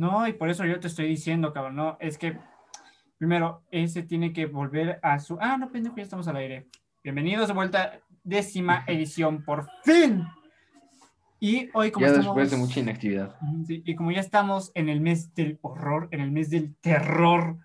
No, 0.00 0.26
y 0.26 0.32
por 0.32 0.48
eso 0.48 0.64
yo 0.64 0.80
te 0.80 0.86
estoy 0.86 1.08
diciendo, 1.08 1.52
cabrón, 1.52 1.76
no, 1.76 1.98
es 2.00 2.16
que 2.16 2.38
primero, 3.18 3.64
ese 3.70 4.02
tiene 4.02 4.32
que 4.32 4.46
volver 4.46 4.98
a 5.02 5.18
su... 5.18 5.36
Ah, 5.42 5.58
no, 5.58 5.70
pendejo, 5.70 5.94
ya 5.94 6.04
estamos 6.04 6.26
al 6.26 6.36
aire. 6.36 6.68
Bienvenidos 7.04 7.48
de 7.48 7.52
vuelta, 7.52 8.00
décima 8.24 8.82
edición, 8.86 9.44
por 9.44 9.68
fin. 9.84 10.24
Y 11.38 11.68
hoy 11.74 11.90
como 11.90 12.06
ya 12.06 12.12
estamos... 12.12 12.34
después 12.34 12.50
de 12.50 12.56
mucha 12.56 12.80
inactividad. 12.80 13.36
Sí, 13.66 13.82
y 13.84 13.94
como 13.94 14.10
ya 14.10 14.20
estamos 14.20 14.72
en 14.74 14.88
el 14.88 15.02
mes 15.02 15.34
del 15.34 15.58
horror, 15.60 16.08
en 16.12 16.22
el 16.22 16.30
mes 16.30 16.48
del 16.48 16.74
terror, 16.76 17.58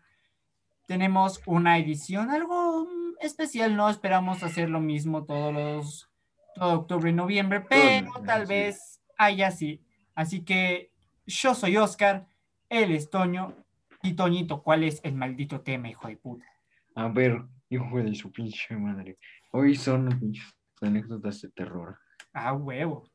tenemos 0.87 1.41
una 1.45 1.77
edición 1.77 2.31
algo 2.31 2.85
especial, 3.21 3.77
no 3.77 3.89
esperamos 3.89 4.43
hacer 4.43 4.69
lo 4.69 4.81
mismo 4.81 5.23
todos 5.23 5.53
los 5.53 6.09
todo 6.53 6.79
octubre 6.81 7.11
y 7.11 7.13
noviembre, 7.13 7.61
pero 7.61 8.11
tal 8.25 8.45
vez 8.45 8.99
haya 9.17 9.47
así. 9.47 9.81
Así 10.15 10.43
que 10.43 10.91
yo 11.25 11.55
soy 11.55 11.77
Oscar, 11.77 12.27
él 12.69 12.91
es 12.91 13.09
Toño, 13.09 13.53
y 14.01 14.13
Toñito, 14.13 14.61
¿cuál 14.61 14.83
es 14.83 15.01
el 15.03 15.15
maldito 15.15 15.61
tema, 15.61 15.89
hijo 15.89 16.07
de 16.07 16.17
puta? 16.17 16.45
A 16.95 17.07
ver, 17.07 17.41
hijo 17.69 17.97
de 17.97 18.13
su 18.15 18.31
pinche 18.31 18.75
madre. 18.77 19.17
Hoy 19.51 19.75
son 19.75 20.09
anécdotas 20.81 21.41
de 21.41 21.49
terror. 21.49 21.97
Ah, 22.33 22.53
huevo. 22.53 23.09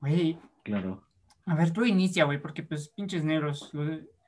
Güey, 0.00 0.38
Claro. 0.64 1.02
a 1.46 1.54
ver, 1.54 1.70
tú 1.72 1.84
inicia, 1.84 2.24
güey, 2.24 2.40
porque 2.40 2.62
pues 2.62 2.88
pinches 2.88 3.24
negros, 3.24 3.70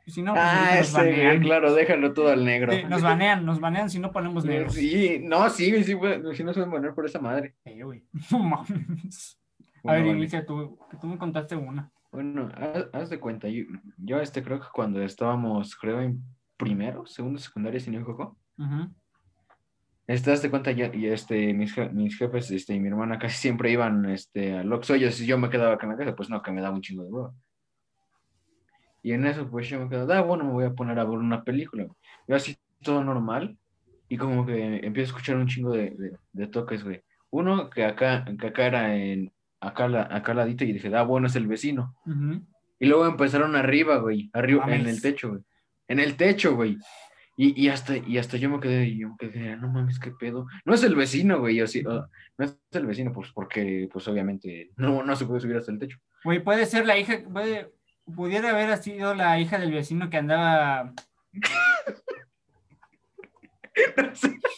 si 0.07 0.23
no, 0.23 0.33
pues, 0.35 0.45
Ah, 0.47 0.77
nos 0.79 0.89
ese, 0.89 0.97
banean. 0.99 1.41
claro, 1.41 1.75
déjalo 1.75 2.15
todo 2.15 2.29
al 2.31 2.45
negro. 2.45 2.73
Sí, 2.73 2.85
nos 2.85 3.03
banean, 3.03 3.45
nos 3.45 3.61
banean 3.61 3.91
si 3.91 3.99
no 3.99 4.13
ponemos 4.13 4.45
negros. 4.45 4.73
Sí, 4.75 5.19
no, 5.23 5.51
sí, 5.51 5.83
sí, 5.85 5.93
güey, 5.95 6.23
si 6.35 6.45
no 6.45 6.55
se 6.55 6.61
van 6.61 6.69
a 6.69 6.73
poner 6.73 6.95
por 6.95 7.05
esa 7.07 7.19
madre. 7.21 7.57
Eh, 7.65 7.83
güey. 7.83 8.05
No 8.31 8.39
mames. 8.39 9.39
A 9.79 9.83
Bueno, 9.83 9.99
ver, 9.99 10.07
vale. 10.07 10.19
inicia 10.19 10.47
tú, 10.47 10.79
que 10.91 10.97
tú 10.97 11.07
me 11.09 11.19
contaste 11.19 11.57
una. 11.57 11.91
Bueno, 12.17 12.49
haz, 12.57 12.87
haz 12.95 13.11
de 13.11 13.21
cuenta, 13.21 13.47
yo, 13.47 13.65
yo 13.99 14.19
este 14.23 14.43
creo 14.43 14.59
que 14.59 14.69
cuando 14.73 15.03
estábamos, 15.03 15.77
creo, 15.77 16.01
en 16.01 16.23
primero, 16.57 17.05
segundo, 17.05 17.39
secundaria, 17.39 17.79
si 17.79 17.91
no 17.91 17.99
equivoco, 17.99 18.39
este, 20.07 20.33
haz 20.33 20.41
de 20.41 20.49
cuenta, 20.49 20.71
y 20.73 21.07
este, 21.09 21.53
mis, 21.53 21.77
je- 21.77 21.91
mis 21.93 22.17
jefes 22.17 22.51
este, 22.51 22.73
y 22.75 22.81
mi 22.81 22.89
hermana 22.89 23.19
casi 23.19 23.37
siempre 23.37 23.71
iban 23.71 24.07
este, 24.07 24.57
al 24.57 24.73
Oxxo, 24.73 24.97
y 24.97 25.01
yo 25.27 25.37
me 25.37 25.51
quedaba 25.51 25.75
acá 25.75 25.85
en 25.85 25.93
la 25.93 25.99
casa, 25.99 26.17
pues 26.17 26.31
no, 26.31 26.41
que 26.41 26.53
me 26.53 26.63
daba 26.63 26.75
un 26.75 26.81
chingo 26.81 27.05
de 27.05 27.11
huevo. 27.11 27.35
Y 29.03 29.13
en 29.13 29.27
eso, 29.27 29.51
pues 29.51 29.69
yo 29.69 29.79
me 29.79 29.91
quedo, 29.91 30.11
ah, 30.11 30.23
bueno, 30.23 30.45
me 30.45 30.53
voy 30.53 30.65
a 30.65 30.73
poner 30.73 30.99
a 30.99 31.05
ver 31.05 31.19
una 31.19 31.45
película. 31.45 31.87
Yo 32.27 32.35
así, 32.35 32.57
todo 32.81 33.05
normal, 33.05 33.59
y 34.09 34.17
como 34.17 34.47
que 34.47 34.77
empiezo 34.87 35.09
a 35.09 35.13
escuchar 35.19 35.37
un 35.37 35.49
chingo 35.49 35.73
de, 35.73 35.91
de, 35.91 36.17
de 36.33 36.47
toques, 36.47 36.83
güey. 36.83 37.03
Uno 37.29 37.69
que 37.69 37.85
acá, 37.85 38.25
que 38.41 38.47
acá 38.47 38.67
era 38.69 38.97
en, 38.97 39.31
acá, 39.61 39.89
la- 39.89 40.09
acá 40.11 40.33
al 40.33 40.39
ladito, 40.39 40.65
y 40.65 40.73
dije, 40.73 40.95
ah, 40.95 41.03
bueno, 41.03 41.27
es 41.27 41.37
el 41.37 41.47
vecino. 41.47 41.95
Y 42.79 42.87
luego 42.87 43.07
empezaron 43.07 43.57
arriba, 43.57 43.99
güey, 43.99 44.31
arriba, 44.33 44.65
en 44.75 44.87
el 44.87 45.01
techo, 45.01 45.31
güey. 45.31 45.43
En 45.89 46.01
el 46.01 46.17
techo, 46.17 46.55
güey. 46.57 46.79
Y, 47.39 47.63
y 47.65 47.69
hasta, 47.69 47.97
y 47.97 48.17
hasta 48.19 48.39
yo 48.39 48.49
me 48.49 48.61
quedé, 48.61 48.87
y 48.87 48.99
yo 49.01 49.11
me 49.11 49.17
quedé, 49.19 49.53
"Ah, 49.53 49.57
no 49.57 49.69
mames, 49.69 49.99
qué 49.99 50.11
pedo. 50.11 50.47
No 50.65 50.75
es 50.75 50.83
el 50.85 50.95
vecino, 50.95 51.39
güey, 51.39 51.57
yo 51.57 51.67
sí, 51.67 51.83
ah, 51.89 52.09
no 52.39 52.45
es 52.45 52.59
el 52.73 52.87
vecino, 52.87 53.13
pues 53.13 53.31
porque, 53.33 53.89
pues 53.93 54.09
obviamente, 54.09 54.71
no, 54.77 55.03
no 55.03 55.17
se 55.17 55.27
puede 55.27 55.41
subir 55.41 55.57
hasta 55.57 55.73
el 55.73 55.79
techo. 55.79 55.99
Güey, 56.25 56.43
puede 56.43 56.65
ser 56.67 56.87
la 56.87 56.99
hija, 56.99 57.21
puede, 57.31 57.73
pudiera 58.15 58.51
haber 58.51 58.75
sido 58.79 59.15
la 59.15 59.39
hija 59.39 59.59
del 59.59 59.73
vecino 59.73 60.09
que 60.11 60.17
andaba. 60.17 60.93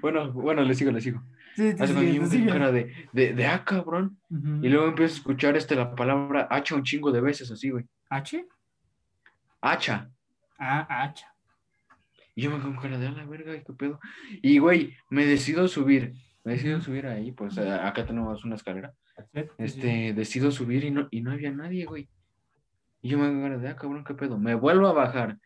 bueno, 0.00 0.32
bueno, 0.32 0.62
le 0.62 0.74
sigo, 0.74 0.90
le 0.90 1.00
sigo. 1.00 1.22
Sí, 1.54 1.72
sí, 1.72 1.76
Hace 1.78 1.94
sí, 1.94 2.20
sí, 2.20 2.26
sí. 2.26 2.46
de, 2.46 2.94
de, 3.12 3.34
de, 3.34 3.46
ah, 3.46 3.64
cabrón. 3.64 4.18
Y 4.30 4.68
luego 4.68 4.88
empiezo 4.88 5.14
a 5.14 5.18
escuchar 5.18 5.56
este, 5.56 5.76
la 5.76 5.94
palabra 5.94 6.48
hacha 6.50 6.74
un 6.74 6.82
chingo 6.82 7.12
de 7.12 7.20
veces, 7.20 7.50
así, 7.50 7.70
güey. 7.70 7.84
¿H? 8.08 8.46
Hacha. 9.60 10.10
Ah, 10.58 10.86
hacha. 10.88 11.32
Y 12.34 12.42
yo 12.42 12.50
me 12.50 12.62
con 12.62 12.76
cara 12.76 12.98
de, 12.98 13.06
a 13.06 13.12
la 13.12 13.26
verga, 13.26 13.54
¿y 13.54 13.62
qué 13.62 13.72
pedo? 13.74 14.00
Y, 14.40 14.58
güey, 14.58 14.96
me 15.10 15.26
decido 15.26 15.68
subir. 15.68 16.14
Me 16.44 16.52
decido 16.52 16.80
subir 16.80 17.06
ahí, 17.06 17.32
pues 17.32 17.56
acá 17.58 18.04
tenemos 18.06 18.44
una 18.44 18.56
escalera. 18.56 18.92
Este, 19.58 20.14
decido 20.14 20.50
subir 20.50 20.84
y 20.84 20.90
no, 20.90 21.06
y 21.10 21.20
no 21.20 21.32
había 21.32 21.50
nadie, 21.50 21.84
güey. 21.84 22.08
Y 23.02 23.10
yo 23.10 23.18
me 23.18 23.58
de, 23.58 23.68
ah, 23.68 23.76
cabrón, 23.76 24.04
¿qué 24.04 24.14
pedo? 24.14 24.38
Me 24.38 24.54
vuelvo 24.54 24.86
a 24.86 24.92
bajar. 24.92 25.38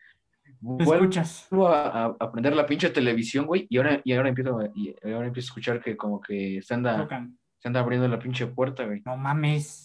¿Te 0.59 0.83
Vuelvo 0.85 0.93
escuchas? 0.95 1.47
a, 1.51 2.05
a, 2.19 2.25
a 2.25 2.31
prender 2.31 2.55
la 2.55 2.65
pinche 2.65 2.89
televisión, 2.89 3.45
güey. 3.45 3.67
Y 3.69 3.77
ahora, 3.77 4.01
y 4.03 4.13
ahora 4.13 4.29
empiezo, 4.29 4.59
a- 4.59 4.69
y 4.75 4.95
ahora 5.03 5.27
empiezo 5.27 5.47
a 5.47 5.49
escuchar 5.49 5.81
que 5.81 5.95
como 5.95 6.19
que 6.19 6.61
se 6.63 6.73
anda, 6.73 6.97
Tocan. 6.97 7.37
se 7.59 7.67
anda 7.67 7.79
abriendo 7.81 8.07
la 8.07 8.19
pinche 8.19 8.47
puerta, 8.47 8.85
güey. 8.85 9.01
No 9.05 9.15
mames. 9.17 9.83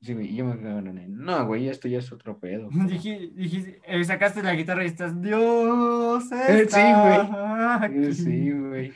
Sí, 0.00 0.14
güey, 0.14 0.28
y 0.28 0.36
yo 0.36 0.46
me 0.46 0.58
quedo 0.58 0.72
con 0.76 0.84
cara 0.86 1.00
de, 1.00 1.08
no, 1.08 1.46
güey, 1.46 1.68
esto 1.68 1.86
ya 1.86 1.98
es 1.98 2.10
otro 2.10 2.38
pedo. 2.38 2.70
Dije, 2.86 3.30
dijiste, 3.34 3.82
eh, 3.84 4.02
sacaste 4.04 4.42
la 4.42 4.54
guitarra 4.54 4.82
y 4.84 4.86
estás, 4.86 5.20
Dios, 5.20 6.24
Eh, 6.32 6.36
sí, 6.48 6.60
está 6.62 7.16
Eh, 7.16 7.78
aquí". 7.84 8.14
Sí, 8.14 8.50
güey. 8.52 8.92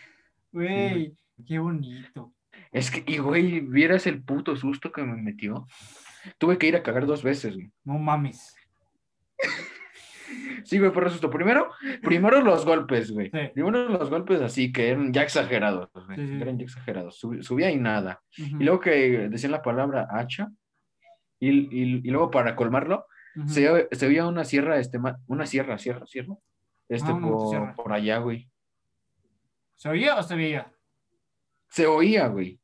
Güey, 0.52 1.14
qué 1.46 1.58
bonito. 1.58 2.32
Es 2.72 2.90
que, 2.90 3.04
y 3.06 3.18
güey, 3.18 3.60
vieras 3.60 4.06
el 4.06 4.22
puto 4.22 4.56
susto 4.56 4.90
que 4.90 5.02
me 5.02 5.20
metió. 5.20 5.66
Tuve 6.38 6.56
que 6.56 6.68
ir 6.68 6.76
a 6.76 6.82
cagar 6.82 7.04
dos 7.04 7.22
veces, 7.22 7.54
güey. 7.54 7.70
No 7.84 7.98
mames. 7.98 8.54
Sí, 10.64 10.78
güey, 10.78 10.90
por 10.92 11.08
susto. 11.10 11.30
Primero, 11.30 11.70
primero 12.02 12.40
los 12.40 12.64
golpes, 12.64 13.10
güey. 13.12 13.30
Sí. 13.30 13.38
Primero 13.54 13.88
los 13.88 14.10
golpes 14.10 14.40
así, 14.40 14.72
que 14.72 14.88
eran 14.90 15.12
ya 15.12 15.22
exagerados, 15.22 15.90
güey. 15.92 16.16
Sí, 16.18 16.26
sí. 16.26 16.34
Eran 16.40 16.58
ya 16.58 16.64
exagerados. 16.64 17.18
Sub- 17.18 17.42
subía 17.42 17.70
y 17.70 17.76
nada. 17.76 18.22
Y 18.36 18.64
luego 18.64 18.80
que 18.80 19.28
decían 19.28 19.52
la 19.52 19.62
palabra 19.62 20.08
hacha. 20.10 20.48
Y, 21.38 21.50
y- 21.50 22.00
y 22.04 22.10
luego 22.10 22.30
para 22.30 22.56
colmarlo, 22.56 23.06
se, 23.46 23.88
se 23.92 24.06
veía 24.08 24.26
una 24.26 24.44
sierra, 24.44 24.78
este, 24.78 24.98
una 25.26 25.44
sierra, 25.46 25.76
sierra, 25.78 26.06
sierra. 26.06 26.34
Este, 26.88 27.10
Ah, 27.10 27.18
por, 27.20 27.74
por 27.74 27.92
allá, 27.92 28.18
güey. 28.18 28.48
¿Se 29.76 29.88
oía 29.88 30.16
o 30.16 30.22
se 30.22 30.36
veía? 30.36 30.72
Se 31.68 31.86
oía, 31.86 32.28
güey. 32.28 32.60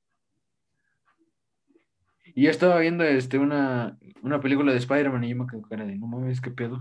Y 2.34 2.44
yo 2.44 2.50
estaba 2.50 2.78
viendo 2.78 3.02
este, 3.04 3.38
una, 3.38 3.98
una 4.22 4.40
película 4.40 4.72
de 4.72 4.78
Spider-Man 4.78 5.24
y 5.24 5.30
yo 5.30 5.36
me 5.36 5.46
quedé 5.46 5.60
con 5.60 5.68
cara 5.68 5.84
de, 5.84 5.96
no 5.96 6.06
mames, 6.06 6.40
qué 6.40 6.50
pedo. 6.50 6.80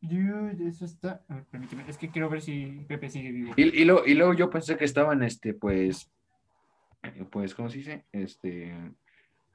Dude, 0.00 0.68
eso 0.68 0.84
está. 0.84 1.24
A 1.28 1.34
ver, 1.34 1.44
permíteme. 1.44 1.84
Es 1.88 1.98
que 1.98 2.10
quiero 2.10 2.28
ver 2.28 2.42
si 2.42 2.84
Pepe 2.86 3.08
sigue 3.08 3.32
vivo. 3.32 3.54
Y, 3.56 3.82
y, 3.82 3.84
luego, 3.84 4.06
y 4.06 4.14
luego 4.14 4.34
yo 4.34 4.50
pensé 4.50 4.76
que 4.76 4.84
estaban, 4.84 5.22
este, 5.22 5.54
pues, 5.54 6.10
pues, 7.30 7.54
¿cómo 7.54 7.68
se 7.68 7.78
dice? 7.78 8.04
Este, 8.12 8.74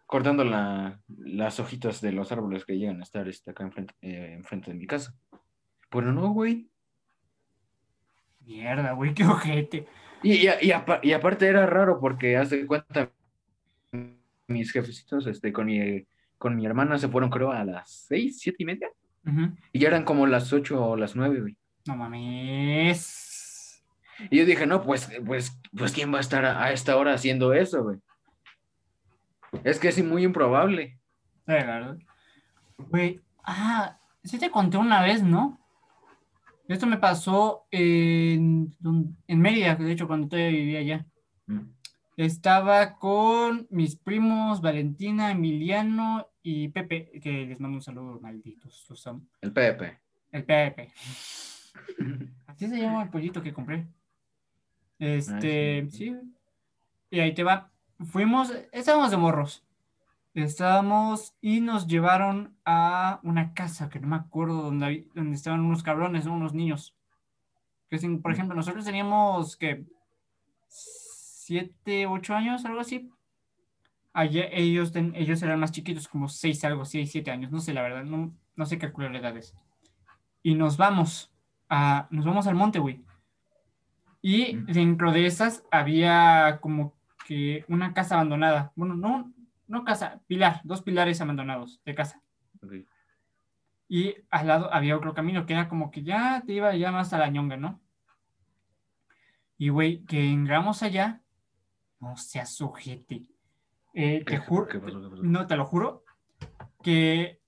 cortando 0.06 0.44
la, 0.44 1.00
las 1.08 1.60
hojitas 1.60 2.02
de 2.02 2.12
los 2.12 2.32
árboles 2.32 2.66
que 2.66 2.78
llegan 2.78 3.00
a 3.00 3.04
estar 3.04 3.28
este, 3.28 3.52
acá 3.52 3.64
enfrente, 3.64 3.94
eh, 4.02 4.34
enfrente 4.34 4.72
de 4.72 4.78
mi 4.78 4.88
casa. 4.88 5.16
Pero 5.90 6.12
no, 6.12 6.32
güey. 6.32 6.70
Mierda, 8.42 8.94
güey, 8.94 9.14
qué 9.14 9.24
ojete. 9.24 9.88
Y, 10.24 10.34
y, 10.34 10.50
y 10.62 10.74
y 11.04 11.12
aparte 11.14 11.48
era 11.48 11.66
raro 11.66 12.00
porque, 12.00 12.38
haz 12.38 12.50
de 12.50 12.66
cuenta, 12.66 13.12
mis 14.48 14.72
jefecitos, 14.72 15.28
este, 15.28 15.54
con 15.54 15.66
mi, 15.68 16.06
con 16.38 16.56
mi 16.56 16.66
hermana 16.66 16.98
se 16.98 17.08
fueron, 17.08 17.30
creo, 17.30 17.52
a 17.52 17.64
las 17.64 17.90
seis, 17.92 18.40
siete 18.40 18.64
y 18.64 18.66
media. 18.66 18.90
Y 19.72 19.80
ya 19.80 19.88
eran 19.88 20.04
como 20.04 20.28
las 20.28 20.52
ocho 20.52 20.84
o 20.84 20.96
las 20.96 21.16
nueve, 21.16 21.42
güey. 21.42 21.58
No 21.86 21.96
mames. 21.96 23.84
Y 24.30 24.38
yo 24.38 24.46
dije, 24.46 24.66
no, 24.66 24.84
pues, 24.84 25.10
pues, 25.26 25.60
pues, 25.76 25.92
¿quién 25.92 26.14
va 26.14 26.18
a 26.18 26.22
estar 26.22 26.46
a, 26.46 26.64
a 26.64 26.72
esta 26.72 26.98
hora 26.98 27.14
haciendo 27.14 27.54
eso, 27.54 27.84
güey? 27.84 27.98
Es 29.64 29.80
que 29.80 29.90
es 29.90 30.04
muy 30.04 30.24
improbable. 30.24 31.00
¿verdad? 31.46 31.98
Güey, 32.78 33.22
ah, 33.44 34.00
sí 34.24 34.40
te 34.40 34.50
conté 34.50 34.78
una 34.78 35.02
vez, 35.02 35.24
¿no? 35.24 35.60
Esto 36.68 36.88
me 36.88 36.98
pasó 36.98 37.66
en, 37.70 38.74
en 39.28 39.40
Mérida, 39.40 39.76
de 39.76 39.92
hecho, 39.92 40.08
cuando 40.08 40.30
todavía 40.30 40.52
vivía 40.52 40.80
allá. 40.80 41.06
Mm. 41.48 41.60
Estaba 42.26 43.00
con 43.00 43.66
mis 43.72 43.96
primos 43.96 44.62
Valentina, 44.62 45.32
Emiliano 45.32 46.28
y 46.44 46.68
Pepe, 46.68 47.20
que 47.20 47.48
les 47.48 47.60
mando 47.60 47.78
un 47.78 47.82
saludo, 47.82 48.20
malditos. 48.22 48.86
El 49.42 49.52
Pepe. 49.52 50.00
El 50.32 50.44
Pepe. 50.44 50.94
Así 52.46 52.68
se 52.68 52.80
llama 52.80 53.02
el 53.04 53.10
pollito 53.10 53.42
que 53.42 53.52
compré. 53.52 53.88
Este, 55.00 55.88
sí. 55.90 55.98
sí. 56.12 56.16
Y 57.10 57.20
ahí 57.22 57.34
te 57.34 57.44
va. 57.44 57.72
Fuimos, 58.00 58.54
estábamos 58.72 59.10
de 59.10 59.18
morros. 59.18 59.64
Estábamos 60.36 61.34
y 61.42 61.60
nos 61.60 61.88
llevaron 61.88 62.56
a 62.66 63.20
una 63.24 63.56
casa 63.56 63.90
que 63.90 64.00
no 64.00 64.08
me 64.10 64.16
acuerdo 64.16 64.62
donde, 64.62 64.86
hab- 64.86 65.12
donde 65.16 65.36
estaban 65.36 65.62
unos 65.62 65.82
cabrones, 65.82 66.26
¿no? 66.26 66.34
unos 66.36 66.54
niños. 66.54 66.96
Que 67.90 67.98
sin- 67.98 68.22
por 68.22 68.32
ejemplo, 68.32 68.56
nosotros 68.56 68.86
teníamos 68.86 69.58
que 69.58 69.86
siete, 71.52 72.08
ocho 72.08 72.34
años, 72.34 72.64
algo 72.64 72.80
así. 72.80 73.12
Allá 74.14 74.46
ellos, 74.54 74.94
ellos 74.96 75.44
eran 75.44 75.60
más 75.60 75.74
chiquitos, 75.74 76.08
como 76.08 76.30
seis, 76.30 76.64
algo, 76.64 76.86
seis, 76.86 77.12
siete 77.12 77.30
años, 77.30 77.52
no 77.52 77.60
sé 77.60 77.74
la 77.74 77.82
verdad, 77.82 78.06
no, 78.06 78.34
no 78.56 78.66
sé 78.66 78.78
calcular 78.78 79.14
edades. 79.14 79.54
Y 80.44 80.56
nos 80.56 80.78
vamos 80.78 81.30
a, 81.68 82.08
nos 82.10 82.24
vamos 82.24 82.48
al 82.48 82.56
monte, 82.56 82.80
güey. 82.80 83.04
Y 84.22 84.56
dentro 84.72 85.12
de 85.12 85.26
esas 85.26 85.66
había 85.72 86.60
como 86.62 86.96
que 87.28 87.66
una 87.68 87.94
casa 87.94 88.16
abandonada. 88.16 88.72
Bueno, 88.78 88.96
no, 88.96 89.34
no 89.68 89.84
casa, 89.84 90.22
pilar, 90.28 90.62
dos 90.64 90.82
pilares 90.82 91.20
abandonados 91.20 91.82
de 91.84 91.96
casa. 91.96 92.22
Ok. 92.64 92.76
Y 93.90 94.16
al 94.30 94.48
lado 94.48 94.74
había 94.74 94.96
otro 94.96 95.14
camino 95.14 95.46
que 95.46 95.52
era 95.52 95.68
como 95.68 95.92
que 95.92 96.02
ya 96.02 96.44
te 96.46 96.54
iba 96.54 96.74
ya 96.78 96.94
más 96.94 97.12
a 97.12 97.18
la 97.18 97.28
ñonga, 97.28 97.58
¿no? 97.58 97.82
Y 99.58 99.68
güey, 99.68 100.06
que 100.06 100.22
llegamos 100.22 100.82
allá, 100.82 101.22
no 102.02 102.18
seas 102.18 102.54
sujete. 102.54 103.22
Eh, 103.94 104.24
¿Qué- 104.26 104.34
te 104.36 104.38
juro, 104.40 104.68
no 105.22 105.48
te 105.48 105.56
lo 105.56 105.66
juro, 105.66 106.04
que 106.84 107.40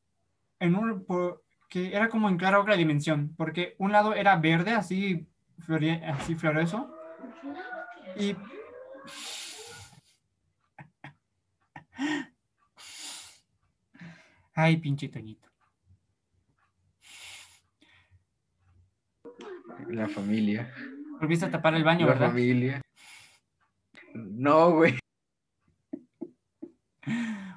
en 0.60 0.76
un 0.76 1.04
por- 1.06 1.44
que 1.70 1.96
era 1.96 2.08
como 2.10 2.30
en 2.30 2.38
clara 2.38 2.60
otra 2.60 2.76
dimensión, 2.76 3.34
porque 3.36 3.76
un 3.80 3.92
lado 3.92 4.14
era 4.14 4.36
verde, 4.38 4.72
así, 4.72 5.28
flore- 5.66 6.04
así 6.06 6.36
floreso, 6.36 6.94
y 8.16 8.36
ay, 14.56 14.78
pinche 14.78 15.10
Toñito. 15.10 15.50
La 19.90 20.08
familia. 20.08 20.72
Volviste 21.20 21.46
a 21.46 21.52
tapar 21.52 21.74
el 21.76 21.84
baño, 21.84 22.06
La 22.06 22.14
¿verdad? 22.14 22.28
familia. 22.30 22.82
No, 24.14 24.72
güey. 24.72 25.00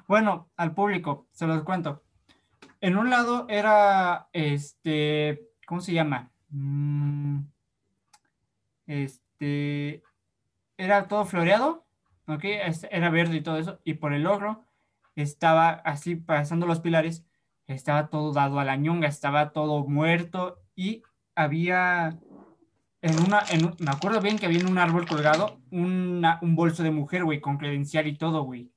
Bueno, 0.07 0.49
al 0.55 0.73
público, 0.73 1.27
se 1.31 1.47
los 1.47 1.63
cuento. 1.63 2.03
En 2.79 2.97
un 2.97 3.09
lado 3.09 3.45
era, 3.49 4.29
este, 4.33 5.49
¿cómo 5.65 5.81
se 5.81 5.93
llama? 5.93 6.31
Mm, 6.49 7.39
este, 8.85 10.03
era 10.77 11.07
todo 11.07 11.25
floreado, 11.25 11.85
¿ok? 12.27 12.43
Era 12.91 13.09
verde 13.09 13.37
y 13.37 13.41
todo 13.41 13.57
eso. 13.57 13.79
Y 13.83 13.95
por 13.95 14.13
el 14.13 14.27
otro 14.27 14.63
estaba 15.15 15.69
así, 15.69 16.15
pasando 16.15 16.67
los 16.67 16.79
pilares, 16.79 17.25
estaba 17.65 18.09
todo 18.09 18.31
dado 18.31 18.59
a 18.59 18.65
la 18.65 18.77
ñonga, 18.77 19.07
estaba 19.07 19.51
todo 19.51 19.85
muerto 19.87 20.61
y 20.75 21.03
había, 21.35 22.17
en 23.07 23.19
una, 23.19 23.39
en 23.49 23.65
un- 23.65 23.75
me 23.79 23.91
acuerdo 23.91 24.21
bien 24.21 24.37
que 24.37 24.45
había 24.45 24.59
en 24.59 24.67
un 24.69 24.77
árbol 24.77 25.07
colgado 25.07 25.59
una- 25.71 26.39
un 26.41 26.55
bolso 26.55 26.83
de 26.83 26.91
mujer, 26.91 27.23
güey, 27.23 27.39
con 27.41 27.57
credencial 27.57 28.07
y 28.07 28.17
todo, 28.17 28.43
güey. 28.43 28.71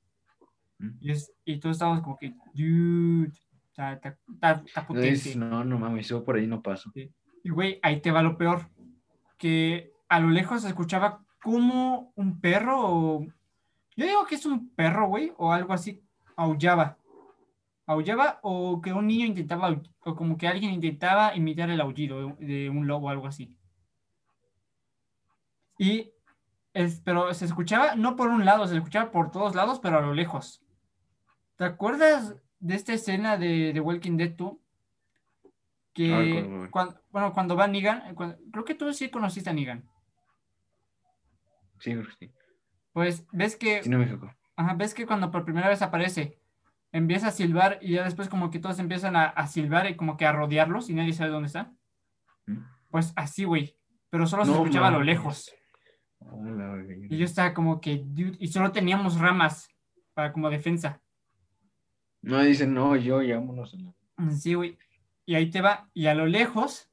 Y, 0.99 1.11
es, 1.11 1.31
y 1.45 1.59
todos 1.59 1.75
estábamos 1.75 2.01
como 2.01 2.17
que, 2.17 2.33
dude, 2.53 3.31
está, 3.69 3.93
está, 3.93 4.17
está, 4.33 4.63
está 4.65 4.81
No, 4.81 4.87
potente. 4.87 5.35
no, 5.35 5.63
no 5.63 5.77
mames, 5.79 6.07
yo 6.09 6.23
por 6.23 6.35
ahí 6.37 6.47
no 6.47 6.61
paso. 6.61 6.91
Y 7.43 7.49
güey, 7.49 7.79
ahí 7.83 8.01
te 8.01 8.11
va 8.11 8.23
lo 8.23 8.37
peor, 8.37 8.67
que 9.37 9.91
a 10.09 10.19
lo 10.19 10.29
lejos 10.29 10.61
se 10.63 10.67
escuchaba 10.69 11.23
como 11.43 12.11
un 12.15 12.39
perro, 12.41 12.79
o... 12.79 13.25
yo 13.95 14.05
digo 14.05 14.25
que 14.25 14.35
es 14.35 14.45
un 14.45 14.69
perro, 14.69 15.07
güey, 15.07 15.31
o 15.37 15.51
algo 15.51 15.73
así, 15.73 16.01
aullaba. 16.35 16.97
Aullaba 17.87 18.39
o 18.43 18.79
que 18.81 18.93
un 18.93 19.07
niño 19.07 19.25
intentaba, 19.25 19.81
o 20.01 20.15
como 20.15 20.37
que 20.37 20.47
alguien 20.47 20.71
intentaba 20.71 21.35
imitar 21.35 21.69
el 21.69 21.81
aullido 21.81 22.35
de, 22.37 22.45
de 22.45 22.69
un 22.69 22.87
lobo 22.87 23.07
o 23.07 23.09
algo 23.09 23.27
así. 23.27 23.53
Y, 25.81 26.13
es, 26.73 27.01
pero 27.03 27.33
se 27.33 27.45
escuchaba 27.45 27.95
no 27.95 28.15
por 28.15 28.29
un 28.29 28.45
lado, 28.45 28.67
se 28.67 28.75
escuchaba 28.77 29.09
por 29.11 29.31
todos 29.31 29.55
lados, 29.55 29.79
pero 29.79 29.97
a 29.97 30.01
lo 30.01 30.13
lejos. 30.13 30.61
¿Te 31.55 31.65
acuerdas 31.65 32.35
de 32.59 32.75
esta 32.75 32.93
escena 32.93 33.35
de, 33.37 33.73
de 33.73 33.79
Walking 33.79 34.15
Dead 34.15 34.35
tú? 34.35 34.61
Que 35.91 36.43
güey. 36.43 36.69
cuando, 36.69 37.01
bueno, 37.09 37.33
cuando 37.33 37.55
va 37.55 37.67
Negan, 37.67 38.13
cuando- 38.13 38.37
creo 38.51 38.63
que 38.63 38.75
tú 38.75 38.93
sí 38.93 39.09
conociste 39.09 39.49
a 39.49 39.53
Negan. 39.53 39.83
Sí, 41.79 41.93
creo 41.93 42.05
que 42.05 42.13
sí. 42.27 42.31
Pues 42.93 43.25
ves 43.31 43.55
que, 43.55 43.81
Sí, 43.81 43.89
no 43.89 43.97
me 43.97 44.19
ajá, 44.55 44.73
ves 44.75 44.93
que 44.93 45.07
cuando 45.07 45.31
por 45.31 45.45
primera 45.45 45.67
vez 45.67 45.81
aparece, 45.81 46.37
empieza 46.91 47.29
a 47.29 47.31
silbar 47.31 47.79
y 47.81 47.93
ya 47.93 48.03
después 48.03 48.29
como 48.29 48.51
que 48.51 48.59
todos 48.59 48.77
empiezan 48.77 49.15
a, 49.15 49.25
a 49.25 49.47
silbar 49.47 49.89
y 49.89 49.95
como 49.95 50.15
que 50.15 50.27
a 50.27 50.31
rodearlos 50.31 50.91
y 50.91 50.93
nadie 50.93 51.13
sabe 51.13 51.31
dónde 51.31 51.47
está. 51.47 51.71
¿Mm? 52.45 52.59
Pues 52.91 53.13
así, 53.15 53.45
güey. 53.45 53.75
Pero 54.11 54.27
solo 54.27 54.45
se 54.45 54.51
escuchaba 54.51 54.89
a 54.89 54.91
lo 54.91 55.01
lejos. 55.01 55.51
Hola. 56.29 56.83
Y 57.09 57.17
yo 57.17 57.25
estaba 57.25 57.53
como 57.53 57.81
que, 57.81 58.03
dude, 58.05 58.37
y 58.39 58.47
solo 58.47 58.71
teníamos 58.71 59.19
ramas 59.19 59.69
para 60.13 60.31
como 60.31 60.49
defensa. 60.49 61.01
No, 62.21 62.41
dicen, 62.41 62.73
no, 62.73 62.95
yo, 62.95 63.21
ya 63.21 63.35
vámonos. 63.37 63.73
la- 63.73 64.31
Sí, 64.31 64.53
güey. 64.53 64.77
Y 65.25 65.35
ahí 65.35 65.49
te 65.49 65.61
va. 65.61 65.89
Y 65.93 66.07
a 66.07 66.13
lo 66.15 66.25
lejos, 66.27 66.89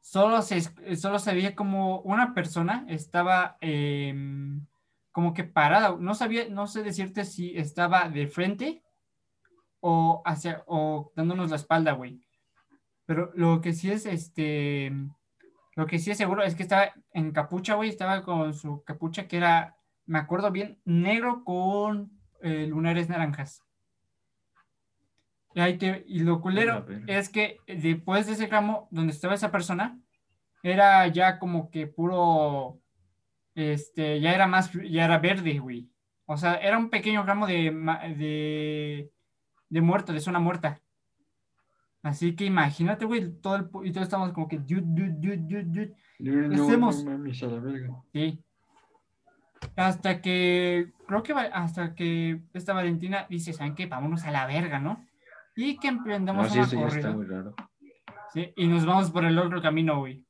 solo 0.00 0.42
se, 0.42 0.60
solo 0.96 1.18
se 1.18 1.34
veía 1.34 1.54
como 1.54 2.00
una 2.00 2.34
persona 2.34 2.84
estaba 2.88 3.56
em, 3.60 4.66
como 5.12 5.32
que 5.34 5.44
parada. 5.44 5.96
No 5.98 6.14
sabía, 6.14 6.48
no 6.48 6.66
sé 6.66 6.82
decirte 6.82 7.24
si 7.24 7.56
estaba 7.56 8.08
de 8.08 8.26
frente 8.26 8.82
o 9.80 10.22
hacia, 10.24 10.64
o 10.66 11.12
dándonos 11.14 11.50
la 11.50 11.56
espalda, 11.56 11.92
güey. 11.92 12.20
Pero 13.06 13.30
lo 13.34 13.60
que 13.60 13.72
sí 13.72 13.90
es, 13.90 14.06
este, 14.06 14.92
lo 15.76 15.86
que 15.86 15.98
sí 15.98 16.10
es 16.10 16.18
seguro 16.18 16.42
es 16.42 16.54
que 16.54 16.62
estaba 16.62 16.92
en 17.12 17.32
capucha, 17.32 17.74
güey. 17.74 17.88
Estaba 17.88 18.22
con 18.22 18.54
su 18.54 18.82
capucha 18.84 19.28
que 19.28 19.36
era, 19.36 19.76
me 20.06 20.18
acuerdo 20.18 20.50
bien, 20.50 20.80
negro 20.84 21.44
con 21.44 22.10
eh, 22.42 22.66
lunares 22.66 23.08
naranjas. 23.08 23.62
Y, 25.54 25.60
ahí 25.60 25.78
te- 25.78 26.04
y 26.06 26.20
lo 26.20 26.40
culero 26.40 26.84
es 27.08 27.28
que 27.28 27.58
después 27.66 28.26
de 28.26 28.32
ese 28.34 28.46
ramo 28.46 28.88
donde 28.90 29.12
estaba 29.12 29.34
esa 29.34 29.50
persona, 29.50 29.98
era 30.62 31.06
ya 31.08 31.38
como 31.38 31.70
que 31.70 31.86
puro, 31.86 32.78
este, 33.54 34.20
ya 34.20 34.32
era 34.32 34.46
más, 34.46 34.70
ya 34.72 35.04
era 35.04 35.18
verde, 35.18 35.58
güey. 35.58 35.88
O 36.26 36.36
sea, 36.36 36.54
era 36.54 36.78
un 36.78 36.90
pequeño 36.90 37.24
ramo 37.24 37.46
de, 37.46 37.72
de, 38.16 39.10
de 39.68 39.80
muerto, 39.80 40.12
de 40.12 40.20
zona 40.20 40.38
muerta. 40.38 40.80
Así 42.02 42.34
que 42.34 42.44
imagínate, 42.46 43.04
güey, 43.04 43.30
todo 43.40 43.56
el, 43.56 43.68
y 43.84 43.92
todos 43.92 44.06
estamos 44.06 44.32
como 44.32 44.48
que, 44.48 44.58
dude, 44.58 44.82
dude, 44.84 45.12
dude, 45.18 45.36
dude, 45.36 45.64
dude. 45.64 45.94
No, 46.18 46.48
¿Qué 46.50 46.56
no, 46.56 46.64
hacemos? 46.64 47.04
no 47.04 47.10
mames, 47.12 47.42
a 47.42 47.46
la 47.46 47.58
verga. 47.60 47.88
Sí. 48.12 48.42
Hasta 49.76 50.22
que, 50.22 50.92
creo 51.06 51.22
que 51.22 51.32
hasta 51.34 51.94
que 51.94 52.40
esta 52.54 52.72
Valentina 52.72 53.26
dice, 53.28 53.52
¿saben 53.52 53.74
qué? 53.74 53.86
Vámonos 53.86 54.24
a 54.24 54.30
la 54.30 54.46
verga, 54.46 54.78
¿no? 54.78 55.04
Y 55.54 55.76
que 55.78 55.90
No, 55.92 55.98
emprendemos 55.98 56.48
sí, 56.50 56.58
una 56.58 56.66
eso 56.66 56.76
ya 56.80 56.86
está 56.86 57.12
corrida. 57.12 57.12
muy 57.12 57.26
raro. 57.26 57.54
Sí, 58.32 58.52
y 58.56 58.66
nos 58.68 58.86
vamos 58.86 59.10
por 59.10 59.24
el 59.24 59.38
otro 59.38 59.60
camino, 59.60 59.98
güey. 59.98 60.24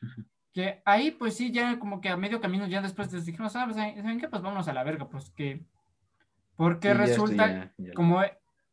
Que 0.52 0.80
ahí, 0.86 1.10
pues 1.10 1.36
sí, 1.36 1.50
ya 1.52 1.78
como 1.78 2.00
que 2.00 2.08
a 2.08 2.16
medio 2.16 2.40
camino, 2.40 2.66
ya 2.66 2.80
después 2.80 3.12
les 3.12 3.26
dijimos, 3.26 3.54
"Ah, 3.56 3.64
pues, 3.66 3.76
¿saben 3.76 4.18
qué? 4.18 4.26
Pues 4.26 4.40
vámonos 4.40 4.66
a 4.68 4.72
la 4.72 4.84
verga, 4.84 5.06
pues 5.06 5.28
que. 5.28 5.62
Porque 6.56 6.88
Sí, 6.92 6.94
ya 6.94 7.00
resulta, 7.02 7.46
ya- 7.48 7.74
ya- 7.76 7.92
como 7.92 8.22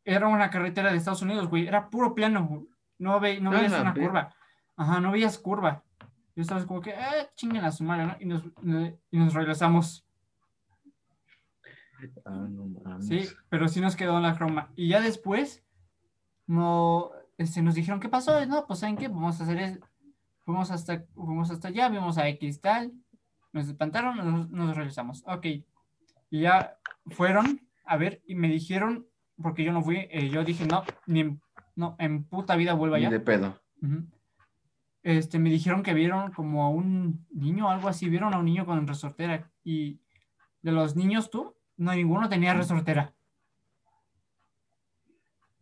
era 0.04 0.28
una 0.28 0.50
carretera 0.50 0.90
de 0.90 0.98
Estados 0.98 1.22
Unidos, 1.22 1.48
güey, 1.48 1.66
era 1.66 1.88
puro 1.90 2.14
plano, 2.14 2.46
güey. 2.46 2.68
No, 2.98 3.18
ve, 3.20 3.40
no 3.40 3.50
Ah, 3.50 3.54
veías 3.54 3.80
una 3.80 3.94
curva. 3.94 4.34
Ajá, 4.76 5.00
no 5.00 5.12
veías 5.12 5.38
curva. 5.38 5.82
Y 6.36 6.40
estabas 6.40 6.66
como 6.66 6.80
que, 6.80 6.90
eh, 6.90 7.28
chinguen 7.36 7.64
a 7.64 7.72
su 7.72 7.84
madre, 7.84 8.06
¿no? 8.06 8.16
Y 8.20 8.26
nos, 8.26 8.44
y 9.10 9.18
nos 9.18 9.34
regresamos. 9.34 10.06
Ah, 12.24 12.46
no 12.50 12.66
mames. 12.66 13.06
Sí, 13.06 13.28
pero 13.48 13.68
sí 13.68 13.80
nos 13.80 13.96
quedó 13.96 14.16
en 14.16 14.24
la 14.24 14.36
croma. 14.36 14.70
Y 14.76 14.88
ya 14.88 15.00
después 15.00 15.64
no, 16.46 17.10
este, 17.38 17.62
nos 17.62 17.74
dijeron, 17.74 18.00
¿qué 18.00 18.08
pasó? 18.08 18.44
No, 18.46 18.66
pues 18.66 18.80
¿saben 18.80 18.96
qué? 18.96 19.08
Vamos 19.08 19.40
a 19.40 19.44
hacer 19.44 19.58
es, 19.58 19.80
fuimos 20.44 20.70
hasta, 20.70 21.04
fuimos 21.14 21.50
hasta 21.50 21.68
allá, 21.68 21.88
vimos 21.88 22.18
a 22.18 22.28
X 22.28 22.60
tal, 22.60 22.92
nos 23.52 23.68
espantaron, 23.68 24.16
nos, 24.16 24.50
nos 24.50 24.76
regresamos. 24.76 25.22
Ok. 25.26 25.46
Y 26.30 26.40
ya 26.40 26.78
fueron 27.06 27.60
a 27.84 27.96
ver 27.96 28.22
y 28.26 28.34
me 28.34 28.48
dijeron, 28.48 29.06
porque 29.42 29.64
yo 29.64 29.72
no 29.72 29.82
fui, 29.82 30.06
eh, 30.10 30.28
yo 30.30 30.44
dije, 30.44 30.66
no, 30.66 30.82
ni 31.06 31.20
en, 31.20 31.40
no, 31.76 31.96
en 31.98 32.24
puta 32.24 32.56
vida 32.56 32.74
vuelvo 32.74 32.96
Ni 32.96 33.02
allá. 33.06 33.10
de 33.10 33.20
pedo. 33.20 33.60
Este, 35.02 35.38
me 35.38 35.50
dijeron 35.50 35.82
que 35.82 35.92
vieron 35.92 36.32
como 36.32 36.64
a 36.64 36.70
un 36.70 37.26
niño, 37.30 37.68
algo 37.68 37.88
así, 37.88 38.08
vieron 38.08 38.32
a 38.32 38.38
un 38.38 38.46
niño 38.46 38.64
con 38.64 38.86
resortera 38.86 39.50
y 39.62 40.00
de 40.62 40.72
los 40.72 40.96
niños 40.96 41.30
tú, 41.30 41.54
no 41.76 41.92
ninguno 41.94 42.28
tenía 42.28 42.54
resortera. 42.54 43.12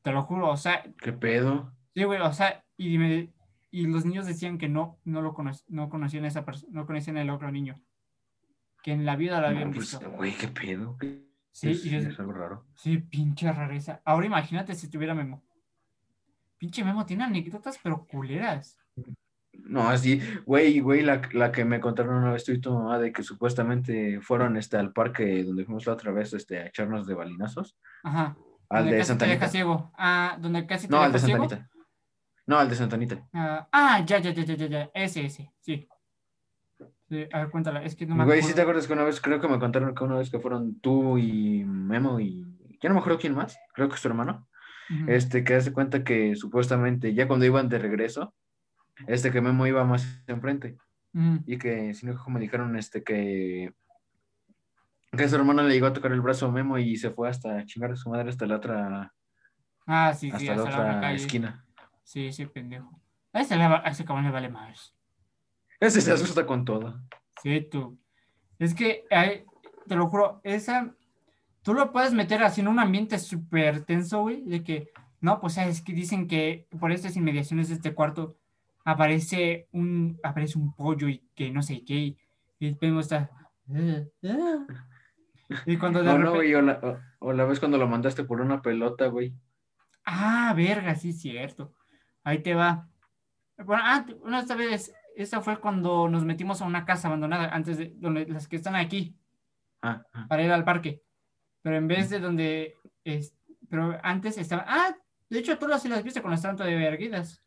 Te 0.03 0.13
lo 0.13 0.23
juro, 0.23 0.51
o 0.51 0.57
sea, 0.57 0.83
¿Qué 1.01 1.13
pedo? 1.13 1.73
sí, 1.95 2.05
güey, 2.05 2.21
o 2.21 2.33
sea, 2.33 2.65
y, 2.77 2.99
me- 2.99 3.33
y 3.71 3.87
los 3.87 4.05
niños 4.05 4.27
decían 4.27 4.59
que 4.59 4.69
no, 4.69 4.99
no 5.05 5.23
lo 5.23 5.33
cono- 5.35 5.53
no 5.69 5.89
conocían 5.89 6.25
a 6.25 6.29
esa 6.29 6.45
persona, 6.45 6.73
no 6.73 6.87
conocían 6.87 7.17
al 7.17 7.31
otro 7.31 7.51
niño, 7.51 7.81
que 8.83 8.93
en 8.93 9.05
la 9.05 9.17
vida 9.17 9.41
lo 9.41 9.47
habían 9.49 9.69
No, 9.71 9.75
pues, 9.75 9.91
visto. 9.93 10.11
güey, 10.11 10.37
¿qué 10.37 10.49
pedo? 10.49 10.97
¿Qué- 10.99 11.25
Sí, 11.53 11.71
es, 11.71 11.85
y 11.87 11.91
des- 11.91 12.07
es 12.07 12.19
algo 12.19 12.33
raro. 12.33 12.65
sí, 12.75 12.99
pinche 12.99 13.53
rareza. 13.53 14.01
Ahora 14.05 14.27
imagínate 14.27 14.75
si 14.75 14.89
tuviera 14.89 15.15
Memo. 15.15 15.43
Pinche 16.59 16.85
Memo 16.85 17.05
tiene 17.07 17.25
anécdotas, 17.25 17.79
pero 17.83 18.07
culeras. 18.07 18.79
No, 19.53 19.89
así, 19.89 20.21
güey, 20.47 20.81
güey, 20.81 21.03
la, 21.03 21.21
la 21.33 21.53
que 21.53 21.65
me 21.65 21.79
contaron 21.81 22.17
una 22.17 22.33
vez 22.33 22.45
tú 22.45 22.53
y 22.53 22.61
tu 22.61 22.73
mamá 22.73 22.99
de 22.99 23.13
que 23.13 23.23
supuestamente 23.23 24.21
fueron 24.23 24.57
este, 24.57 24.77
al 24.79 24.93
parque 24.93 25.45
donde 25.45 25.65
fuimos 25.65 25.87
la 25.87 25.93
otra 25.93 26.11
vez 26.11 26.33
este, 26.33 26.59
a 26.59 26.67
echarnos 26.67 27.07
de 27.07 27.15
balinazos. 27.15 27.77
Ajá. 28.03 28.37
Al 28.71 28.85
donde 28.85 28.97
de 28.97 29.05
Santa 29.05 29.27
Anita. 29.27 29.49
ciego. 29.49 29.93
Ah, 29.99 30.39
donde 30.41 30.67
casi 30.67 30.89
te 30.89 30.93
No, 30.95 31.03
al 31.03 31.13
de 31.13 31.19
Santa. 31.19 31.37
Anita. 31.37 31.71
No, 32.47 32.59
al 32.59 32.69
de 32.71 32.75
Santa 32.77 32.97
Anita. 32.97 33.29
Ah, 33.35 33.69
ah, 33.71 34.05
ya, 34.07 34.19
ya, 34.19 34.31
ya, 34.33 34.43
ya, 34.45 34.55
ya, 34.55 34.67
ya. 34.67 34.91
Ese, 34.95 35.27
ese, 35.27 35.53
sí. 35.61 35.87
Sí, 37.13 37.27
a 37.31 37.41
ver, 37.41 37.51
cuéntala. 37.51 37.83
Es 37.83 37.95
que 37.95 38.07
no 38.07 38.15
me 38.15 38.25
Güey, 38.25 38.39
acuerdo. 38.39 38.49
¿sí 38.49 38.55
te 38.55 38.63
acuerdas 38.63 38.87
que 38.87 38.95
una 38.95 39.05
vez, 39.05 39.21
creo 39.21 39.39
que 39.39 39.47
me 39.47 39.59
contaron 39.59 39.95
que 39.95 40.03
una 40.03 40.17
vez 40.17 40.31
que 40.31 40.39
fueron 40.41 40.81
tú 40.81 41.19
y 41.19 41.63
Memo 41.63 42.19
y... 42.19 42.43
Ya 42.81 42.89
no 42.89 42.95
me 42.95 43.01
acuerdo 43.01 43.19
quién 43.19 43.35
más, 43.35 43.59
creo 43.75 43.91
que 43.91 43.97
es 43.97 44.01
tu 44.01 44.09
hermano. 44.09 44.49
Este, 45.07 45.45
que 45.45 45.55
hace 45.55 45.75
cuenta 45.75 46.05
que 46.05 46.35
supuestamente 46.37 47.13
ya 47.13 47.29
cuando 47.29 47.45
iban 47.45 47.69
de 47.69 47.79
regreso, 47.79 48.35
este 49.07 49.31
que 49.31 49.43
Memo 49.43 49.67
iba 49.67 49.85
más 49.85 50.23
enfrente 50.27 50.79
ujú. 51.13 51.43
y 51.47 51.59
que, 51.59 51.93
si 51.93 52.07
no, 52.07 52.17
como 52.17 52.39
dijeron, 52.39 52.77
este, 52.77 53.03
que, 53.05 53.75
que 55.15 55.29
su 55.29 55.37
hermano 55.37 55.65
le 55.65 55.75
llegó 55.75 55.89
a 55.89 55.93
tocar 55.93 56.13
el 56.13 56.23
brazo 56.23 56.47
a 56.47 56.51
Memo 56.51 56.79
y 56.79 56.97
se 56.97 57.11
fue 57.11 57.29
hasta 57.29 57.63
chingar 57.67 57.93
a 57.93 57.97
su 57.97 58.09
madre 58.09 58.31
hasta 58.31 58.47
la 58.47 58.57
otra, 58.57 59.13
Ah, 59.87 60.15
sí, 60.15 60.31
sí, 60.31 60.49
hasta 60.49 60.57
la 60.57 60.63
hasta 60.63 60.71
la 60.79 60.89
otra 60.89 61.01
calle. 61.03 61.17
esquina. 61.17 61.67
Sí, 62.05 62.29
ese 62.29 62.47
pendejo. 62.47 62.99
A 63.35 63.43
ese, 63.43 63.55
a 63.55 63.83
ese 63.87 64.07
cabrón 64.07 64.25
le 64.25 64.31
vale 64.31 64.49
más. 64.49 64.95
Ese 65.83 66.01
se 66.01 66.13
asusta 66.13 66.47
con 66.47 66.65
todo. 66.65 67.01
Sí, 67.43 67.61
tú. 67.71 67.99
Es 68.59 68.75
que, 68.75 69.05
te 69.89 69.97
lo 69.97 70.07
juro, 70.09 70.41
esa. 70.45 70.95
Tú 71.63 71.75
lo 71.75 71.93
puedes 71.93 72.13
meter 72.13 72.43
así 72.43 72.61
en 72.61 72.69
un 72.69 72.79
ambiente 72.79 73.19
súper 73.19 73.85
tenso, 73.85 74.23
güey, 74.23 74.43
de 74.45 74.63
que, 74.63 74.91
no, 75.21 75.41
pues 75.41 75.55
sabes 75.55 75.83
que 75.83 75.93
dicen 75.93 76.29
que 76.29 76.67
por 76.81 76.93
estas 76.93 77.17
inmediaciones 77.17 77.69
de 77.69 77.75
este 77.75 77.95
cuarto 77.95 78.37
aparece 78.85 79.69
un, 79.73 80.19
aparece 80.23 80.59
un 80.59 80.73
pollo 80.75 81.09
y 81.09 81.25
que 81.35 81.51
no 81.51 81.63
sé 81.63 81.85
qué, 81.85 81.95
y, 81.95 82.19
y 82.61 82.77
Memo 82.81 83.01
está. 83.01 83.31
Y 85.67 85.77
cuando 85.77 86.01
de 86.01 86.07
No, 86.07 86.13
no, 86.13 86.19
repente. 86.19 86.37
güey, 86.39 86.55
o 86.55 86.63
la, 86.63 86.81
o- 86.83 86.99
o 87.29 87.33
la 87.33 87.45
vez 87.45 87.59
cuando 87.61 87.77
lo 87.79 87.87
mandaste 87.87 88.25
por 88.25 88.41
una 88.41 88.63
pelota, 88.63 89.07
güey. 89.09 89.35
Ah, 90.05 90.53
verga, 90.57 90.95
sí, 90.95 91.11
es 91.11 91.21
cierto. 91.21 91.73
Ahí 92.25 92.43
te 92.43 92.55
va. 92.55 92.89
Bueno, 93.59 93.83
ah, 93.85 94.05
una 94.23 94.41
esta 94.41 94.55
vez, 94.57 94.93
esta 95.17 95.41
fue 95.41 95.59
cuando 95.61 96.09
nos 96.09 96.25
metimos 96.25 96.61
a 96.63 96.67
una 96.67 96.85
casa 96.85 97.09
abandonada, 97.09 97.49
antes 97.55 97.79
de 97.79 97.93
donde 97.97 98.27
las 98.27 98.49
que 98.49 98.57
están 98.57 98.75
aquí, 98.77 99.17
Ah, 99.83 100.05
ah. 100.13 100.27
para 100.29 100.43
ir 100.45 100.51
al 100.53 100.65
parque. 100.65 101.03
Pero 101.63 101.77
en 101.77 101.89
vez 101.89 102.11
de 102.11 102.21
donde, 102.21 102.77
es, 103.05 103.35
pero 103.69 103.99
antes 104.03 104.39
estaba, 104.39 104.65
ah, 104.69 104.97
de 105.29 105.39
hecho 105.39 105.59
tú 105.59 105.67
las, 105.69 105.85
las 105.87 106.03
viste 106.05 106.21
cuando 106.23 106.37
estaban 106.37 106.57
todavía 106.57 106.89
erguidas. 106.89 107.43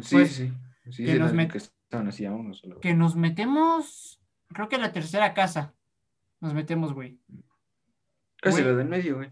Sí, 0.00 0.16
Pues, 0.16 0.32
sí. 0.34 0.52
Sí, 0.90 1.04
que 1.04 1.12
sí, 1.12 1.18
nos 1.18 1.32
las 1.32 1.34
met- 1.34 1.50
que 1.52 1.58
estaban 1.58 2.08
así 2.08 2.24
a 2.26 2.32
uno 2.32 2.54
solo. 2.54 2.80
Que 2.80 2.92
nos 2.94 3.14
metemos, 3.16 4.20
creo 4.48 4.68
que 4.68 4.78
la 4.78 4.92
tercera 4.92 5.32
casa. 5.34 5.74
Nos 6.40 6.54
metemos, 6.54 6.92
güey. 6.92 7.20
Casi 8.40 8.62
güey. 8.62 8.72
la 8.72 8.78
del 8.78 8.88
medio, 8.88 9.16
güey. 9.16 9.30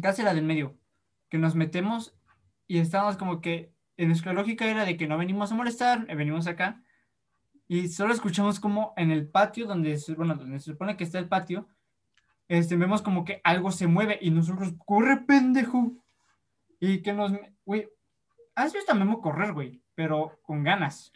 Casi 0.00 0.22
la 0.22 0.34
del 0.34 0.44
medio. 0.44 0.76
Que 1.28 1.38
nos 1.38 1.54
metemos 1.56 2.14
y 2.68 2.78
estábamos 2.78 3.16
como 3.16 3.40
que 3.40 3.71
en 3.96 4.08
nuestra 4.08 4.32
lógica 4.32 4.66
era 4.66 4.84
de 4.84 4.96
que 4.96 5.06
no 5.06 5.18
venimos 5.18 5.52
a 5.52 5.54
molestar, 5.54 6.06
eh, 6.08 6.14
venimos 6.14 6.46
acá. 6.46 6.82
Y 7.68 7.88
solo 7.88 8.12
escuchamos 8.12 8.60
como 8.60 8.92
en 8.96 9.10
el 9.10 9.28
patio, 9.28 9.66
donde 9.66 9.98
bueno, 10.16 10.34
donde 10.34 10.58
se 10.58 10.72
supone 10.72 10.96
que 10.96 11.04
está 11.04 11.18
el 11.18 11.28
patio, 11.28 11.68
este, 12.48 12.76
vemos 12.76 13.02
como 13.02 13.24
que 13.24 13.40
algo 13.44 13.70
se 13.70 13.86
mueve 13.86 14.18
y 14.20 14.30
nosotros, 14.30 14.74
corre 14.84 15.18
pendejo. 15.26 15.92
Y 16.80 17.00
que 17.00 17.12
nos, 17.12 17.32
güey, 17.64 17.88
has 18.54 18.72
visto 18.72 18.92
a 18.92 18.94
Memo 18.94 19.20
correr, 19.20 19.52
güey, 19.52 19.80
pero 19.94 20.38
con 20.42 20.64
ganas. 20.64 21.12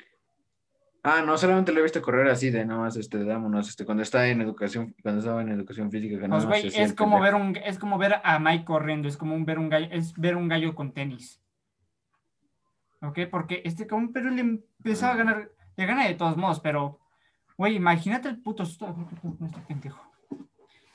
Ah, 1.02 1.22
no, 1.24 1.36
solamente 1.38 1.72
lo 1.72 1.80
he 1.80 1.82
visto 1.84 2.02
correr 2.02 2.28
así 2.28 2.50
de 2.50 2.64
nada 2.64 2.80
más, 2.80 2.96
este, 2.96 3.22
dámonos, 3.22 3.68
este, 3.68 3.84
cuando 3.84 4.02
está 4.02 4.26
en 4.28 4.40
educación, 4.40 4.94
cuando 5.02 5.20
estaba 5.20 5.40
en 5.42 5.50
educación 5.50 5.90
física, 5.90 6.18
que 6.18 6.28
Pues, 6.28 6.46
güey, 6.46 6.66
es 6.74 6.94
como 6.94 7.20
ver 7.20 7.34
un, 7.34 7.56
es 7.64 7.78
como 7.78 7.96
ver 7.96 8.20
a 8.24 8.38
Mike 8.40 8.64
corriendo, 8.64 9.06
es 9.06 9.16
como 9.16 9.34
un 9.34 9.44
ver 9.44 9.58
un 9.58 9.68
gallo, 9.68 9.86
es 9.90 10.14
ver 10.14 10.36
un 10.36 10.48
gallo 10.48 10.74
con 10.74 10.92
tenis. 10.92 11.40
¿Ok? 13.02 13.18
Porque 13.30 13.62
este 13.64 13.86
cabrón, 13.86 14.12
pero 14.12 14.30
le 14.30 14.40
empezaba 14.40 15.12
a 15.14 15.16
ganar, 15.16 15.52
le 15.76 15.86
gana 15.86 16.06
de 16.06 16.14
todos 16.14 16.36
modos, 16.36 16.60
pero, 16.60 17.00
güey, 17.58 17.76
imagínate 17.76 18.28
el 18.28 18.40
puto 18.42 18.64
susto. 18.64 18.94
Este 19.44 19.60
pendejo. 19.68 20.00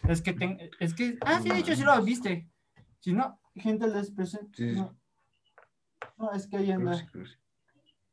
Es 0.07 0.21
que, 0.21 0.33
ten- 0.33 0.57
es 0.79 0.93
que, 0.95 1.17
ah, 1.25 1.39
sí, 1.41 1.49
de 1.49 1.59
hecho, 1.59 1.75
sí 1.75 1.83
lo 1.83 2.01
viste. 2.03 2.49
Si 2.99 3.13
no, 3.13 3.39
gente 3.55 3.87
les 3.87 4.11
presento. 4.11 4.49
Sí. 4.55 4.71
No. 4.73 4.97
No, 6.17 6.31
es 6.33 6.47
que 6.47 6.57
ahí 6.57 6.71
anda. 6.71 6.95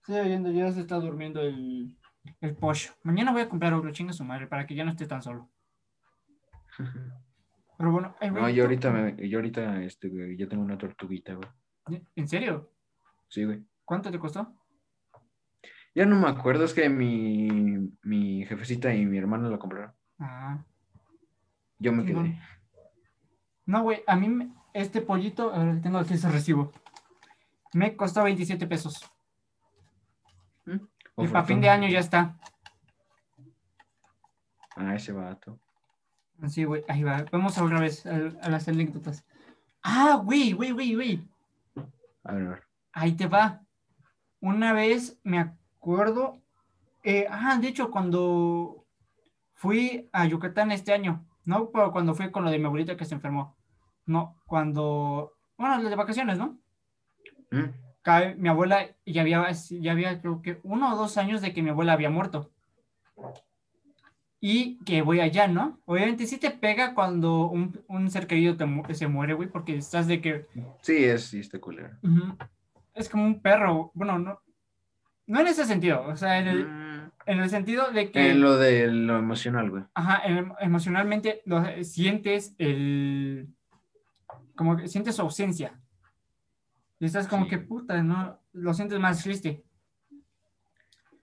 sí, 0.04 0.12
ahí 0.14 0.32
anda, 0.34 0.50
ya 0.50 0.70
se 0.72 0.80
está 0.80 0.96
durmiendo 0.96 1.40
el, 1.40 1.96
el 2.40 2.56
pollo. 2.56 2.90
Mañana 3.02 3.32
voy 3.32 3.42
a 3.42 3.48
comprar 3.48 3.72
otro 3.72 3.90
chinga 3.92 4.12
su 4.12 4.24
madre 4.24 4.46
para 4.46 4.66
que 4.66 4.74
ya 4.74 4.84
no 4.84 4.90
esté 4.90 5.06
tan 5.06 5.22
solo. 5.22 5.50
Pero 7.78 7.92
bueno, 7.92 8.14
ay, 8.20 8.30
güey, 8.30 8.42
No, 8.42 8.48
yo 8.50 8.64
ahorita, 8.64 8.90
me, 8.90 9.28
yo 9.28 9.38
ahorita, 9.38 9.82
este, 9.82 10.08
güey, 10.08 10.36
ya 10.36 10.48
tengo 10.48 10.64
una 10.64 10.76
tortuguita, 10.76 11.34
güey. 11.34 12.02
¿En 12.16 12.28
serio? 12.28 12.72
Sí, 13.28 13.44
güey. 13.44 13.64
¿Cuánto 13.88 14.10
te 14.10 14.18
costó? 14.18 14.54
Ya 15.94 16.04
no 16.04 16.16
me 16.16 16.28
acuerdo, 16.28 16.64
es 16.64 16.74
que 16.74 16.90
mi, 16.90 17.90
mi 18.02 18.44
jefecita 18.44 18.94
y 18.94 19.06
mi 19.06 19.16
hermana 19.16 19.48
la 19.48 19.58
compraron. 19.58 19.94
Ah, 20.18 20.62
Yo 21.78 21.90
me 21.94 22.04
quedé. 22.04 22.38
No, 23.64 23.82
güey, 23.84 24.02
a 24.06 24.14
mí 24.14 24.52
este 24.74 25.00
pollito, 25.00 25.52
tengo 25.82 25.96
aquí 25.96 26.12
ese 26.12 26.28
recibo. 26.28 26.70
Me 27.72 27.96
costó 27.96 28.22
27 28.24 28.66
pesos. 28.66 29.10
Y 30.66 31.26
para 31.28 31.44
fin 31.46 31.62
de 31.62 31.70
año 31.70 31.88
ya 31.88 32.00
está. 32.00 32.38
Ah, 34.76 34.94
ese 34.96 35.12
vato. 35.12 35.58
Así, 36.42 36.64
güey, 36.64 36.84
ahí 36.88 37.04
va. 37.04 37.24
Vamos 37.32 37.56
a 37.56 37.64
otra 37.64 37.80
vez 37.80 38.04
a, 38.04 38.16
a 38.42 38.50
las 38.50 38.68
anécdotas. 38.68 39.24
Ah, 39.82 40.20
güey, 40.22 40.52
güey, 40.52 40.72
güey, 40.72 40.94
güey. 40.94 41.28
A 42.24 42.34
ver, 42.34 42.46
a 42.46 42.50
ver. 42.50 42.62
Ahí 42.92 43.16
te 43.16 43.26
va. 43.26 43.62
Una 44.40 44.72
vez 44.72 45.18
me 45.24 45.38
acuerdo. 45.38 46.40
eh, 47.04 47.26
ah, 47.30 47.58
de 47.60 47.68
hecho, 47.68 47.90
cuando 47.90 48.84
fui 49.54 50.08
a 50.12 50.26
Yucatán 50.26 50.70
este 50.72 50.92
año, 50.92 51.24
no 51.44 51.70
pero 51.70 51.90
cuando 51.92 52.14
fui 52.14 52.30
con 52.30 52.44
lo 52.44 52.50
de 52.50 52.58
mi 52.58 52.66
abuelita 52.66 52.96
que 52.96 53.04
se 53.04 53.14
enfermó. 53.14 53.56
No, 54.06 54.36
cuando. 54.46 55.32
Bueno, 55.56 55.78
las 55.80 55.90
de 55.90 55.96
vacaciones, 55.96 56.38
¿no? 56.38 56.58
¿Mm? 57.50 57.70
Cabe- 58.02 58.34
mi 58.36 58.48
abuela 58.48 58.86
ya 59.04 59.22
había, 59.22 59.50
ya 59.52 59.92
había, 59.92 60.20
creo 60.20 60.40
que 60.42 60.60
uno 60.62 60.92
o 60.92 60.96
dos 60.96 61.16
años 61.18 61.40
de 61.40 61.52
que 61.52 61.62
mi 61.62 61.70
abuela 61.70 61.92
había 61.94 62.10
muerto. 62.10 62.50
Y 64.40 64.78
que 64.84 65.02
voy 65.02 65.18
allá, 65.20 65.48
¿no? 65.48 65.80
Obviamente 65.84 66.26
sí 66.26 66.38
te 66.38 66.50
pega 66.52 66.94
cuando 66.94 67.48
un, 67.48 67.82
un 67.88 68.08
ser 68.10 68.28
querido 68.28 68.56
te 68.56 68.66
mu- 68.66 68.84
se 68.94 69.08
muere, 69.08 69.34
güey, 69.34 69.48
porque 69.48 69.76
estás 69.76 70.06
de 70.06 70.20
que 70.20 70.46
Sí, 70.80 71.04
es, 71.04 71.24
sí, 71.24 71.40
está 71.40 71.58
culero. 71.58 71.90
Ujú. 72.02 72.36
Es 72.98 73.08
como 73.08 73.24
un 73.24 73.40
perro. 73.40 73.90
Bueno, 73.94 74.18
no. 74.18 74.40
No 75.26 75.40
en 75.40 75.46
ese 75.46 75.64
sentido. 75.64 76.02
O 76.06 76.16
sea, 76.16 76.38
en 76.38 76.48
el, 76.48 76.66
Mm. 76.66 77.10
en 77.26 77.38
el 77.40 77.50
sentido 77.50 77.90
de 77.92 78.10
que. 78.10 78.30
En 78.30 78.40
lo 78.40 78.56
de 78.56 78.88
lo 78.88 79.18
emocional, 79.18 79.70
güey. 79.70 79.84
Ajá, 79.94 80.22
em- 80.26 80.52
emocionalmente 80.60 81.42
lo, 81.46 81.62
sientes 81.84 82.54
el. 82.58 83.48
Como 84.56 84.76
que 84.76 84.88
sientes 84.88 85.14
su 85.16 85.22
ausencia. 85.22 85.78
Y 86.98 87.04
estás 87.06 87.28
como 87.28 87.44
Sí. 87.44 87.50
que 87.50 87.58
puta, 87.58 88.02
¿no? 88.02 88.40
Lo 88.52 88.74
sientes 88.74 88.98
más 88.98 89.22
triste. 89.22 89.62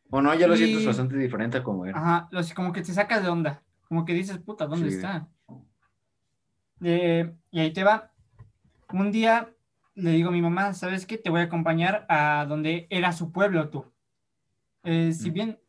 O 0.09 0.21
no, 0.21 0.33
ya 0.35 0.47
lo 0.47 0.53
Y- 0.55 0.59
sientes 0.59 0.85
bastante 0.85 1.17
diferente 1.17 1.57
a 1.57 1.63
como 1.63 1.85
era. 1.85 1.97
Ajá, 1.99 2.27
lo- 2.31 2.41
como 2.55 2.71
que 2.71 2.81
te 2.83 2.93
sacas 2.93 3.21
de 3.23 3.29
onda. 3.29 3.61
Como 3.89 4.05
que 4.05 4.13
dices, 4.13 4.37
puta, 4.37 4.65
¿dónde 4.67 4.89
Sí. 4.89 4.95
está? 4.97 5.27
Eh, 6.81 7.33
y 7.51 7.59
ahí 7.59 7.73
te 7.73 7.83
va. 7.83 8.11
Un 8.93 9.11
día 9.11 9.49
le 9.95 10.11
digo 10.11 10.29
a 10.29 10.31
mi 10.31 10.41
mamá, 10.41 10.73
¿sabes 10.73 11.05
qué? 11.05 11.17
Te 11.17 11.29
voy 11.29 11.41
a 11.41 11.45
acompañar 11.45 12.05
a 12.09 12.45
donde 12.47 12.87
era 12.89 13.11
su 13.13 13.31
pueblo, 13.31 13.69
tú. 13.69 13.91
Eh, 14.83 15.13
si 15.13 15.29
bien 15.31 15.59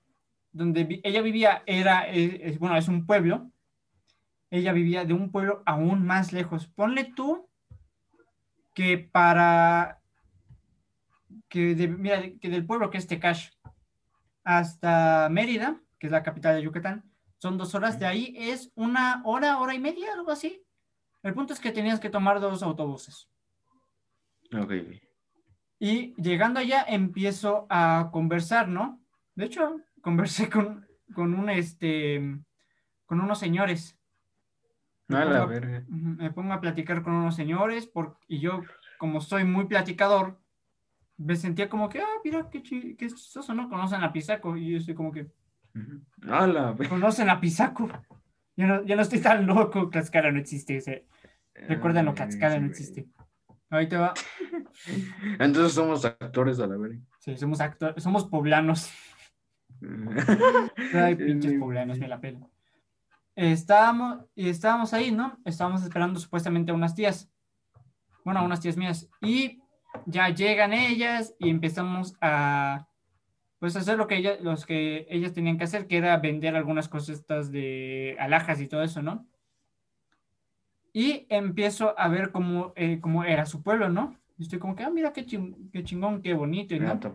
donde 0.52 0.84
vi- 0.84 1.00
ella 1.04 1.22
vivía 1.22 1.62
era, 1.66 2.08
eh, 2.10 2.40
es- 2.42 2.58
bueno, 2.58 2.76
es 2.76 2.88
un 2.88 3.06
pueblo, 3.06 3.50
ella 4.50 4.72
vivía 4.72 5.04
de 5.04 5.12
un 5.14 5.30
pueblo 5.30 5.62
aún 5.66 6.04
más 6.04 6.32
lejos. 6.32 6.66
Ponle 6.68 7.04
tú 7.04 7.48
que 8.74 8.98
para, 8.98 10.00
que 11.48 11.74
de- 11.74 11.88
mira, 11.88 12.20
que 12.40 12.48
del 12.48 12.66
pueblo 12.66 12.90
que 12.90 12.98
es 12.98 13.06
Tecash 13.06 13.50
hasta 14.44 15.28
Mérida, 15.30 15.80
que 15.98 16.06
es 16.08 16.10
la 16.12 16.22
capital 16.22 16.56
de 16.56 16.62
Yucatán, 16.62 17.10
son 17.38 17.58
dos 17.58 17.74
horas, 17.74 17.98
de 17.98 18.06
ahí 18.06 18.34
es 18.36 18.70
una 18.74 19.22
hora, 19.24 19.58
hora 19.58 19.74
y 19.74 19.78
media, 19.78 20.12
algo 20.14 20.30
así. 20.30 20.62
El 21.22 21.34
punto 21.34 21.52
es 21.52 21.60
que 21.60 21.72
tenías 21.72 22.00
que 22.00 22.10
tomar 22.10 22.40
dos 22.40 22.62
autobuses. 22.62 23.28
Ok, 24.52 24.66
güey. 24.68 25.02
Y 25.78 26.14
llegando 26.20 26.60
allá 26.60 26.84
empiezo 26.88 27.66
a 27.68 28.08
conversar, 28.12 28.68
¿no? 28.68 29.00
De 29.34 29.44
hecho, 29.46 29.80
conversé 30.02 30.48
con, 30.50 30.86
con 31.14 31.34
un 31.34 31.50
este 31.50 32.20
con 33.06 33.20
unos 33.20 33.38
señores. 33.38 33.98
Me 35.08 35.18
A 35.18 35.24
la 35.24 35.40
pongo- 35.42 35.48
verga. 35.48 35.84
Ujú, 35.88 36.08
Me 36.16 36.30
pongo 36.32 36.52
a 36.54 36.60
platicar 36.60 37.02
con 37.02 37.12
unos 37.12 37.36
señores 37.36 37.86
por, 37.86 38.18
y 38.26 38.40
yo, 38.40 38.62
como 38.98 39.20
soy 39.20 39.44
muy 39.44 39.66
platicador, 39.66 40.40
me 41.16 41.36
sentía 41.36 41.68
como 41.68 41.88
que, 41.88 42.00
ah, 42.00 42.06
mira, 42.24 42.48
qué, 42.50 42.62
chi- 42.62 42.96
qué 42.96 43.06
chistoso, 43.08 43.54
¿no? 43.54 43.68
Conocen 43.68 44.02
a 44.02 44.12
Pisaco. 44.12 44.56
Y 44.56 44.72
yo 44.72 44.78
estoy 44.78 44.94
como 44.94 45.12
que. 45.12 45.28
A 46.28 46.46
la 46.46 46.72
verga. 46.72 46.88
conocen 46.88 47.28
a 47.30 47.38
Pisaco. 47.40 47.88
Yo 48.56 48.66
no, 48.66 48.82
yo 48.84 48.96
no 48.96 49.02
estoy 49.02 49.20
tan 49.20 49.46
loco, 49.46 49.88
Tlaxcala 49.90 50.32
no 50.32 50.38
existe. 50.40 50.76
ese- 50.78 51.06
Recuérdenlo, 51.54 52.12
Tlaxcala 52.14 52.54
Sí, 52.54 52.60
no 52.60 52.66
güey. 52.66 52.70
existe. 52.70 53.06
Ahí 53.70 53.88
te 53.88 53.96
va. 53.96 54.14
Entonces 55.38 55.72
somos 55.72 56.04
actores 56.04 56.60
a 56.60 56.66
la 56.66 56.76
verga. 56.76 57.00
Sí, 57.18 57.36
somos 57.36 57.60
actores, 57.60 58.02
somos 58.02 58.24
poblanos. 58.24 58.90
Ay, 60.94 61.16
pinches 61.16 61.54
poblanos, 61.58 61.98
me 61.98 62.08
la 62.08 62.20
pelo. 62.20 62.50
Estábamos, 63.34 64.24
y 64.34 64.48
estábamos 64.48 64.94
ahí, 64.94 65.10
¿no? 65.10 65.38
Estábamos 65.44 65.82
esperando 65.82 66.18
supuestamente 66.18 66.70
a 66.70 66.74
unas 66.74 66.94
tías. 66.94 67.30
bueno, 68.24 68.44
unas 68.44 68.60
tías 68.60 68.76
mías, 68.76 69.08
y 69.20 69.60
ya 70.06 70.28
llegan 70.30 70.72
ellas 70.72 71.34
y 71.38 71.50
empezamos 71.50 72.14
a, 72.20 72.88
pues, 73.58 73.76
hacer 73.76 73.98
lo 73.98 74.06
que, 74.06 74.16
ellas, 74.16 74.40
los 74.40 74.64
que 74.64 75.06
ellas 75.10 75.32
tenían 75.32 75.58
que 75.58 75.64
hacer, 75.64 75.86
que 75.86 75.98
era 75.98 76.16
vender 76.16 76.56
algunas 76.56 76.88
cosas 76.88 77.24
de 77.50 78.16
alhajas 78.18 78.60
y 78.60 78.68
todo 78.68 78.82
eso, 78.82 79.02
¿no? 79.02 79.26
Y 80.98 81.26
empiezo 81.28 81.92
a 81.98 82.08
ver 82.08 82.30
cómo, 82.32 82.72
eh, 82.74 83.00
cómo 83.02 83.22
era 83.22 83.44
su 83.44 83.62
pueblo, 83.62 83.90
¿no? 83.90 84.16
Y 84.38 84.44
estoy 84.44 84.58
como 84.58 84.74
que, 84.74 84.82
ah, 84.82 84.88
mira 84.88 85.12
qué, 85.12 85.26
ching 85.26 85.70
qué 85.70 85.84
chingón, 85.84 86.22
qué 86.22 86.32
bonito. 86.32 86.74
¿no? 86.74 86.90
Está 86.94 87.10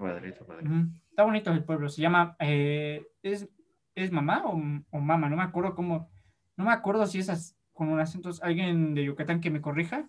está 1.09 1.23
bonito 1.23 1.51
el 1.51 1.63
pueblo, 1.63 1.89
se 1.89 1.99
llama, 2.03 2.35
eh, 2.37 3.03
¿es, 3.23 3.49
¿es 3.95 4.11
mamá 4.11 4.43
o, 4.45 4.51
o 4.91 4.99
mama? 4.99 5.29
No 5.29 5.35
me 5.35 5.41
acuerdo 5.41 5.73
cómo, 5.73 6.11
no 6.57 6.65
me 6.65 6.71
acuerdo 6.71 7.07
si 7.07 7.17
es 7.17 7.29
as- 7.29 7.57
con 7.73 7.89
un 7.89 7.99
acento, 7.99 8.29
alguien 8.43 8.93
de 8.93 9.03
Yucatán 9.03 9.41
que 9.41 9.49
me 9.49 9.61
corrija, 9.61 10.07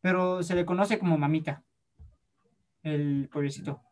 pero 0.00 0.42
se 0.42 0.54
le 0.54 0.64
conoce 0.64 0.98
como 0.98 1.18
mamita, 1.18 1.62
el 2.82 3.28
pueblecito. 3.30 3.82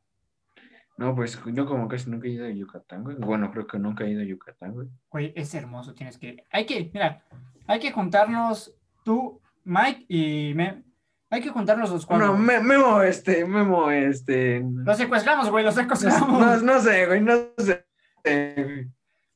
No, 0.96 1.14
pues 1.14 1.38
yo 1.52 1.66
como 1.66 1.86
casi 1.86 2.08
nunca 2.10 2.26
he 2.28 2.30
ido 2.30 2.46
a 2.46 2.50
Yucatán, 2.50 3.04
güey. 3.04 3.16
Bueno, 3.18 3.50
creo 3.52 3.66
que 3.66 3.78
nunca 3.78 4.04
he 4.04 4.10
ido 4.10 4.22
a 4.22 4.24
Yucatán, 4.24 4.72
güey. 4.72 4.88
Güey, 5.10 5.32
es 5.36 5.54
hermoso, 5.54 5.92
tienes 5.94 6.16
que, 6.16 6.44
hay 6.50 6.64
que, 6.64 6.90
mira, 6.94 7.22
hay 7.66 7.78
que 7.78 7.92
juntarnos 7.92 8.74
tú, 9.08 9.40
Mike 9.64 10.04
y 10.06 10.52
me, 10.54 10.84
hay 11.30 11.40
que 11.40 11.48
juntarnos 11.48 11.88
los 11.88 12.04
cuatro. 12.04 12.26
No. 12.26 12.36
Me- 12.36 12.60
Memo, 12.60 13.00
este, 13.00 13.46
Memo, 13.46 13.90
este. 13.90 14.62
Los 14.62 14.98
secuestramos, 14.98 15.48
güey, 15.50 15.64
los 15.64 15.74
secuestramos. 15.74 16.38
no, 16.38 16.56
no 16.60 16.78
sé, 16.80 17.06
güey, 17.06 17.22
no 17.22 17.32
sé. 17.56 17.86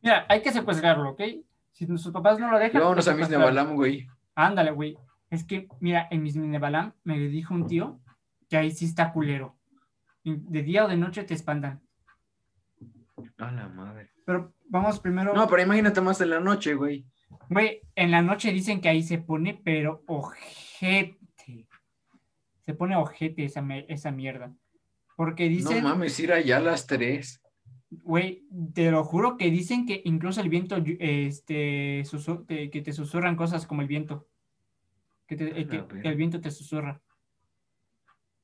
Mira, 0.02 0.26
hay 0.28 0.42
que 0.42 0.52
secuestrarlo, 0.52 1.08
¿ok? 1.12 1.22
Si 1.70 1.86
nuestros 1.86 2.12
papás 2.12 2.38
no 2.38 2.50
lo 2.50 2.58
dejan. 2.58 2.82
Vámonos 2.82 3.08
a 3.08 3.12
secuestrarlo. 3.12 3.46
Nebalam, 3.48 3.74
güey. 3.76 4.06
Ándale, 4.34 4.72
güey. 4.72 4.98
Es 5.30 5.42
que, 5.44 5.68
mira, 5.80 6.06
en 6.10 6.22
mis 6.22 6.36
Nebalam 6.36 6.92
me 7.04 7.18
dijo 7.18 7.54
un 7.54 7.66
tío 7.66 7.98
que 8.50 8.58
ahí 8.58 8.72
sí 8.72 8.84
está 8.84 9.10
culero. 9.10 9.56
De 10.22 10.62
día 10.62 10.84
o 10.84 10.88
de 10.88 10.96
noche 10.98 11.24
te 11.24 11.32
espantan. 11.32 11.80
A 13.38 13.50
la 13.50 13.68
madre. 13.68 14.10
Pero 14.26 14.52
vamos 14.68 15.00
primero. 15.00 15.32
No, 15.32 15.48
pero 15.48 15.62
imagínate 15.62 16.02
más 16.02 16.20
en 16.20 16.28
la 16.30 16.40
noche, 16.40 16.74
güey. 16.74 17.06
Güey, 17.48 17.80
en 17.96 18.10
la 18.10 18.22
noche 18.22 18.52
dicen 18.52 18.80
que 18.80 18.88
ahí 18.88 19.02
se 19.02 19.18
pone, 19.18 19.54
pero 19.62 20.02
ojete. 20.06 21.18
Se 22.60 22.74
pone 22.74 22.96
ojete 22.96 23.44
esa, 23.44 23.64
esa 23.88 24.10
mierda. 24.10 24.54
Porque 25.16 25.44
No 25.44 25.50
dicen, 25.56 25.84
mames, 25.84 26.18
ir 26.20 26.32
allá 26.32 26.56
a 26.58 26.60
las 26.60 26.86
tres. 26.86 27.40
güey, 27.90 28.46
te 28.74 28.90
lo 28.90 29.04
juro 29.04 29.36
que 29.36 29.50
dicen 29.50 29.84
que 29.84 30.00
incluso 30.04 30.40
el 30.40 30.48
viento, 30.48 30.76
este, 30.98 32.02
te- 32.46 32.70
que 32.70 32.80
te 32.82 32.92
susurran 32.92 33.36
cosas 33.36 33.66
como 33.66 33.82
el 33.82 33.88
viento. 33.88 34.26
Que, 35.26 35.36
te- 35.36 35.60
eh, 35.60 35.66
que- 35.66 35.86
que 36.00 36.08
el 36.08 36.16
viento 36.16 36.40
te 36.40 36.50
susurra. 36.50 37.02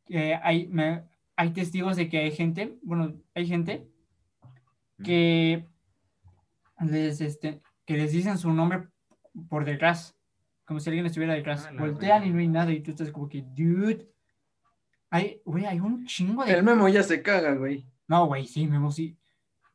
Eh, 0.09 0.39
hay, 0.43 0.67
me- 0.69 1.05
hay 1.37 1.51
testigos 1.53 1.97
de 1.97 2.09
que 2.09 2.19
hay 2.19 2.31
gente, 2.33 2.79
bueno, 2.83 3.15
hay 3.35 3.47
gente 3.47 3.87
que 5.03 5.67
les, 6.81 7.21
este, 7.21 7.61
que 7.89 7.97
les 7.97 8.13
dicen 8.13 8.37
su 8.37 8.53
nombre 8.53 8.87
por 9.49 9.65
detrás, 9.65 10.15
como 10.67 10.79
si 10.79 10.91
alguien 10.91 11.07
estuviera 11.07 11.33
detrás. 11.33 11.65
A 11.65 11.73
la 11.73 11.81
Voltean 11.81 12.27
y 12.27 12.31
no 12.31 12.39
hay 12.39 12.47
nada 12.49 12.71
y 12.71 12.81
tú 12.83 12.91
estás 12.91 13.11
como 13.11 13.31
que, 13.31 13.43
dude. 13.43 14.07
Hay, 15.09 15.41
güey, 15.47 15.65
hay 15.65 15.81
un 15.81 16.05
chingo 16.05 16.45
de 16.45 16.53
El 16.53 16.63
Memo 16.65 16.87
ya 16.91 17.03
se 17.03 17.23
caga, 17.23 17.55
güey. 17.55 17.87
no, 18.07 18.27
güey, 18.27 18.47
sí, 18.47 18.67
Memo 18.67 18.91
sí. 18.93 19.17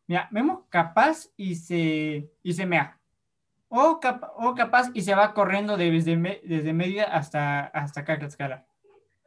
Mira, 0.06 0.28
Memo 0.32 0.68
capaz 0.70 1.28
y 1.36 1.56
se, 1.56 2.30
y 2.44 2.54
se 2.54 2.68
mea. 2.68 3.00
O, 3.68 4.00
capa- 4.00 4.32
o 4.36 4.54
capaz 4.54 4.92
y 4.94 5.02
se 5.02 5.16
va 5.16 5.34
corriendo 5.34 5.76
desde, 5.76 6.16
Me- 6.16 6.40
desde 6.44 6.72
Mérida 6.72 7.06
hasta, 7.06 7.62
hasta 7.66 8.02
acá, 8.02 8.20
Tlaxcala. 8.20 8.68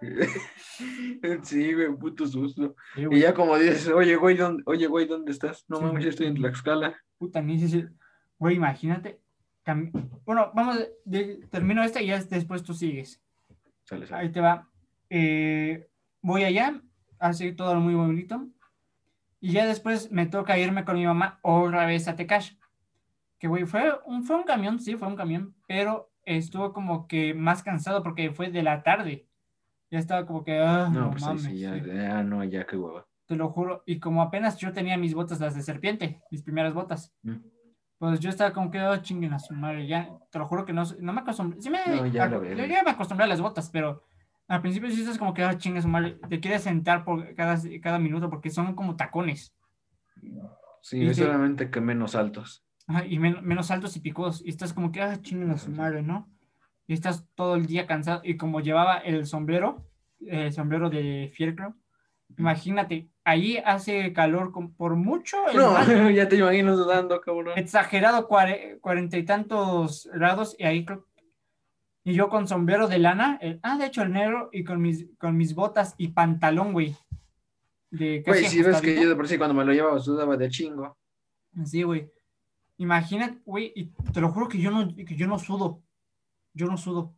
Sí, 1.43 1.73
güey, 1.73 1.88
puto 1.97 2.26
susto. 2.26 2.76
Sí, 2.95 3.02
Y 3.11 3.19
ya 3.21 3.35
como 3.35 3.57
dices, 3.59 3.88
oye, 3.88 4.15
güey, 4.15 4.37
¿dónde, 4.37 4.63
oye, 4.67 4.87
güey, 4.87 5.06
¿dónde 5.06 5.32
estás? 5.32 5.65
No 5.69 5.78
Sí, 5.78 5.84
mames, 5.84 6.04
yo 6.04 6.11
estoy 6.11 6.26
en 6.28 6.34
Tlaxcala. 6.37 6.97
puta, 7.19 7.41
ni 7.43 7.58
si- 7.67 7.84
Güey, 8.39 8.57
imagínate. 8.57 9.21
Bueno, 10.25 10.53
vamos, 10.55 10.79
de- 11.05 11.47
termino 11.51 11.83
esta 11.83 12.01
y 12.01 12.07
ya 12.09 12.23
después 12.23 12.63
tú 12.63 12.73
sigues. 12.75 13.21
Sale, 13.85 14.07
sale. 14.07 14.23
Ahí 14.23 14.33
te 14.33 14.41
va. 14.41 14.69
Eh, 15.11 15.89
voy 16.23 16.45
allá, 16.45 16.81
hace 17.19 17.53
todo 17.53 17.75
muy 17.81 17.95
bonito. 17.95 18.47
Y 19.41 19.53
ya 19.53 19.67
después 19.67 20.11
me 20.11 20.27
toca 20.27 20.59
irme 20.59 20.85
con 20.85 20.97
mi 20.97 21.05
mamá 21.07 21.39
otra 21.43 21.87
vez 21.87 22.09
a 22.09 22.17
Tecash. 22.17 22.53
Que, 23.39 23.49
güey, 23.49 23.65
fue 23.67 23.93
un, 24.07 24.25
fue 24.25 24.37
un 24.37 24.45
camión, 24.45 24.81
sí, 24.81 24.97
fue 24.97 25.09
un 25.09 25.17
camión, 25.17 25.55
pero 25.69 26.11
estuvo 26.25 26.73
como 26.73 27.07
que 27.07 27.35
más 27.35 27.63
cansado 27.63 28.03
porque 28.03 28.31
fue 28.33 28.51
de 28.51 28.63
la 28.63 28.83
tarde. 28.83 29.27
Ya 29.91 29.99
estaba 29.99 30.27
como 30.27 30.43
que, 30.43 30.59
ah, 30.59 30.89
No, 30.93 31.01
no, 31.03 31.11
pues 31.11 31.23
mames, 31.23 31.43
sí, 31.43 31.59
ya, 31.59 31.75
sí, 31.75 31.83
ya, 31.87 32.23
no, 32.23 32.43
ya, 32.45 32.67
qué 32.67 32.77
hueva. 32.77 33.07
te 33.27 33.37
lo 33.37 33.51
juro. 33.51 33.83
Y 33.87 33.99
como 34.01 34.23
apenas 34.23 34.57
yo 34.59 34.73
tenía 34.73 34.97
mis 34.97 35.13
botas, 35.15 35.39
las 35.41 35.55
de 35.55 35.63
serpiente, 35.63 36.21
mis 36.31 36.43
primeras 36.43 36.73
botas, 36.75 37.13
Mm. 37.23 37.37
Pues 37.99 38.21
yo 38.21 38.30
estaba 38.30 38.52
como 38.52 38.71
que, 38.71 38.80
oh, 38.82 38.97
chinguen 38.99 39.32
a 39.32 39.39
su 39.39 39.54
madre, 39.54 39.87
ya, 39.87 40.09
te 40.30 40.39
lo 40.39 40.47
juro 40.47 40.65
que 40.65 40.73
no, 40.73 40.85
no 41.00 41.13
me 41.13 41.21
acostumbré, 41.23 41.61
sí 41.63 41.71
me, 41.71 41.78
No, 41.87 42.06
ya 42.06 42.26
lo 42.26 42.43
yo 42.45 42.65
ya 42.67 42.82
me 42.82 42.91
acostumbré 42.91 43.25
a 43.25 43.28
las 43.28 43.41
botas, 43.41 43.71
pero 43.71 44.04
al 44.49 44.61
principio 44.61 44.91
sí 44.91 45.00
estás 45.00 45.19
como 45.19 45.32
que, 45.35 45.45
oh, 45.45 45.52
chingue 45.54 45.78
a 45.78 45.82
su 45.82 45.89
madre, 45.89 46.19
te 46.28 46.41
quieres 46.41 46.63
sentar 46.63 47.04
por 47.04 47.35
cada, 47.35 47.56
cada 47.82 47.99
minuto 47.99 48.28
porque 48.30 48.50
son 48.50 48.75
como 48.75 48.97
tacones, 48.97 49.54
Sí, 50.82 50.99
Y 51.02 51.09
es 51.09 51.17
solamente 51.17 51.69
que 51.71 51.80
menos 51.80 52.15
altos. 52.15 52.65
Ajá, 52.87 53.04
y 53.04 53.19
men- 53.19 53.45
menos 53.45 53.71
altos 53.73 53.97
y 53.97 54.00
picudos, 54.00 54.41
y 54.45 54.50
estás 54.50 54.73
como 54.73 54.93
que, 54.93 55.02
ah, 55.02 55.21
chinguen 55.21 55.50
a 55.50 55.59
su 55.59 55.71
madre, 55.73 56.02
¿no? 56.02 56.28
Y 56.87 56.93
estás 56.93 57.26
todo 57.35 57.56
el 57.56 57.67
día 57.67 57.87
cansado, 57.89 58.21
y 58.23 58.37
como 58.37 58.61
llevaba 58.61 58.99
el 58.99 59.26
sombrero, 59.26 59.85
el 60.21 60.52
sombrero 60.52 60.89
de 60.89 61.32
fieltro, 61.35 61.75
imagínate, 62.39 63.09
ahí 63.26 63.58
hace 63.65 64.12
calor 64.12 64.52
con- 64.52 64.73
por 64.75 64.95
mucho, 64.95 65.36
No, 65.52 65.75
ya 66.10 66.28
te 66.28 66.36
imagino 66.36 66.76
sudando, 66.76 67.21
cabrón. 67.21 67.58
exagerado 67.58 68.28
cuare- 68.28 68.78
cuarenta 68.80 69.19
y 69.19 69.25
tantos 69.25 70.08
grados 70.15 70.54
y 70.58 70.65
ahí 70.65 70.84
creo 70.84 71.04
y 72.04 72.15
yo 72.15 72.28
con 72.28 72.47
sombrero 72.47 72.86
de 72.86 73.00
lana 73.00 73.36
el- 73.43 73.58
ah 73.65 73.76
de 73.78 73.86
hecho 73.86 74.02
el 74.02 74.12
negro 74.12 74.49
y 74.52 74.62
con 74.62 74.80
mis 74.80 75.06
con 75.19 75.36
mis 75.36 75.54
botas 75.56 75.95
y 75.99 76.08
pantalón 76.08 76.73
güey 76.73 76.95
Güey, 77.91 78.45
si 78.45 78.62
ves 78.62 78.80
que 78.80 78.95
yo 79.00 79.08
de 79.08 79.17
por 79.17 79.26
sí 79.26 79.39
cuando 79.39 79.54
me 79.54 79.65
lo 79.65 79.73
llevaba 79.73 79.99
sudaba 79.99 80.36
de 80.36 80.49
chingo. 80.49 80.97
sí 81.65 81.82
güey 81.82 82.08
imagínate 82.78 83.41
güey 83.45 83.73
y 83.75 83.86
te 84.12 84.21
lo 84.21 84.30
juro 84.30 84.49
que 84.49 84.58
yo 84.60 84.71
no 84.71 84.95
que 84.95 85.17
yo 85.17 85.26
no 85.26 85.39
sudo 85.39 85.82
yo 86.54 86.67
no 86.67 86.76
sudo 86.76 87.15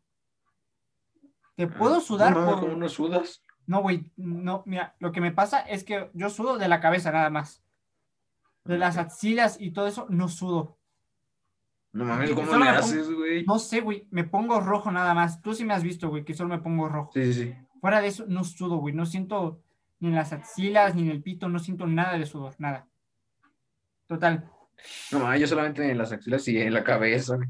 te 1.57 1.67
puedo 1.67 2.01
sudar 2.01 2.33
Ah, 2.37 2.41
No 2.41 2.47
por 2.53 2.61
¿cómo 2.61 2.77
no 2.77 2.89
sudas? 2.89 3.43
No 3.69 3.83
güey 3.83 4.11
no 4.17 4.65
mira 4.67 4.97
lo 4.99 5.13
que 5.13 5.21
me 5.21 5.31
pasa 5.31 5.61
es 5.61 5.85
que 5.85 6.11
yo 6.15 6.29
sudo 6.31 6.59
de 6.59 6.67
la 6.69 6.81
cabeza 6.81 7.13
nada 7.13 7.31
más 7.31 7.63
de 8.65 8.79
las 8.79 8.97
axilas 8.97 9.57
y 9.61 9.71
todo 9.71 9.87
eso 9.87 10.07
no 10.11 10.29
sudo 10.29 10.77
No 11.93 12.05
mames, 12.05 12.33
¿cómo 12.33 12.57
le 12.57 12.69
haces, 12.69 13.09
güey? 13.11 13.45
No 13.47 13.59
sé, 13.59 13.81
güey, 13.81 14.07
me 14.11 14.25
pongo 14.25 14.61
rojo 14.61 14.91
nada 14.93 15.15
más. 15.15 15.41
Tú 15.41 15.55
sí 15.55 15.65
me 15.65 15.73
has 15.73 15.83
visto, 15.83 16.11
güey, 16.11 16.23
que 16.25 16.35
solo 16.35 16.51
me 16.51 16.59
pongo 16.63 16.87
rojo. 16.89 17.11
Sí, 17.15 17.33
sí, 17.33 17.45
sí. 17.45 17.55
Fuera 17.81 18.03
de 18.03 18.09
eso, 18.09 18.25
no 18.29 18.45
sudo, 18.45 18.77
güey. 18.77 18.95
No 18.95 19.07
siento 19.07 19.63
ni 20.01 20.09
en 20.09 20.15
las 20.15 20.33
axilas, 20.35 20.95
ni 20.95 21.03
en 21.03 21.09
el 21.11 21.23
pito, 21.23 21.49
no 21.49 21.59
siento 21.59 21.87
nada 21.87 22.19
de 22.19 22.27
sudor, 22.27 22.55
nada. 22.59 22.87
Total. 24.07 24.45
No 25.13 25.21
mames, 25.21 25.41
yo 25.41 25.47
solamente 25.47 25.91
en 25.91 25.97
las 25.99 26.13
axilas 26.13 26.47
y 26.49 26.59
en 26.61 26.75
la 26.75 26.85
cabeza. 26.85 27.37
güey. 27.37 27.49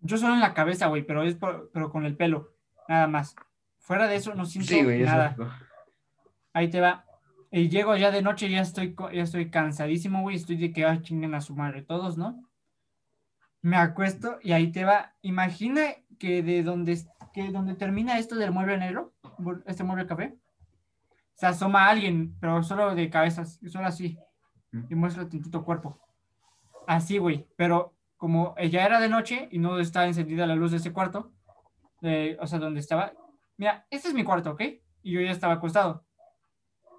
Yo 0.00 0.16
solo 0.18 0.34
en 0.34 0.40
la 0.40 0.52
cabeza, 0.52 0.88
güey, 0.88 1.04
pero 1.06 1.22
es 1.22 1.36
por- 1.36 1.70
pero 1.72 1.90
con 1.90 2.04
el 2.04 2.16
pelo, 2.16 2.54
nada 2.88 3.06
más. 3.06 3.34
Fuera 3.86 4.08
de 4.08 4.16
eso, 4.16 4.34
no 4.34 4.44
siento 4.44 4.68
Sí, 4.68 4.82
güey, 4.82 5.02
eso. 5.02 5.12
nada. 5.12 5.36
Ahí 6.52 6.68
te 6.68 6.80
va. 6.80 7.04
Y 7.52 7.68
llego 7.68 7.96
ya 7.96 8.10
de 8.10 8.20
noche, 8.20 8.50
ya 8.50 8.60
estoy, 8.60 8.96
ya 9.14 9.22
estoy 9.22 9.48
cansadísimo, 9.48 10.22
güey. 10.22 10.34
Estoy 10.34 10.56
de 10.56 10.72
que, 10.72 10.84
ay, 10.84 11.02
chinguen 11.02 11.36
a 11.36 11.40
su 11.40 11.54
madre 11.54 11.82
todos, 11.82 12.18
¿no? 12.18 12.42
Me 13.62 13.76
acuesto 13.76 14.40
y 14.42 14.50
ahí 14.50 14.72
te 14.72 14.84
va. 14.84 15.14
Imagina 15.22 15.82
que 16.18 16.42
de 16.42 16.64
donde, 16.64 17.00
que 17.32 17.52
donde 17.52 17.76
termina 17.76 18.18
esto 18.18 18.34
del 18.34 18.50
mueble 18.50 18.76
negro, 18.76 19.14
este 19.66 19.84
mueble 19.84 20.08
café, 20.08 20.36
se 21.34 21.46
asoma 21.46 21.88
alguien, 21.88 22.34
pero 22.40 22.64
solo 22.64 22.92
de 22.92 23.08
cabezas, 23.08 23.60
solo 23.68 23.86
así. 23.86 24.18
Y 24.90 24.96
muestra 24.96 25.28
tantito 25.28 25.64
cuerpo. 25.64 26.00
Así, 26.88 27.18
güey. 27.18 27.46
Pero 27.56 27.94
como 28.16 28.56
ya 28.56 28.84
era 28.84 28.98
de 28.98 29.08
noche 29.08 29.48
y 29.52 29.60
no 29.60 29.78
estaba 29.78 30.06
encendida 30.06 30.44
la 30.44 30.56
luz 30.56 30.72
de 30.72 30.78
ese 30.78 30.92
cuarto, 30.92 31.30
eh, 32.02 32.36
o 32.40 32.48
sea, 32.48 32.58
donde 32.58 32.80
estaba. 32.80 33.12
Mira, 33.56 33.86
este 33.90 34.08
es 34.08 34.14
mi 34.14 34.24
cuarto, 34.24 34.52
¿ok? 34.52 34.62
Y 35.02 35.12
yo 35.12 35.20
ya 35.20 35.30
estaba 35.30 35.54
acostado. 35.54 36.04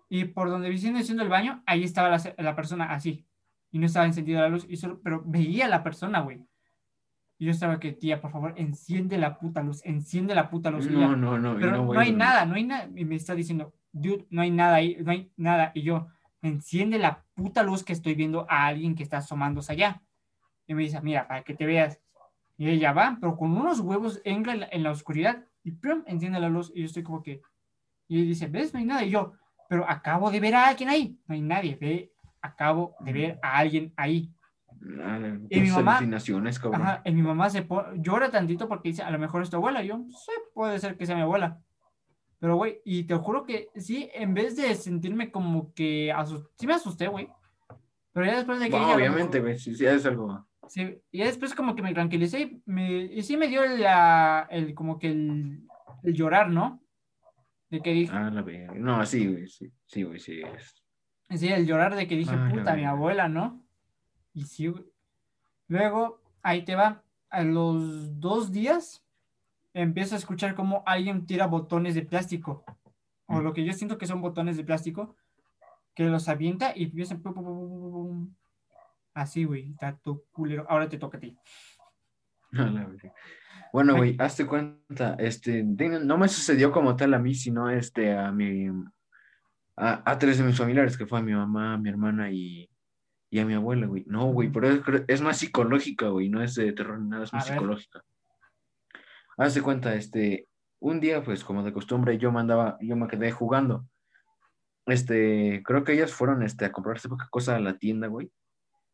Y 0.09 0.25
por 0.25 0.49
donde 0.49 0.69
viene 0.69 1.03
siendo 1.03 1.23
el 1.23 1.29
baño, 1.29 1.63
ahí 1.65 1.83
estaba 1.83 2.09
la, 2.09 2.33
la 2.37 2.55
persona 2.55 2.93
así. 2.93 3.25
Y 3.71 3.79
no 3.79 3.85
estaba 3.85 4.05
encendida 4.05 4.41
la 4.41 4.49
luz, 4.49 4.65
y 4.69 4.77
solo, 4.77 5.01
pero 5.03 5.21
veía 5.25 5.65
a 5.65 5.69
la 5.69 5.83
persona, 5.83 6.21
güey. 6.21 6.45
Y 7.37 7.45
yo 7.45 7.51
estaba 7.51 7.79
que, 7.79 7.91
tía, 7.91 8.19
por 8.19 8.31
favor, 8.31 8.53
enciende 8.57 9.17
la 9.17 9.37
puta 9.37 9.61
luz, 9.61 9.81
enciende 9.85 10.33
la 10.33 10.49
puta 10.49 10.71
luz. 10.71 10.89
No, 10.89 11.15
no, 11.15 11.37
no. 11.37 11.55
pero 11.59 11.85
no, 11.85 11.93
a 11.93 12.01
hay 12.01 12.11
nada, 12.11 12.45
no 12.45 12.55
hay 12.55 12.63
nada. 12.63 12.89
Y 12.95 13.05
me 13.05 13.15
está 13.15 13.35
diciendo, 13.35 13.73
dude, 13.91 14.25
no 14.29 14.41
hay 14.41 14.49
nada 14.49 14.75
ahí, 14.75 14.97
no 15.03 15.11
hay 15.11 15.31
nada. 15.35 15.71
Y 15.75 15.83
yo, 15.83 16.07
enciende 16.41 16.97
la 16.97 17.25
puta 17.35 17.61
luz 17.61 17.83
que 17.83 17.93
estoy 17.93 18.15
viendo 18.15 18.47
a 18.49 18.67
alguien 18.67 18.95
que 18.95 19.03
está 19.03 19.17
asomándose 19.17 19.73
allá. 19.73 20.01
Y 20.65 20.73
me 20.73 20.83
dice, 20.83 20.99
mira, 21.01 21.27
para 21.27 21.43
que 21.43 21.53
te 21.53 21.65
veas. 21.65 21.99
Y 22.57 22.69
ella 22.69 22.91
va, 22.91 23.17
pero 23.19 23.37
con 23.37 23.55
unos 23.55 23.81
huevos 23.81 24.19
en 24.25 24.43
la, 24.43 24.67
en 24.71 24.81
la 24.81 24.91
oscuridad 24.91 25.45
y 25.67 25.71
¡pum! 25.71 26.01
enciende 26.05 26.39
la 26.39 26.47
luz 26.47 26.71
y 26.73 26.79
yo 26.79 26.85
estoy 26.85 27.03
como 27.03 27.21
que, 27.21 27.41
y 28.07 28.23
dice, 28.23 28.47
¿ves? 28.47 28.73
No 28.73 28.79
hay 28.79 28.85
nada. 28.85 29.03
Y 29.03 29.09
yo, 29.09 29.33
pero 29.67 29.83
acabo 29.89 30.31
de 30.31 30.39
ver 30.39 30.55
a 30.55 30.67
alguien 30.67 30.87
ahí. 30.87 31.19
No 31.27 31.35
hay 31.35 31.41
nadie, 31.41 31.75
ve, 31.75 32.13
acabo 32.41 32.95
de 33.01 33.11
ver 33.11 33.39
a 33.41 33.57
alguien 33.57 33.93
ahí. 33.97 34.31
Ah, 35.03 35.19
Y 35.49 35.59
mi 35.59 35.69
mamá-. 35.69 35.99
Ajá, 36.81 37.01
y 37.03 37.11
mi 37.11 37.21
mamá 37.21 37.49
se 37.49 37.67
llora 37.97 38.31
tantito 38.31 38.69
porque 38.69 38.89
dice, 38.89 39.03
a 39.03 39.11
lo 39.11 39.19
mejor 39.19 39.41
es 39.41 39.49
tu 39.49 39.57
abuela. 39.57 39.83
Y 39.83 39.87
yo, 39.87 40.05
sí, 40.09 40.31
puede 40.53 40.79
ser 40.79 40.95
que 40.95 41.05
sea 41.05 41.17
mi 41.17 41.23
abuela. 41.23 41.59
Pero, 42.39 42.55
güey, 42.55 42.79
y 42.85 43.03
te 43.03 43.15
juro 43.15 43.43
que 43.43 43.67
sí, 43.75 44.09
en 44.13 44.33
vez 44.33 44.55
de 44.55 44.73
sentirme 44.75 45.31
como 45.31 45.73
que 45.73 46.13
sí 46.57 46.65
me 46.65 46.75
asusté, 46.75 47.09
güey. 47.09 47.27
Pero 48.13 48.25
ya 48.25 48.37
después 48.37 48.59
de 48.61 48.69
que 48.69 48.71
No, 48.71 48.77
ella 48.77 48.85
a 48.85 48.89
lo 48.91 48.95
obviamente, 48.95 49.41
güey, 49.41 49.59
sí, 49.59 49.75
sí, 49.75 49.85
es 49.85 50.05
algo. 50.05 50.47
Sí, 50.69 50.97
y 51.11 51.19
después 51.19 51.53
como 51.55 51.75
que 51.75 51.81
me 51.81 51.93
tranquilicé 51.93 52.39
y, 52.41 52.61
me, 52.65 53.03
y 53.03 53.21
sí 53.23 53.37
me 53.37 53.47
dio 53.47 53.65
la, 53.65 54.47
el, 54.49 54.73
como 54.73 54.99
que 54.99 55.07
el, 55.09 55.67
el 56.03 56.13
llorar, 56.13 56.49
¿no? 56.49 56.81
De 57.69 57.81
que 57.81 57.91
dije, 57.91 58.11
Ah, 58.15 58.29
la. 58.29 58.41
No, 58.75 59.05
sí, 59.05 59.27
güey, 59.27 59.47
sí, 59.47 59.71
sí, 59.85 60.03
güey, 60.03 60.19
sí. 60.19 60.41
es- 60.41 60.83
sí, 61.39 61.47
el 61.49 61.65
llorar 61.65 61.95
de 61.95 62.07
que 62.07 62.15
dije, 62.15 62.35
la 62.35 62.49
puta, 62.49 62.75
mi 62.75 62.85
abuela, 62.85 63.27
¿no? 63.27 63.61
Y 64.33 64.43
sí, 64.43 64.67
güey. 64.67 64.85
Luego, 65.67 66.21
ahí 66.41 66.63
te 66.63 66.75
va, 66.75 67.03
a 67.29 67.43
los 67.43 68.19
dos 68.19 68.51
días, 68.51 69.03
empiezo 69.73 70.15
a 70.15 70.17
escuchar 70.17 70.55
como 70.55 70.81
alguien 70.85 71.25
tira 71.25 71.45
botones 71.47 71.93
de 71.95 72.03
plástico, 72.03 72.63
o 73.25 73.35
Mm. 73.39 73.43
lo 73.43 73.53
que 73.53 73.65
yo 73.65 73.73
siento 73.73 73.97
que 73.97 74.07
son 74.07 74.21
botones 74.21 74.55
de 74.55 74.63
plástico, 74.63 75.15
que 75.93 76.03
los 76.05 76.29
avienta 76.29 76.71
y 76.75 76.83
empiezan, 76.85 77.21
pum, 77.21 77.33
pum, 77.33 77.43
pum. 77.43 78.33
Así, 79.21 79.43
güey, 79.43 79.71
está 79.71 79.97
tu 79.97 80.23
culero, 80.31 80.65
ahora 80.69 80.87
te 80.87 80.97
toca 80.97 81.17
a 81.17 81.21
ti. 81.21 81.37
a. 82.53 82.87
Bueno, 83.73 83.95
güey, 83.97 84.15
hazte 84.19 84.45
cuenta, 84.45 85.15
este, 85.19 85.63
no 85.63 86.17
me 86.17 86.27
sucedió 86.27 86.71
como 86.71 86.95
tal 86.95 87.13
a 87.13 87.19
mí, 87.19 87.33
sino 87.35 87.69
este, 87.69 88.17
a 88.17 88.31
mi, 88.31 88.67
a, 89.75 90.09
a 90.09 90.17
tres 90.17 90.37
de 90.37 90.45
mis 90.45 90.57
familiares, 90.57 90.97
que 90.97 91.05
fue 91.05 91.19
a 91.19 91.23
mi 91.23 91.33
mamá, 91.33 91.77
mi 91.77 91.89
hermana 91.89 92.31
y, 92.31 92.69
y 93.29 93.39
a 93.39 93.45
mi 93.45 93.53
abuela, 93.53 93.87
güey. 93.87 94.05
No, 94.07 94.27
güey, 94.27 94.49
pero 94.49 94.69
es, 94.69 94.81
es 95.07 95.21
más 95.21 95.37
psicológica, 95.37 96.07
güey, 96.07 96.29
no 96.29 96.41
es 96.41 96.55
de 96.55 96.71
terror 96.73 96.99
ni 96.99 97.09
nada, 97.09 97.25
es 97.25 97.33
A 97.33 97.37
más 97.37 97.49
ver. 97.49 97.57
psicológica. 97.57 98.03
Hazte 99.37 99.61
cuenta, 99.61 99.93
este, 99.95 100.47
un 100.79 100.99
día, 100.99 101.23
pues, 101.23 101.43
como 101.43 101.63
de 101.63 101.73
costumbre, 101.73 102.17
yo 102.17 102.31
me 102.31 102.39
andaba, 102.39 102.77
yo 102.81 102.95
me 102.95 103.07
quedé 103.07 103.31
jugando. 103.31 103.85
Este, 104.85 105.61
creo 105.65 105.83
que 105.83 105.93
ellas 105.93 106.13
fueron, 106.13 106.41
este, 106.43 106.65
a 106.65 106.71
comprarse 106.71 107.09
poca 107.09 107.27
cosa 107.29 107.55
a 107.55 107.59
la 107.59 107.77
tienda, 107.77 108.07
güey. 108.07 108.31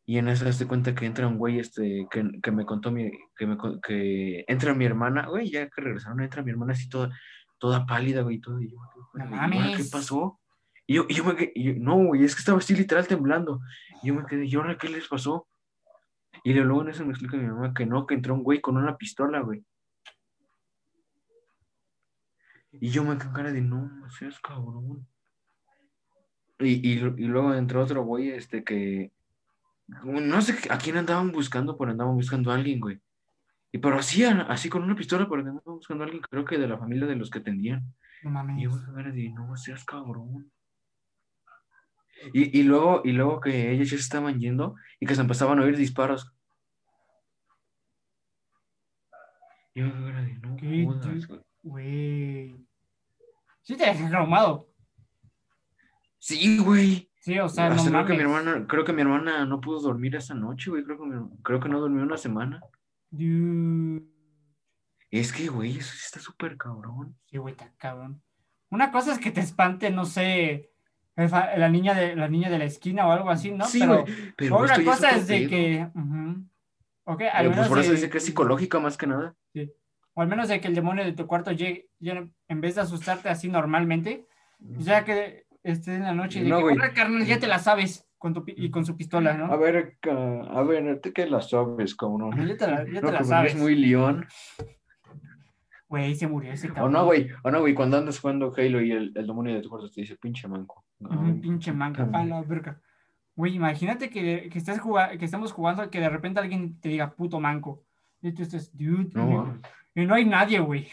Y 0.06 0.18
en 0.18 0.28
eso 0.28 0.48
hazte 0.48 0.68
cuenta 0.68 0.94
que 0.94 1.06
entra 1.06 1.28
un 1.28 1.38
güey, 1.38 1.60
este, 1.60 2.08
que, 2.12 2.30
que 2.42 2.52
me 2.52 2.66
contó 2.66 2.92
mi, 2.92 3.10
que 3.38 3.48
me, 3.48 3.58
que 3.82 4.44
entra 4.48 4.74
mi 4.74 4.86
hermana, 4.86 5.28
güey, 5.28 5.50
ya 5.50 5.70
que 5.70 5.82
regresaron, 5.82 6.22
entra 6.22 6.44
mi 6.44 6.52
hermana 6.52 6.74
así 6.74 6.90
toda, 6.90 7.18
toda 7.58 7.86
pálida, 7.86 8.22
güey, 8.22 8.40
todo, 8.40 8.62
y 8.62 8.72
yo, 8.72 8.78
No 9.14 9.30
"¿Y 9.30 9.34
ahora 9.34 9.78
¿qué 9.78 9.86
pasó? 9.90 10.42
Y 10.86 10.96
yo, 10.96 11.06
y 11.08 11.14
yo 11.14 11.24
me 11.24 11.36
quedé, 11.38 11.54
y 11.56 11.64
yo, 11.64 11.74
no, 11.78 11.96
güey, 12.04 12.26
es 12.26 12.36
que 12.36 12.40
estaba 12.40 12.58
así 12.58 12.76
literal 12.76 13.08
temblando. 13.08 13.62
Y 14.02 14.08
yo 14.08 14.16
me 14.16 14.26
quedé, 14.26 14.46
¿y 14.46 14.56
ahora 14.56 14.78
qué 14.78 14.90
les 14.90 15.08
pasó? 15.08 15.48
Y 16.44 16.54
luego 16.54 16.82
en 16.82 16.90
eso 16.90 17.06
me 17.06 17.12
explica 17.12 17.38
mi 17.38 17.48
mamá 17.48 17.74
que 17.74 17.86
no, 17.86 18.06
que 18.06 18.16
entró 18.16 18.34
un 18.34 18.44
güey 18.44 18.60
con 18.60 18.76
una 18.76 18.98
pistola, 18.98 19.40
güey. 19.40 19.64
Y 22.74 22.90
yo 22.90 23.06
me 23.06 23.18
quedé 23.18 23.32
cara 23.32 23.52
de, 23.54 23.62
no, 23.62 23.88
no 23.88 24.10
seas 24.10 24.40
cabrón. 24.42 25.08
Y, 26.60 26.86
y, 26.86 26.94
y 26.94 27.26
luego 27.28 27.54
entró 27.54 27.82
otro 27.82 28.04
güey, 28.04 28.32
este, 28.32 28.64
que, 28.66 29.14
no 29.88 30.42
sé 30.42 30.56
a 30.70 30.78
quién 30.78 30.98
andaban 30.98 31.32
buscando, 31.32 31.78
pero 31.78 31.92
andaban 31.92 32.16
buscando 32.16 32.52
a 32.52 32.56
alguien, 32.56 32.80
güey. 32.80 33.00
Y 33.72 33.80
pero 33.80 33.98
así, 33.98 34.24
a- 34.24 34.42
así 34.44 34.70
con 34.70 34.84
una 34.84 34.96
pistola, 34.96 35.28
pero 35.28 35.42
andaban 35.42 35.62
buscando 35.66 36.04
a 36.04 36.06
alguien, 36.06 36.24
creo 36.30 36.46
que 36.46 36.58
de 36.58 36.68
la 36.68 36.78
familia 36.78 37.08
de 37.08 37.16
los 37.16 37.30
que 37.30 37.40
atendían. 37.40 37.84
No 38.24 38.58
Y 38.58 38.64
yo 38.64 38.70
con 38.70 38.96
cara 38.96 39.12
de, 39.12 39.30
no 39.30 39.56
seas 39.58 39.84
cabrón. 39.84 40.52
Y, 42.34 42.58
y 42.58 42.64
luego, 42.64 43.02
y 43.04 43.12
luego 43.12 43.42
que 43.42 43.72
ellos 43.72 43.90
ya 43.90 43.98
se 43.98 44.04
estaban 44.04 44.40
yendo 44.40 44.76
y 45.00 45.06
que 45.06 45.16
se 45.16 45.22
empezaban 45.22 45.60
a 45.60 45.64
oír 45.64 45.76
disparos. 45.76 46.32
Y 49.74 49.82
yo 49.82 49.92
con 49.92 50.04
cara 50.06 50.22
de, 50.22 50.34
no 50.36 50.56
¿Qué 50.56 50.84
jodas, 50.86 51.28
güey. 51.64 52.56
Sí 53.64 53.76
te 53.76 53.86
dejas 53.86 54.10
traumado. 54.10 54.70
Sí, 56.20 56.60
güey. 56.60 57.10
Sí, 57.24 57.40
o 57.40 57.48
sea, 57.48 57.70
no 57.70 57.76
Hasta 57.76 57.90
creo 57.90 58.06
que 58.06 58.14
mi 58.16 58.20
hermana, 58.20 58.66
creo 58.68 58.84
que 58.84 58.92
mi 58.92 59.02
hermana 59.02 59.46
no 59.46 59.62
pudo 59.62 59.80
dormir 59.80 60.14
esa 60.18 60.34
noche, 60.36 60.70
güey. 60.70 60.84
Creo 60.84 60.98
que, 61.00 61.06
mi- 61.06 61.30
creo 61.42 61.60
que 61.62 61.70
no 61.70 61.80
durmió 61.80 62.04
una 62.04 62.18
semana. 62.18 62.62
Dude. 63.12 64.04
Es 65.10 65.32
que, 65.32 65.48
güey, 65.48 65.78
eso 65.78 65.94
sí 65.94 66.02
está 66.04 66.20
súper 66.20 66.58
cabrón. 66.58 67.16
Sí, 67.28 67.38
güey, 67.38 67.54
está 67.54 67.72
cabrón. 67.78 68.22
Una 68.70 68.92
cosa 68.92 69.14
es 69.14 69.20
que 69.20 69.32
te 69.32 69.40
espante, 69.40 69.90
no 69.90 70.04
sé, 70.04 70.72
la 71.16 71.70
niña 71.70 71.94
de 71.94 72.16
la 72.18 72.28
niña 72.28 72.50
de 72.50 72.58
la 72.58 72.66
esquina 72.66 73.08
o 73.08 73.12
algo 73.12 73.30
así, 73.30 73.52
¿no? 73.52 73.66
Sí, 73.68 73.80
pero. 73.80 74.04
Pero 74.36 74.58
otra 74.58 74.84
cosa 74.84 75.12
es 75.12 75.26
de 75.28 75.48
que. 75.48 75.88
ujú. 75.96 76.46
Ok, 77.06 77.22
al 77.22 77.30
Pero, 77.32 77.50
pues 77.50 77.56
menos 77.56 77.70
por 77.70 77.80
eso 77.80 77.90
de- 77.92 77.96
dice 77.96 78.10
que 78.10 78.18
es 78.18 78.26
psicológica 78.26 78.80
más 78.80 78.98
que 78.98 79.08
nada. 79.08 79.34
o 80.16 80.22
al 80.22 80.28
menos 80.28 80.48
de 80.50 80.60
que 80.60 80.68
el 80.68 80.76
demonio 80.76 81.04
de 81.06 81.14
tu 81.14 81.26
cuarto 81.26 81.52
llegue, 81.54 81.90
en 82.02 82.62
vez 82.62 82.76
de 82.76 82.82
asustarte 82.82 83.30
así 83.30 83.48
normalmente, 83.50 84.28
ya 84.60 85.06
que 85.06 85.46
estés 85.64 85.96
en 85.98 86.04
la 86.04 86.14
noche 86.14 86.40
y 86.40 86.44
de 86.44 86.50
No, 86.50 86.58
que, 86.58 86.64
güey. 86.64 86.76
"Órale, 86.78 86.94
carnal, 86.94 87.26
ya 87.26 87.40
te 87.40 87.48
la 87.48 87.60
sabes 87.60 88.08
con 88.18 88.34
tu 88.34 88.44
y 88.48 88.70
con 88.70 88.86
su 88.86 88.96
pistola, 88.96 89.34
¿no? 89.34 89.46
A 89.52 89.56
ver, 89.58 89.98
a 90.10 90.62
ver, 90.64 91.00
¿tú 91.02 91.12
qué 91.14 91.26
la 91.26 91.42
sabes, 91.42 91.96
cabrón? 91.96 92.36
Ya 92.48 92.58
te 92.58 92.68
la, 92.68 92.86
ya 92.86 93.00
te 93.00 93.02
No, 93.02 93.12
la 93.12 93.18
como 93.20 93.30
sabes. 93.30 93.52
eres 93.52 93.62
muy 93.62 93.76
león. 93.76 94.26
Güey, 95.88 96.16
se 96.16 96.28
murió 96.28 96.52
ese 96.52 96.70
O 96.72 96.74
cabrón. 96.74 96.94
no, 96.94 97.06
güey, 97.06 97.30
o 97.44 97.52
no, 97.52 97.60
güey, 97.60 97.74
cuando 97.76 97.98
andas 97.98 98.20
jugando 98.20 98.52
Halo 98.58 98.82
y 98.82 98.92
el, 98.92 99.12
el 99.16 99.28
demonio 99.28 99.54
de 99.54 99.62
tu 99.62 99.70
cuarto 99.70 99.90
te 99.92 100.02
dice, 100.02 100.16
pinche 100.16 100.48
manco. 100.48 100.84
Un 101.00 101.40
pinche 101.42 101.72
manca, 101.72 102.10
a 102.12 102.26
la 102.26 102.42
verga. 102.42 102.82
Güey, 103.36 103.56
imagínate 103.56 104.10
que, 104.10 104.50
que, 104.50 104.58
estés 104.58 104.80
juga- 104.80 105.18
que 105.18 105.26
estemos 105.26 105.52
jugando 105.52 105.90
que 105.90 106.00
de 106.00 106.10
repente 106.10 106.40
alguien 106.40 106.80
te 106.80 106.90
diga 106.90 107.14
puto 107.14 107.40
manco. 107.40 107.84
Y 108.22 108.32
tú 108.32 108.42
estés, 108.44 108.76
dude, 108.76 109.10
No, 109.14 109.60
y- 109.94 110.06
no 110.06 110.16
hay 110.16 110.26
nadie, 110.26 110.60
güey. 110.60 110.88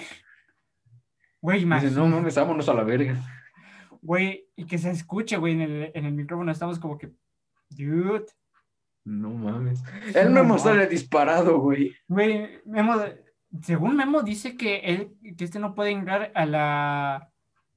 Güey, 1.41 1.63
imagínate. 1.63 1.97
no 1.97 2.07
mames, 2.07 2.35
vámonos 2.37 2.69
a 2.69 2.75
la 2.75 2.83
verga. 2.83 3.15
Güey, 4.03 4.47
y 4.61 4.67
que 4.67 4.77
se 4.79 4.91
escuche, 4.91 5.37
güey, 5.39 5.55
en 5.55 5.61
el, 5.63 5.91
en 5.95 6.05
el 6.05 6.13
micrófono. 6.13 6.53
Estamos 6.53 6.79
como 6.79 6.99
que, 6.99 7.11
dude. 7.71 8.27
No 9.05 9.31
mames. 9.31 9.83
Él 10.15 10.33
No 10.35 10.43
me 10.43 10.49
mames. 10.49 10.63
sale 10.63 10.87
disparado, 10.87 11.59
güey. 11.61 11.95
Güey, 12.09 12.61
Memo, 12.67 12.95
según 13.63 13.97
Memo 13.97 14.23
dice 14.23 14.57
que 14.57 14.77
él, 14.81 15.17
que 15.37 15.45
este 15.45 15.59
no 15.59 15.75
puede 15.75 15.91
entrar 15.91 16.31
a 16.35 16.45
la, 16.45 17.15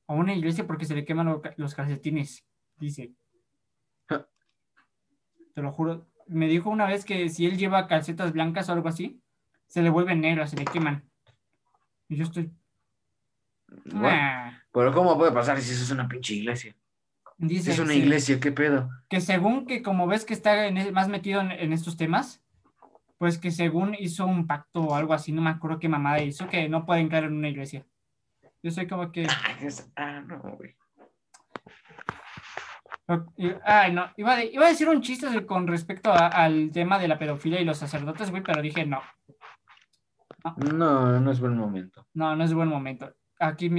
a 0.07 0.13
una 0.13 0.33
iglesia 0.35 0.67
porque 0.67 0.85
se 0.85 0.93
le 0.95 1.05
queman 1.05 1.27
lo- 1.27 1.41
los 1.57 1.73
calcetines, 1.73 2.45
dice. 2.77 3.13
Te 5.55 5.61
lo 5.61 5.71
juro. 5.71 6.07
Me 6.27 6.47
dijo 6.47 6.69
una 6.69 6.85
vez 6.87 7.05
que 7.05 7.29
si 7.29 7.45
él 7.45 7.57
lleva 7.57 7.87
calcetas 7.87 8.33
blancas 8.33 8.67
o 8.69 8.73
algo 8.73 8.89
así, 8.89 9.21
se 9.67 9.81
le 9.83 9.89
vuelven 9.89 10.21
negras, 10.21 10.49
se 10.49 10.57
le 10.57 10.65
queman. 10.65 11.07
Y 12.09 12.15
yo 12.17 12.23
estoy. 12.23 12.51
Bueno, 13.85 14.07
"Nah". 14.07 14.51
pero 14.71 14.93
¿cómo 14.93 15.17
puede 15.17 15.31
pasar 15.31 15.59
si 15.61 15.71
eso 15.73 15.83
es 15.83 15.91
una 15.91 16.07
pinche 16.07 16.33
iglesia? 16.35 16.75
Dice 17.37 17.71
es 17.71 17.79
una 17.79 17.93
sí, 17.93 17.99
iglesia, 17.99 18.39
¿qué 18.39 18.51
pedo? 18.51 18.89
que 19.09 19.19
según 19.19 19.65
que 19.65 19.81
como 19.81 20.07
ves 20.07 20.23
que 20.25 20.33
está 20.33 20.67
en- 20.67 20.93
más 20.93 21.09
metido 21.09 21.41
en, 21.41 21.51
en 21.51 21.73
estos 21.73 21.97
temas, 21.97 22.41
pues 23.17 23.37
que 23.37 23.51
según 23.51 23.95
hizo 23.97 24.25
un 24.25 24.47
pacto 24.47 24.81
o 24.81 24.95
algo 24.95 25.13
así, 25.13 25.31
no 25.31 25.41
me 25.41 25.49
acuerdo 25.49 25.79
qué 25.79 25.89
mamada 25.89 26.21
hizo, 26.21 26.47
que 26.47 26.69
no 26.69 26.85
puede 26.85 27.01
entrar 27.01 27.23
en 27.23 27.33
una 27.33 27.49
iglesia. 27.49 27.85
Yo 28.61 28.71
soy 28.71 28.87
como 28.87 29.11
que... 29.11 29.21
Ay, 29.45 29.55
es- 29.67 29.91
Ah, 29.95 30.21
no, 30.25 30.39
güey. 30.39 30.75
Ay, 33.65 33.91
no, 33.93 34.09
iba, 34.15 34.35
de- 34.37 34.45
iba 34.45 34.65
a 34.65 34.69
decir 34.69 34.87
un 34.87 35.01
chiste 35.01 35.45
con 35.45 35.67
respecto 35.67 36.11
a- 36.11 36.27
al 36.27 36.71
tema 36.71 36.97
de 36.99 37.07
la 37.09 37.19
pedofilia 37.19 37.59
y 37.59 37.65
los 37.65 37.77
sacerdotes, 37.77 38.31
güey, 38.31 38.41
pero 38.43 38.61
dije 38.61 38.85
no, 38.85 39.01
No, 40.57 41.19
no 41.19 41.31
es 41.31 41.39
buen 41.39 41.57
momento. 41.57 42.05
no, 42.13 42.35
no 42.35 42.43
es 42.43 42.53
buen 42.53 42.69
momento. 42.69 43.13
Aquí 43.39 43.69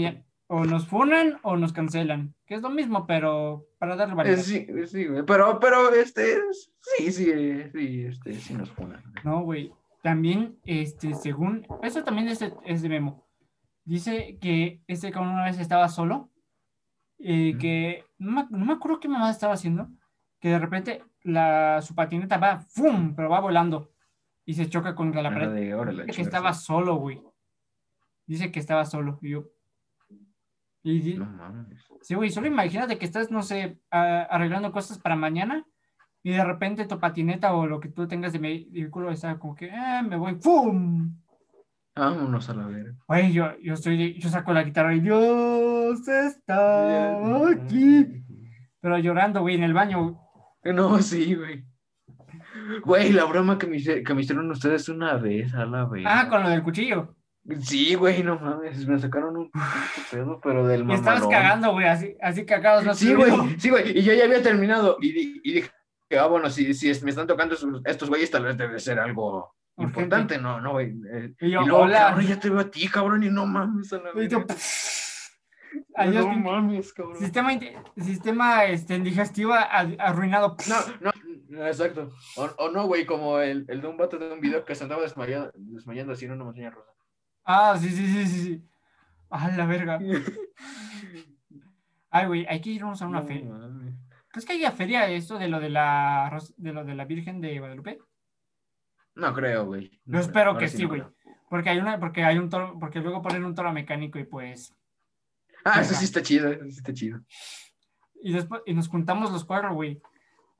o 0.46 0.64
nos 0.64 0.86
funan 0.86 1.38
o 1.42 1.56
nos 1.56 1.72
cancelan, 1.72 2.34
que 2.46 2.54
es 2.54 2.62
lo 2.62 2.70
mismo, 2.70 3.06
pero 3.06 3.66
para 3.78 3.96
darle 3.96 4.12
Eh, 4.12 4.16
variedad. 4.16 4.42
sí, 4.42 4.66
sí, 4.86 5.06
güey. 5.06 5.24
Pero, 5.24 5.58
pero, 5.58 5.92
este, 5.94 6.36
sí, 6.80 7.10
sí, 7.12 7.32
sí, 7.72 8.04
este, 8.04 8.34
sí 8.34 8.54
nos 8.54 8.70
ponen. 8.70 9.02
No, 9.24 9.42
güey. 9.42 9.72
También, 10.02 10.58
este, 10.64 11.14
según, 11.14 11.66
eso 11.82 12.04
también 12.04 12.28
es 12.28 12.38
de, 12.40 12.52
es 12.64 12.82
de 12.82 12.88
Memo. 12.90 13.26
Dice 13.84 14.38
que 14.40 14.82
este 14.86 15.10
cabrón 15.10 15.32
una 15.32 15.44
vez 15.44 15.58
estaba 15.58 15.88
solo, 15.88 16.30
que 17.18 18.04
no 18.18 18.30
me, 18.32 18.46
no 18.50 18.66
me 18.66 18.72
acuerdo 18.74 19.00
qué 19.00 19.08
mamá 19.08 19.30
estaba 19.30 19.54
haciendo, 19.54 19.88
que 20.40 20.50
de 20.50 20.58
repente 20.58 21.02
la, 21.22 21.80
su 21.80 21.94
patineta 21.94 22.36
va, 22.36 22.60
¡fum! 22.60 23.14
pero 23.16 23.30
va 23.30 23.40
volando 23.40 23.92
y 24.44 24.52
se 24.54 24.68
choca 24.68 24.94
contra 24.94 25.22
la 25.22 25.30
pared. 25.32 25.50
de, 25.50 26.06
que 26.14 26.20
estaba 26.22 26.52
solo, 26.52 26.96
güey. 26.96 27.22
Dice 28.26 28.50
que 28.52 28.60
estaba 28.60 28.84
solo. 28.84 29.18
Y 29.22 29.30
yo. 29.30 29.44
Y 30.82 31.14
No 31.14 31.24
mames. 31.26 31.82
sí, 32.02 32.14
güey, 32.14 32.30
solo 32.30 32.46
imagínate 32.46 32.98
que 32.98 33.06
estás, 33.06 33.30
no 33.30 33.42
sé, 33.42 33.78
a- 33.90 34.22
arreglando 34.24 34.70
cosas 34.70 34.98
para 34.98 35.16
mañana 35.16 35.64
y 36.22 36.32
de 36.32 36.44
repente 36.44 36.84
tu 36.86 37.00
patineta 37.00 37.54
o 37.54 37.66
lo 37.66 37.80
que 37.80 37.88
tú 37.88 38.06
tengas 38.06 38.32
de 38.34 38.38
vehículo 38.38 39.10
está 39.10 39.38
como 39.38 39.54
que, 39.54 39.70
"Ah, 39.70 40.02
me 40.06 40.16
voy, 40.16 40.34
¡pum! 40.34 41.16
Vámonos 41.96 42.50
a 42.50 42.54
la 42.54 42.66
verga. 42.66 42.92
Güey, 43.06 43.32
yo, 43.32 43.56
yo 43.62 43.74
estoy, 43.74 44.18
yo 44.18 44.28
saco 44.28 44.52
la 44.52 44.64
guitarra 44.64 44.94
y 44.94 45.00
Dios 45.00 46.06
está 46.08 47.46
aquí. 47.48 48.24
Pero 48.80 48.98
llorando, 48.98 49.40
güey, 49.40 49.54
en 49.54 49.62
el 49.62 49.72
baño. 49.72 50.20
No, 50.64 50.98
sí, 51.00 51.34
güey. 51.34 51.64
Güey, 52.84 53.12
la 53.12 53.24
broma 53.24 53.58
que 53.58 53.66
me, 53.66 53.78
que 53.80 54.14
me 54.14 54.20
hicieron 54.22 54.50
ustedes 54.50 54.88
una 54.88 55.14
vez, 55.14 55.54
a 55.54 55.64
la 55.66 55.84
vez. 55.86 56.04
Ah, 56.06 56.26
con 56.28 56.42
lo 56.42 56.48
del 56.50 56.62
cuchillo. 56.62 57.14
Sí, 57.60 57.94
güey, 57.94 58.22
no 58.22 58.38
mames, 58.38 58.86
me 58.86 58.98
sacaron 58.98 59.36
un 59.36 59.50
pedo, 60.10 60.40
pero 60.42 60.66
del 60.66 60.88
Y 60.88 60.94
estabas 60.94 61.20
mamalón. 61.20 61.30
cagando, 61.30 61.72
güey, 61.72 61.86
así, 61.86 62.16
así 62.22 62.46
cagados. 62.46 62.84
No 62.84 62.94
Sí, 62.94 63.12
güey, 63.14 63.30
sí, 63.58 63.68
güey, 63.68 63.98
y 63.98 64.02
yo 64.02 64.14
ya 64.14 64.24
había 64.24 64.42
terminado 64.42 64.96
y, 65.00 65.40
y 65.44 65.52
dije, 65.54 65.70
ah, 66.18 66.26
bueno, 66.26 66.48
si, 66.48 66.72
si 66.72 66.86
me 67.04 67.10
están 67.10 67.26
tocando 67.26 67.54
estos, 67.84 68.08
güeyes, 68.08 68.30
tal 68.30 68.44
vez 68.44 68.56
debe 68.56 68.78
ser 68.80 68.98
algo 68.98 69.54
importante, 69.76 70.38
¿no? 70.38 70.58
No, 70.60 70.72
güey. 70.72 70.94
eh, 71.12 71.34
Y 71.40 71.50
yo, 71.50 71.62
y 71.62 71.66
luego, 71.66 71.82
hola. 71.84 71.98
cabrón, 72.08 72.26
ya 72.26 72.40
te 72.40 72.48
veo 72.48 72.60
a 72.60 72.70
ti, 72.70 72.88
cabrón, 72.88 73.22
y 73.24 73.28
no 73.28 73.44
mames, 73.44 73.92
a 73.92 73.98
la. 73.98 74.10
Adiós, 75.96 76.26
no 76.26 76.32
mames, 76.38 76.92
cabrón. 76.92 77.18
Sistema, 77.18 77.50
sistema 77.98 78.64
este, 78.64 78.98
digestivo 79.00 79.52
arruinado. 79.52 80.56
No, 80.68 80.76
no, 81.00 81.10
no, 81.48 81.66
exacto. 81.66 82.10
O, 82.36 82.44
o 82.44 82.70
no, 82.70 82.86
güey, 82.86 83.04
como 83.04 83.38
el, 83.40 83.64
el 83.68 83.80
de 83.82 83.88
un 83.88 83.96
vato 83.96 84.16
de 84.18 84.32
un 84.32 84.40
video 84.40 84.64
que 84.64 84.74
se 84.74 84.84
andaba 84.84 85.02
desmayando, 85.02 85.50
desmayando 85.54 86.12
así 86.12 86.24
en 86.24 86.32
una 86.32 86.44
montaña 86.44 86.70
rusa. 86.70 86.90
Ah, 87.44 87.76
sí, 87.78 87.90
sí, 87.90 88.06
sí, 88.06 88.26
sí. 88.26 88.42
sí. 88.42 88.68
A 89.30 89.50
la 89.50 89.66
verga. 89.66 89.98
Ay, 92.10 92.26
güey, 92.26 92.46
hay 92.46 92.60
que 92.60 92.70
irnos 92.70 93.02
a 93.02 93.06
una 93.06 93.20
No 93.20 93.26
feria. 93.26 93.50
¿Crees 94.28 94.46
que 94.46 94.52
haya 94.52 94.72
feria 94.72 95.08
esto 95.08 95.38
de 95.38 95.48
lo 95.48 95.60
de 95.60 95.70
la 95.70 96.40
de 96.56 96.72
lo 96.72 96.84
de 96.84 96.94
la 96.94 97.04
Virgen 97.04 97.40
de 97.40 97.58
Guadalupe? 97.58 97.98
No 99.16 99.32
creo, 99.32 99.66
güey. 99.66 100.00
No 100.04 100.18
espero 100.18 100.56
que 100.56 100.68
sí, 100.68 100.84
güey. 100.84 101.04
Porque 101.48 101.70
hay 101.70 101.78
una, 101.78 102.00
porque 102.00 102.24
hay 102.24 102.38
un 102.38 102.48
toro, 102.48 102.78
porque 102.78 103.00
luego 103.00 103.22
ponen 103.22 103.44
un 103.44 103.54
toro 103.54 103.72
mecánico 103.72 104.18
y 104.18 104.24
pues. 104.24 104.74
Ah, 105.64 105.80
eso 105.80 105.94
sí 105.94 106.04
está 106.04 106.22
chido, 106.22 106.52
eso 106.52 106.64
sí 106.64 106.78
está 106.78 106.92
chido. 106.92 107.20
Y 108.22 108.32
después, 108.32 108.62
y 108.66 108.74
nos 108.74 108.88
juntamos 108.88 109.30
los 109.30 109.44
cuatro, 109.44 109.74
güey. 109.74 110.00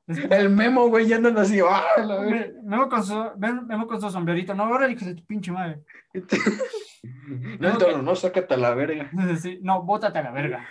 El 0.07 0.49
memo, 0.49 0.87
güey, 0.87 1.07
ya 1.07 1.15
andan 1.15 1.37
así, 1.37 1.59
¡ah, 1.67 1.83
Memo 2.63 2.89
con 2.89 3.03
su, 3.03 3.31
Memo 3.37 3.87
con 3.87 3.99
su 3.99 4.09
sombrerito. 4.11 4.53
No, 4.53 4.65
ahora 4.65 4.89
hijo 4.89 5.03
de 5.03 5.15
tu 5.15 5.25
pinche 5.25 5.51
madre. 5.51 5.83
No, 7.59 7.69
el 7.69 7.77
toro, 7.77 8.01
no, 8.01 8.15
sácate 8.15 8.55
a 8.55 8.57
la 8.57 8.73
verga. 8.73 9.11
Sí, 9.39 9.59
no, 9.61 9.83
bótate 9.83 10.19
a 10.19 10.23
la 10.23 10.31
verga. 10.31 10.67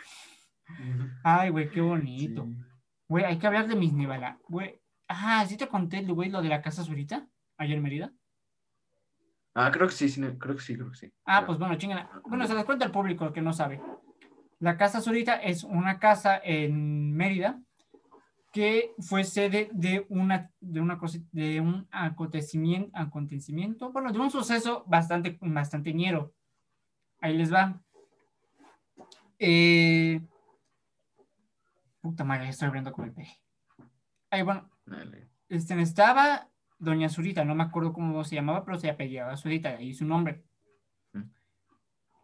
Ay, 1.25 1.51
güey, 1.51 1.71
qué 1.71 1.81
bonito. 1.81 2.45
Sí. 2.45 2.57
Güey, 3.09 3.25
hay 3.25 3.39
que 3.39 3.47
hablar 3.47 3.69
de 3.69 3.77
mis 3.77 3.93
nivelas. 3.93 4.37
Güey. 4.49 4.81
Ah, 5.07 5.45
¿sí 5.47 5.57
te 5.57 5.69
conté, 5.69 6.03
güey, 6.03 6.31
lo 6.31 6.43
de 6.43 6.49
la 6.49 6.63
casa 6.63 6.83
azulita? 6.83 7.29
Ayer 7.57 7.77
en 7.77 7.83
Mérida. 7.83 8.13
Ah, 9.55 9.71
creo 9.71 9.87
que 9.87 9.95
sí, 9.95 10.09
sí, 10.09 10.21
creo 10.39 10.57
que 10.57 10.63
sí, 10.63 10.75
creo 10.75 10.91
que 10.91 10.97
sí. 10.97 11.13
Ah, 11.25 11.45
pues 11.47 11.59
bueno, 11.59 11.77
chingada. 11.77 12.11
Bueno, 12.25 12.47
se 12.47 12.55
les 12.55 12.65
cuenta 12.65 12.85
al 12.85 12.91
público 12.91 13.33
que 13.33 13.43
no 13.43 13.53
sabe. 13.53 13.81
La 14.59 14.77
Casa 14.77 14.99
Azulita 14.99 15.37
es 15.37 15.63
una 15.63 16.01
casa 16.01 16.41
en 16.43 17.15
Mérida 17.15 17.61
que 18.55 18.95
fue 19.01 19.25
sede 19.25 19.69
de 19.73 20.07
una 20.09 20.49
de 20.61 20.81
una 20.81 20.97
cosa 20.97 21.19
de 21.33 21.61
un 21.61 21.89
acontecimiento, 21.91 22.89
acontecimiento, 22.95 23.91
bueno, 23.91 24.13
de 24.13 24.19
un 24.21 24.31
suceso 24.31 24.85
bastante 24.87 25.37
bastante 25.41 25.93
ñero. 25.93 26.33
Ahí 27.21 27.37
les 27.37 27.53
va. 27.53 27.83
Eh, 29.41 30.21
puta 32.01 32.23
madre, 32.23 32.49
estoy 32.49 32.69
abriendo 32.69 32.93
con 32.93 33.07
el 33.07 33.13
peje. 33.13 33.43
Ahí 34.31 34.43
bueno, 34.43 34.71
este, 35.49 35.81
estaba 35.81 36.49
Doña 36.79 37.09
Zurita, 37.09 37.45
no 37.45 37.57
me 37.57 37.65
acuerdo 37.65 37.93
cómo 37.93 38.23
se 38.23 38.37
llamaba, 38.37 38.65
pero 38.65 38.79
se 38.79 38.89
apellidaba 38.89 39.37
Zurita, 39.37 39.71
ahí 39.71 39.95
su 39.95 40.05
nombre. 40.05 40.45
Mm. 41.13 41.23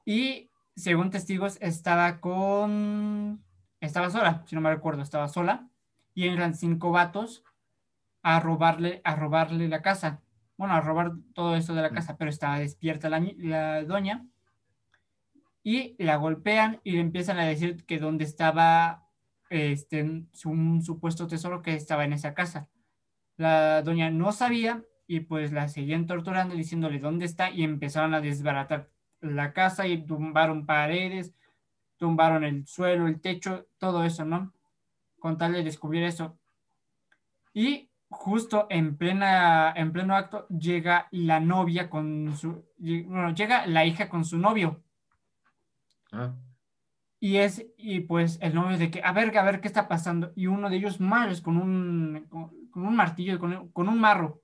Y 0.05 0.51
según 0.77 1.11
testigos, 1.11 1.59
estaba 1.61 2.21
con. 2.21 3.45
Estaba 3.81 4.11
sola, 4.11 4.45
si 4.47 4.55
no 4.55 4.61
me 4.61 4.73
recuerdo, 4.73 5.03
estaba 5.03 5.27
sola. 5.27 5.70
Y 6.21 6.29
eran 6.29 6.55
cinco 6.55 6.91
vatos 6.91 7.45
a 8.23 8.41
robarle, 8.41 9.01
a 9.05 9.17
robarle 9.17 9.69
la 9.69 9.81
casa. 9.81 10.21
Bueno, 10.59 10.75
a 10.75 10.83
robar 10.83 11.13
todo 11.33 11.57
esto 11.57 11.75
de 11.75 11.81
la 11.81 11.89
Mm. 11.89 11.95
casa, 11.95 12.19
pero 12.19 12.29
estaba 12.29 12.59
despierta 12.59 13.09
la, 13.09 13.85
doña. 13.85 14.27
Y 15.63 15.97
la 15.99 16.17
golpean 16.17 16.79
y 16.85 16.91
le 16.93 17.01
empiezan 17.01 17.39
a 17.39 17.47
decir 17.47 17.87
que 17.87 17.99
dónde 17.99 18.25
estaba 18.25 19.09
este, 19.49 20.03
un 20.45 20.83
supuesto 20.83 21.27
tesoro 21.27 21.63
que 21.63 21.73
estaba 21.75 22.05
en 22.05 22.13
esa 22.13 22.35
casa. 22.35 22.69
La 23.39 23.81
doña 23.81 24.11
no 24.11 24.31
sabía 24.33 24.85
y 25.07 25.21
pues 25.21 25.53
la 25.53 25.69
seguían 25.69 26.07
torturando 26.07 26.55
diciéndole 26.55 26.99
dónde 26.99 27.25
está 27.25 27.49
y 27.51 27.63
empezaron 27.63 28.13
a 28.13 28.21
desbaratar 28.21 28.91
la 29.23 29.55
casa 29.55 29.87
y 29.87 30.05
tumbaron 30.05 30.67
paredes, 30.67 31.35
tumbaron 31.97 32.45
el 32.45 32.67
suelo, 32.67 33.07
el 33.07 33.23
techo, 33.23 33.67
todo 33.79 34.05
eso, 34.05 34.27
¿no? 34.27 34.53
Con 35.21 35.39
tal 35.39 35.53
de 35.53 35.63
descubrir 35.63 36.03
eso. 36.03 36.37
Y 37.55 37.91
justo 38.09 38.67
en 38.71 38.97
plena 38.97 39.73
en 39.77 39.93
pleno 39.93 40.17
acto 40.17 40.49
llega 40.49 41.07
la 41.13 41.39
novia 41.39 41.89
con 41.89 42.37
su 42.37 42.65
bueno, 42.77 43.33
llega 43.33 43.69
la 43.69 43.85
hija 43.85 44.09
con 44.09 44.25
su 44.25 44.37
novio 44.37 44.83
Ah, 46.13 46.35
y 47.21 47.37
es, 47.37 47.67
y 47.77 48.01
pues 48.01 48.39
el 48.41 48.55
novio 48.55 48.79
de 48.79 48.91
que, 48.91 49.03
a 49.05 49.13
ver, 49.13 49.37
a 49.37 49.45
ver 49.45 49.61
qué 49.61 49.69
está 49.69 49.87
pasando. 49.89 50.33
Y 50.35 50.47
uno 50.47 50.71
de 50.71 50.77
ellos 50.77 51.01
malos 51.01 51.43
con 51.43 51.59
un, 51.59 52.27
con, 52.31 52.51
con 52.71 52.87
un 52.87 52.97
martillo, 52.97 53.39
con, 53.39 53.69
con 53.73 53.89
un 53.89 54.01
marro. 54.01 54.41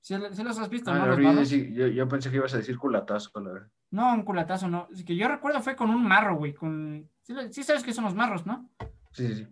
¿Sí, 0.00 0.14
sí 0.32 0.42
los 0.42 0.58
has 0.58 0.68
visto, 0.68 0.90
ah, 0.90 0.98
no? 0.98 1.16
Los 1.16 1.48
sí, 1.48 1.72
yo, 1.72 1.86
yo 1.86 2.06
pensé 2.08 2.30
que 2.30 2.36
ibas 2.36 2.52
a 2.52 2.58
decir 2.58 2.76
culatazo, 2.76 3.30
la 3.40 3.52
verdad. 3.52 3.68
No, 3.90 4.12
un 4.12 4.24
culatazo, 4.24 4.68
no. 4.68 4.88
Es 4.92 5.04
que 5.04 5.16
yo 5.16 5.26
recuerdo 5.26 5.62
fue 5.62 5.74
con 5.74 5.88
un 5.88 6.06
marro, 6.06 6.36
güey. 6.36 6.52
Con... 6.52 7.08
Sí, 7.22 7.34
sí 7.50 7.62
sabes 7.62 7.82
que 7.82 7.94
son 7.94 8.04
los 8.04 8.14
marros, 8.14 8.44
¿no? 8.44 8.68
Sí, 9.12 9.28
sí, 9.28 9.34
sí. 9.36 9.46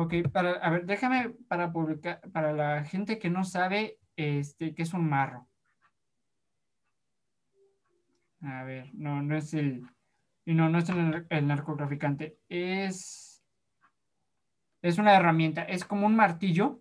Ok, 0.00 0.14
para, 0.32 0.52
a 0.52 0.70
ver, 0.70 0.86
déjame 0.86 1.30
para 1.48 1.72
publicar, 1.72 2.20
para 2.30 2.52
la 2.52 2.84
gente 2.84 3.18
que 3.18 3.30
no 3.30 3.42
sabe, 3.42 3.98
este, 4.14 4.72
qué 4.72 4.82
es 4.82 4.94
un 4.94 5.08
marro. 5.08 5.48
A 8.42 8.62
ver, 8.62 8.94
no, 8.94 9.22
no 9.22 9.36
es 9.36 9.54
el, 9.54 9.82
no, 10.46 10.68
no 10.68 10.78
es 10.78 10.88
el, 10.88 11.26
el 11.28 11.46
narcotraficante, 11.48 12.38
es, 12.48 13.42
es 14.82 14.98
una 14.98 15.16
herramienta, 15.16 15.64
es 15.64 15.84
como 15.84 16.06
un 16.06 16.14
martillo, 16.14 16.80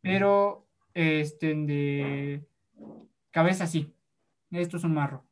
pero, 0.00 0.66
este, 0.94 1.54
de 1.54 2.44
cabeza 3.30 3.64
así. 3.64 3.94
Esto 4.50 4.78
es 4.78 4.82
un 4.82 4.94
marro, 4.94 5.24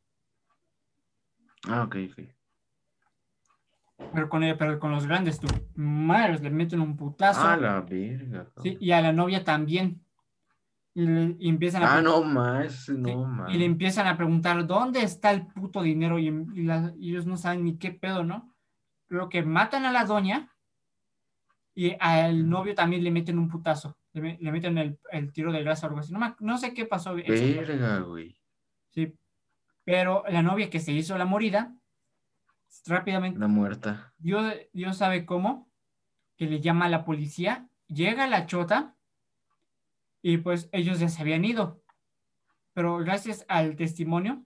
Ah, 1.67 1.83
ok, 1.83 1.97
ok. 2.09 2.42
Pero 4.13 4.29
con, 4.29 4.41
pero 4.57 4.79
con 4.79 4.91
los 4.91 5.05
grandes, 5.07 5.39
tú, 5.39 5.47
madres, 5.75 6.41
le 6.41 6.49
meten 6.49 6.81
un 6.81 6.95
putazo. 6.97 7.41
Ah, 7.43 7.57
la 7.57 7.81
verga. 7.81 8.47
Sí, 8.61 8.77
y 8.79 8.91
a 8.91 9.01
la 9.01 9.11
novia 9.13 9.43
también. 9.43 10.01
Y, 10.95 11.05
le- 11.07 11.35
y 11.39 11.49
empiezan 11.49 11.81
a 11.83 11.95
Ah, 11.97 12.01
no 12.01 12.23
más, 12.23 12.85
sí, 12.85 12.93
no 12.95 13.25
más. 13.25 13.51
y 13.51 13.57
le 13.57 13.65
empiezan 13.65 14.05
a 14.05 14.15
preguntar 14.15 14.65
dónde 14.67 15.01
está 15.01 15.31
el 15.31 15.47
puto 15.47 15.81
dinero 15.81 16.19
y, 16.19 16.27
y 16.27 16.63
la- 16.63 16.93
y 16.97 17.09
ellos 17.11 17.25
no 17.25 17.35
saben 17.37 17.63
ni 17.63 17.77
qué 17.77 17.91
pedo, 17.91 18.23
¿no? 18.23 18.53
Creo 19.07 19.27
que 19.29 19.41
matan 19.43 19.85
a 19.85 19.91
la 19.91 20.05
doña 20.05 20.49
y 21.75 21.95
al 21.99 22.47
novio 22.47 22.75
también 22.75 23.03
le 23.03 23.09
meten 23.11 23.39
un 23.39 23.49
putazo. 23.49 23.97
Le, 24.13 24.37
le 24.39 24.51
meten 24.51 24.77
el, 24.77 24.99
el 25.11 25.31
tiro 25.33 25.51
de 25.51 25.63
grasa 25.63 25.87
o 25.87 25.89
algo 25.89 25.99
así. 26.01 26.13
No, 26.13 26.35
no 26.39 26.57
sé 26.59 26.73
qué 26.75 26.85
pasó. 26.85 27.15
Verga, 27.15 27.99
güey. 28.01 28.37
Sí. 28.91 29.15
Pero 29.83 30.23
la 30.29 30.43
novia 30.43 30.69
que 30.69 30.79
se 30.79 30.91
hizo 30.91 31.17
la 31.17 31.25
morida, 31.25 31.73
rápidamente 32.85 33.39
La 33.39 33.47
muerta. 33.47 34.13
Dios, 34.17 34.53
Dios 34.73 34.97
sabe 34.97 35.25
cómo, 35.25 35.69
que 36.37 36.47
le 36.47 36.59
llama 36.59 36.85
a 36.85 36.89
la 36.89 37.05
policía, 37.05 37.67
llega 37.87 38.27
la 38.27 38.45
chota 38.45 38.95
y 40.21 40.37
pues 40.37 40.69
ellos 40.71 40.99
ya 40.99 41.09
se 41.09 41.21
habían 41.21 41.45
ido. 41.45 41.81
Pero 42.73 42.97
gracias 42.97 43.45
al 43.47 43.75
testimonio, 43.75 44.43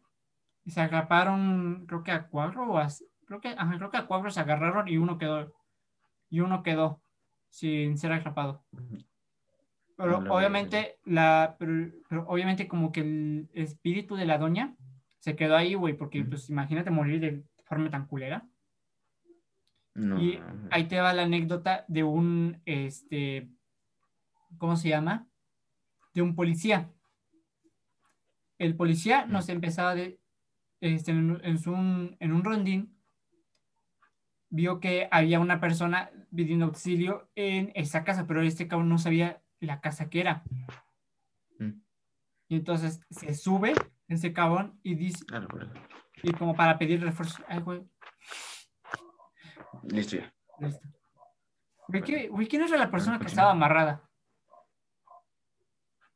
se 0.66 0.82
agarraron, 0.82 1.86
creo 1.88 2.04
que 2.04 2.12
a 2.12 2.28
cuatro 2.28 2.70
o 2.70 2.78
a, 2.78 2.88
creo 3.26 3.40
que, 3.40 3.50
ajá, 3.50 3.78
creo 3.78 3.90
que 3.90 3.98
a 3.98 4.06
cuatro 4.06 4.30
se 4.32 4.40
agarraron 4.40 4.88
y 4.88 4.98
uno 4.98 5.18
quedó, 5.18 5.54
y 6.30 6.42
uno 6.42 6.64
quedó 6.64 7.02
sin 7.50 7.98
ser 7.98 8.12
atrapado. 8.12 8.66
Pero 9.96 10.20
obviamente, 10.30 11.00
la, 11.06 11.56
pero, 11.58 11.92
pero 12.08 12.28
obviamente 12.28 12.68
como 12.68 12.92
que 12.92 13.02
el 13.02 13.50
espíritu 13.54 14.16
de 14.16 14.26
la 14.26 14.38
doña 14.38 14.76
se 15.20 15.36
quedó 15.36 15.56
ahí, 15.56 15.74
güey, 15.74 15.96
porque 15.96 16.24
pues 16.24 16.50
imagínate 16.50 16.92
morir 16.92 17.20
de 17.20 17.44
forma 17.68 17.90
tan 17.90 18.08
culera. 18.08 18.48
No. 19.94 20.22
Y 20.22 20.40
ahí 20.72 20.88
te 20.88 21.00
va 21.00 21.14
la 21.14 21.24
anécdota 21.24 21.86
de 21.88 22.04
un, 22.04 22.62
este, 22.66 23.50
¿cómo 24.58 24.76
se 24.78 24.90
llama? 24.90 25.28
De 26.14 26.22
un 26.22 26.36
policía. 26.36 26.92
El 28.60 28.76
policía 28.76 29.26
nos 29.26 29.50
empezaba 29.50 29.96
de, 29.96 30.20
este, 30.82 31.12
en, 31.12 31.40
en 31.44 31.58
su- 31.60 32.16
en 32.20 32.32
un 32.34 32.44
rondín, 32.44 32.96
vio 34.50 34.80
que 34.80 35.08
había 35.12 35.40
una 35.40 35.60
persona 35.60 36.10
pidiendo 36.34 36.66
auxilio 36.66 37.30
en 37.36 37.72
esa 37.76 38.04
casa, 38.04 38.26
pero 38.28 38.42
este 38.42 38.68
cabrón 38.68 38.90
no 38.90 38.98
sabía 38.98 39.42
la 39.60 39.82
casa 39.82 40.10
que 40.10 40.22
era. 40.22 40.44
Mm. 41.60 41.82
Y 42.50 42.56
entonces 42.56 43.02
se 43.10 43.34
sube 43.34 43.74
ese 44.08 44.32
cabrón 44.32 44.80
y 44.84 44.96
dice, 44.96 45.26
A 45.34 45.40
la 45.40 45.48
verga. 45.48 45.74
Y 46.24 46.32
como 46.34 46.56
para 46.56 46.78
pedir. 46.78 47.04
Ay, 47.48 47.60
güey, 47.62 47.84
Listo 49.84 50.18
ya. 50.18 50.34
listo. 50.60 50.88
Güey, 51.88 52.04
¿qué- 52.04 52.28
güey, 52.30 52.48
¿quién 52.48 52.64
era 52.64 52.78
la 52.78 52.92
persona 52.92 53.20
que 53.20 53.28
estaba 53.28 53.52
amarrada? 53.52 54.02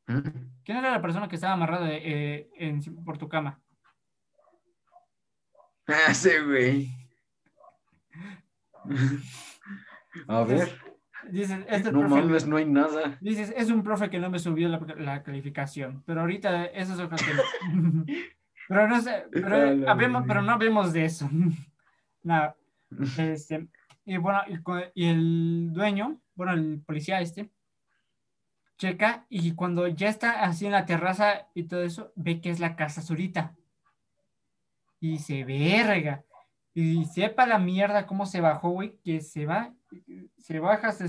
¿Mm? 0.07 0.19
¿Quién 0.65 0.77
era 0.77 0.91
la 0.91 1.01
persona 1.01 1.27
que 1.29 1.35
estaba 1.35 1.53
amarrada 1.53 1.87
eh, 1.91 2.49
en- 2.55 2.81
por 3.05 3.17
tu 3.17 3.27
cama? 3.29 3.59
Ah, 5.87 6.13
sí, 6.13 6.29
güey. 6.45 6.89
A 10.27 10.43
ver. 10.43 10.79
Dices, 11.29 11.59
este 11.67 11.91
No 11.91 11.99
profe, 12.01 12.15
mames, 12.15 12.47
no 12.47 12.57
hay 12.57 12.65
nada. 12.65 13.17
dices, 13.21 13.53
es 13.55 13.69
un 13.69 13.83
profe 13.83 14.09
que 14.09 14.19
no 14.19 14.29
me 14.29 14.39
subió 14.39 14.69
la, 14.69 14.79
la 14.97 15.21
calificación, 15.23 16.01
pero 16.05 16.21
ahorita 16.21 16.65
eso 16.65 16.93
es 16.93 16.99
otro 16.99 17.17
tema. 17.17 17.43
Pero 18.71 18.88
no 18.88 19.01
sé, 19.01 19.25
pero, 19.31 19.47
hablemos- 19.89 20.21
verga. 20.21 20.25
pero 20.27 20.41
no 20.43 20.51
hablemos 20.53 20.93
de 20.93 21.03
eso. 21.05 21.29
Nada. 22.23 22.55
Este, 23.19 23.67
y 24.05 24.17
bueno, 24.17 24.41
y 24.95 25.05
el 25.05 25.71
dueño, 25.73 26.21
bueno, 26.36 26.53
el 26.53 26.81
policía 26.86 27.19
este, 27.21 27.51
checa 28.77 29.25
y 29.29 29.53
cuando 29.55 29.88
ya 29.88 30.07
está 30.10 30.43
así 30.43 30.65
en 30.65 30.71
la 30.71 30.86
terraza 30.86 31.47
y 31.53 31.63
todo 31.63 31.84
eso, 31.84 32.12
ve 32.15 32.39
que 32.41 32.49
es 32.49 32.60
la 32.60 32.75
casa 32.75 33.01
Zurita. 33.01 33.55
Y 34.99 35.19
se 35.19 35.43
verga. 35.43 36.23
Y 36.73 37.03
sepa 37.05 37.45
la 37.45 37.60
mierda 37.60 38.07
cómo 38.07 38.25
se 38.25 38.39
bajó, 38.39 38.69
güey, 38.69 38.97
que 39.03 39.19
se 39.19 39.45
va, 39.45 39.73
se 40.38 40.60
baja, 40.60 40.93
se 40.93 41.07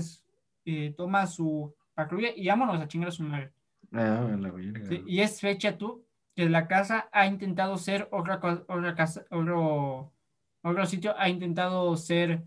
eh, 0.65 0.93
toma 0.97 1.25
su 1.27 1.73
patrulla 1.93 2.29
y 2.35 2.47
vámonos 2.47 2.81
a 2.81 2.87
chingar 2.87 3.09
a 3.09 3.11
su 3.11 3.23
madre. 3.23 3.51
Ah, 3.93 4.27
la 4.37 4.51
verga. 4.51 4.85
Sí, 4.87 5.03
y 5.07 5.21
es 5.21 5.39
fecha 5.39 5.77
tú 5.77 6.05
que 6.35 6.49
la 6.49 6.67
casa 6.67 7.09
ha 7.11 7.25
intentado 7.27 7.77
ser 7.77 8.07
otra, 8.11 8.35
otra 8.67 8.95
casa, 8.95 9.25
otro, 9.29 10.11
otro 10.63 10.85
sitio, 10.85 11.15
ha 11.17 11.29
intentado 11.29 11.95
ser 11.97 12.43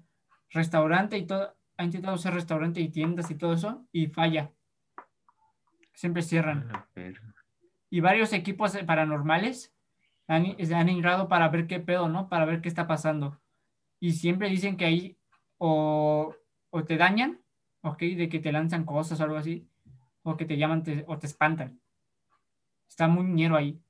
restaurante 0.51 1.17
y 1.19 1.27
todo, 1.27 1.55
ha 1.77 1.85
intentado 1.85 2.17
ser 2.19 2.35
restaurante 2.35 2.81
y 2.81 2.89
tiendas 2.89 3.31
y 3.31 3.37
todo 3.37 3.53
eso, 3.55 3.87
y 3.93 4.09
falla. 4.09 4.51
Siempre 5.95 6.23
cierran. 6.23 6.69
verga. 6.95 7.35
Y 7.89 8.01
varios 8.01 8.33
equipos 8.33 8.77
paranormales 8.87 9.73
han, 10.27 10.57
han 10.75 10.89
entrado 10.89 11.29
para 11.29 11.49
ver 11.49 11.67
qué 11.67 11.81
pedo, 11.81 12.09
¿no? 12.09 12.29
Para 12.29 12.45
ver 12.45 12.61
qué 12.61 12.69
está 12.69 12.87
pasando. 12.87 13.41
Y 14.01 14.13
siempre 14.13 14.49
dicen 14.49 14.77
que 14.77 14.85
ahí 14.85 15.19
o, 15.59 16.35
o 16.71 16.85
te 16.85 16.97
dañan, 16.97 17.41
¿ok? 17.83 17.99
De 18.01 18.29
que 18.29 18.41
te 18.41 18.53
lanzan 18.53 18.85
cosas 18.85 19.21
o 19.21 19.25
algo 19.25 19.37
así, 19.37 19.69
o 20.23 20.37
que 20.37 20.45
te 20.45 20.59
llaman 20.59 20.83
te- 20.83 21.05
o 21.07 21.19
te 21.19 21.27
espantan. 21.27 21.81
Está 22.89 23.09
muy 23.09 23.25
ñero 23.25 23.57
ahí. 23.57 23.81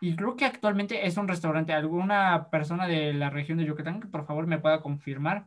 Y 0.00 0.16
creo 0.16 0.36
que 0.36 0.44
actualmente 0.44 1.06
es 1.06 1.16
un 1.16 1.28
restaurante. 1.28 1.72
Alguna 1.72 2.50
persona 2.50 2.86
de 2.86 3.14
la 3.14 3.30
región 3.30 3.58
de 3.58 3.64
Yucatán 3.64 4.00
que 4.00 4.08
por 4.08 4.26
favor 4.26 4.46
me 4.46 4.58
pueda 4.58 4.82
confirmar. 4.82 5.46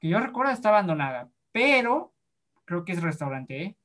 Que 0.00 0.08
yo 0.08 0.20
recuerdo 0.20 0.52
está 0.52 0.68
abandonada, 0.68 1.30
pero 1.52 2.12
creo 2.64 2.84
que 2.84 2.92
es 2.92 3.02
restaurante, 3.02 3.62
¿eh? 3.62 3.76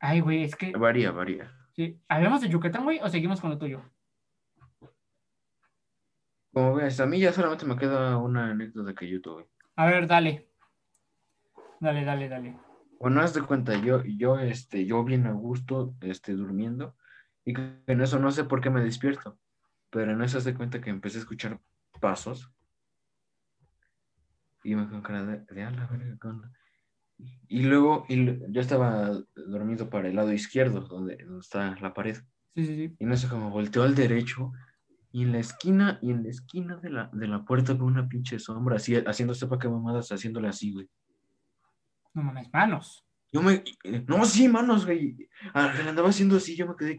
Ay, 0.00 0.20
güey, 0.20 0.44
es 0.44 0.56
que... 0.56 0.72
Varía, 0.72 1.10
varía. 1.10 1.52
Sí. 1.74 2.00
¿Hablamos 2.08 2.40
de 2.40 2.48
Yucatán, 2.48 2.84
güey, 2.84 2.98
o 3.00 3.08
seguimos 3.08 3.40
con 3.40 3.50
lo 3.50 3.58
tuyo? 3.58 3.82
Como 6.52 6.74
ves, 6.74 6.98
a 7.00 7.06
mí 7.06 7.20
ya 7.20 7.32
solamente 7.32 7.66
me 7.66 7.76
queda 7.76 8.16
una 8.16 8.50
anécdota 8.50 8.94
que 8.94 9.08
yo 9.08 9.20
tuve. 9.20 9.46
A 9.76 9.86
ver, 9.86 10.06
dale. 10.06 10.48
Dale, 11.80 12.04
dale, 12.04 12.28
dale. 12.28 12.56
Bueno, 12.98 13.20
haz 13.20 13.34
de 13.34 13.42
cuenta, 13.42 13.76
yo, 13.76 14.02
yo, 14.04 14.38
este, 14.38 14.86
yo 14.86 15.04
bien 15.04 15.26
a 15.26 15.32
gusto, 15.32 15.94
este, 16.00 16.32
durmiendo, 16.32 16.96
y 17.46 17.54
en 17.86 18.00
eso 18.02 18.18
no 18.18 18.30
sé 18.30 18.44
por 18.44 18.60
qué 18.60 18.68
me 18.68 18.82
despierto, 18.82 19.38
pero 19.88 20.12
en 20.12 20.20
eso 20.20 20.40
de 20.40 20.54
cuenta 20.54 20.80
que 20.80 20.90
empecé 20.90 21.16
a 21.18 21.20
escuchar 21.20 21.60
pasos, 22.00 22.52
y 24.64 24.74
me 24.74 24.88
con 24.88 25.00
cara 25.00 25.24
de, 25.24 25.44
de 25.54 25.62
"A 25.62 25.70
la 25.70 25.86
verga, 25.86 26.18
¿qué 26.20 26.28
onda?". 26.28 26.52
Y 27.48 27.62
luego, 27.62 28.04
y 28.08 28.26
yo 28.52 28.60
estaba 28.60 29.18
dormido 29.34 29.88
para 29.88 30.08
el 30.08 30.16
lado 30.16 30.32
izquierdo, 30.32 30.80
donde, 30.80 31.16
donde 31.24 31.40
está 31.40 31.74
la 31.80 31.94
pared, 31.94 32.16
Sí, 32.54 32.66
sí, 32.66 32.74
sí. 32.76 32.96
y 32.98 33.04
no 33.04 33.16
sé 33.16 33.28
cómo 33.28 33.50
volteó 33.50 33.84
al 33.84 33.94
derecho, 33.94 34.52
y 35.12 35.22
en 35.22 35.32
la 35.32 35.38
esquina, 35.38 35.98
y 36.02 36.10
en 36.10 36.24
la 36.24 36.30
esquina 36.30 36.76
de 36.76 36.90
la, 36.90 37.08
de 37.12 37.28
la 37.28 37.44
puerta 37.44 37.72
veo 37.74 37.84
una 37.84 38.08
pinche 38.08 38.38
sombra, 38.38 38.76
así, 38.76 38.96
haciendo 38.96 39.34
sepa 39.34 39.58
qué 39.58 39.68
mamadas, 39.68 40.10
haciéndole 40.10 40.48
así, 40.48 40.72
güey. 40.72 40.88
No 42.12 42.22
mames, 42.22 42.48
manos. 42.52 43.06
Yo 43.32 43.42
me. 43.42 43.62
eh, 43.84 44.04
No, 44.08 44.24
sí, 44.24 44.48
manos, 44.48 44.84
güey. 44.86 45.28
Ah, 45.54 45.72
Le 45.76 45.88
andaba 45.88 46.08
haciendo 46.08 46.36
así, 46.36 46.56
yo 46.56 46.66
me 46.66 46.74
quedé. 46.76 46.96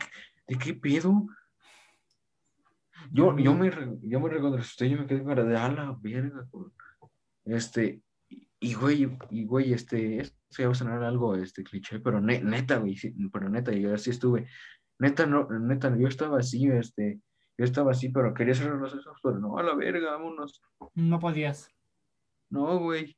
¿De 0.47 0.57
qué 0.57 0.73
pedo? 0.73 1.27
Yo, 3.11 3.37
yo 3.37 3.53
me, 3.53 3.69
yo 4.01 4.19
me 4.19 4.29
recontrasusté, 4.29 4.89
yo 4.89 4.97
me 4.97 5.05
quedé 5.07 5.23
cara 5.23 5.43
de 5.43 5.57
a 5.57 5.69
la 5.71 5.95
verga, 6.01 6.45
güey". 6.51 6.71
Este. 7.45 8.01
y- 8.59 8.73
güey, 8.73 9.17
y, 9.29 9.45
güey, 9.45 9.73
este. 9.73 10.19
Esto 10.21 10.35
ya 10.57 10.65
va 10.67 10.71
a 10.71 10.75
sonar 10.75 11.03
algo, 11.03 11.35
este, 11.35 11.63
cliché, 11.63 11.99
pero 11.99 12.19
ne- 12.19 12.41
neta, 12.41 12.77
güey, 12.77 12.95
sí, 12.97 13.13
pero 13.31 13.49
neta, 13.49 13.71
yo 13.71 13.93
así 13.93 14.09
estuve. 14.09 14.47
Neta, 14.99 15.25
no, 15.25 15.47
neta, 15.49 15.95
yo 15.97 16.07
estaba 16.07 16.39
así, 16.39 16.67
este. 16.67 17.19
Yo 17.57 17.65
estaba 17.65 17.91
así, 17.91 18.09
pero 18.09 18.33
quería 18.33 18.53
cerrar 18.53 18.77
los 18.77 18.93
ojos, 18.93 19.19
pero 19.23 19.39
no, 19.39 19.57
a 19.57 19.63
la 19.63 19.73
verga, 19.75 20.11
vámonos. 20.11 20.61
No 20.93 21.19
podías. 21.19 21.69
No, 22.49 22.77
güey. 22.79 23.17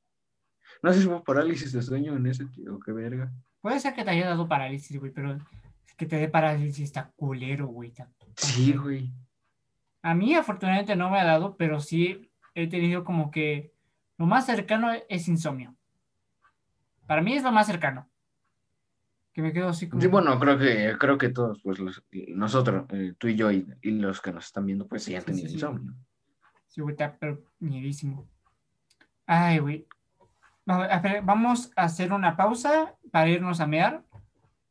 No 0.81 0.93
sé 0.93 1.01
si 1.01 1.07
fue 1.07 1.23
parálisis 1.23 1.71
de 1.73 1.81
sueño 1.81 2.15
en 2.15 2.25
ese 2.27 2.45
tío, 2.45 2.79
qué 2.79 2.91
verga. 2.91 3.31
Puede 3.61 3.79
ser 3.79 3.93
que 3.93 4.03
te 4.03 4.11
haya 4.11 4.27
dado 4.27 4.47
parálisis, 4.47 4.97
güey, 4.99 5.11
pero 5.11 5.37
que 5.99 6.05
te 6.05 6.15
dé 6.15 6.29
parálisis 6.29 6.79
está 6.85 7.11
culero, 7.17 7.67
güey. 7.67 7.93
Sí, 8.37 8.71
güey. 8.71 9.11
A 10.01 10.15
mí, 10.15 10.33
afortunadamente, 10.33 10.95
no 10.95 11.09
me 11.09 11.19
ha 11.19 11.25
dado, 11.25 11.57
pero 11.57 11.81
sí 11.81 12.31
he 12.55 12.67
tenido 12.67 13.03
como 13.03 13.29
que 13.31 13.73
lo 14.17 14.25
más 14.25 14.45
cercano 14.45 14.91
es 15.09 15.27
insomnio. 15.27 15.75
Para 17.05 17.21
mí 17.21 17.33
es 17.33 17.43
lo 17.43 17.51
más 17.51 17.67
cercano. 17.67 18.09
Que 19.33 19.41
me 19.41 19.51
quedo 19.51 19.67
así 19.67 19.89
como. 19.89 20.01
Sí, 20.01 20.07
bueno, 20.07 20.39
creo 20.39 20.57
que, 20.57 20.95
creo 20.97 21.17
que 21.17 21.29
todos, 21.29 21.59
pues 21.61 21.79
los- 21.79 22.01
nosotros, 22.29 22.85
eh, 22.93 23.13
tú 23.17 23.27
y 23.27 23.35
yo 23.35 23.51
y, 23.51 23.67
y 23.81 23.91
los 23.91 24.21
que 24.21 24.31
nos 24.31 24.45
están 24.45 24.65
viendo, 24.65 24.87
pues 24.87 25.03
sí 25.03 25.15
han 25.15 25.23
tenido 25.25 25.47
sí, 25.47 25.49
sí. 25.49 25.55
insomnio. 25.55 25.93
Sí, 26.67 26.79
güey, 26.79 26.93
está 26.93 27.17
pero 27.19 27.43
miedísimo. 27.59 28.25
Ay, 29.25 29.59
güey. 29.59 29.85
Vamos 30.65 31.71
a 31.75 31.83
hacer 31.83 32.13
una 32.13 32.37
pausa 32.37 32.95
para 33.11 33.27
irnos 33.27 33.59
a 33.59 33.67
mear 33.67 34.05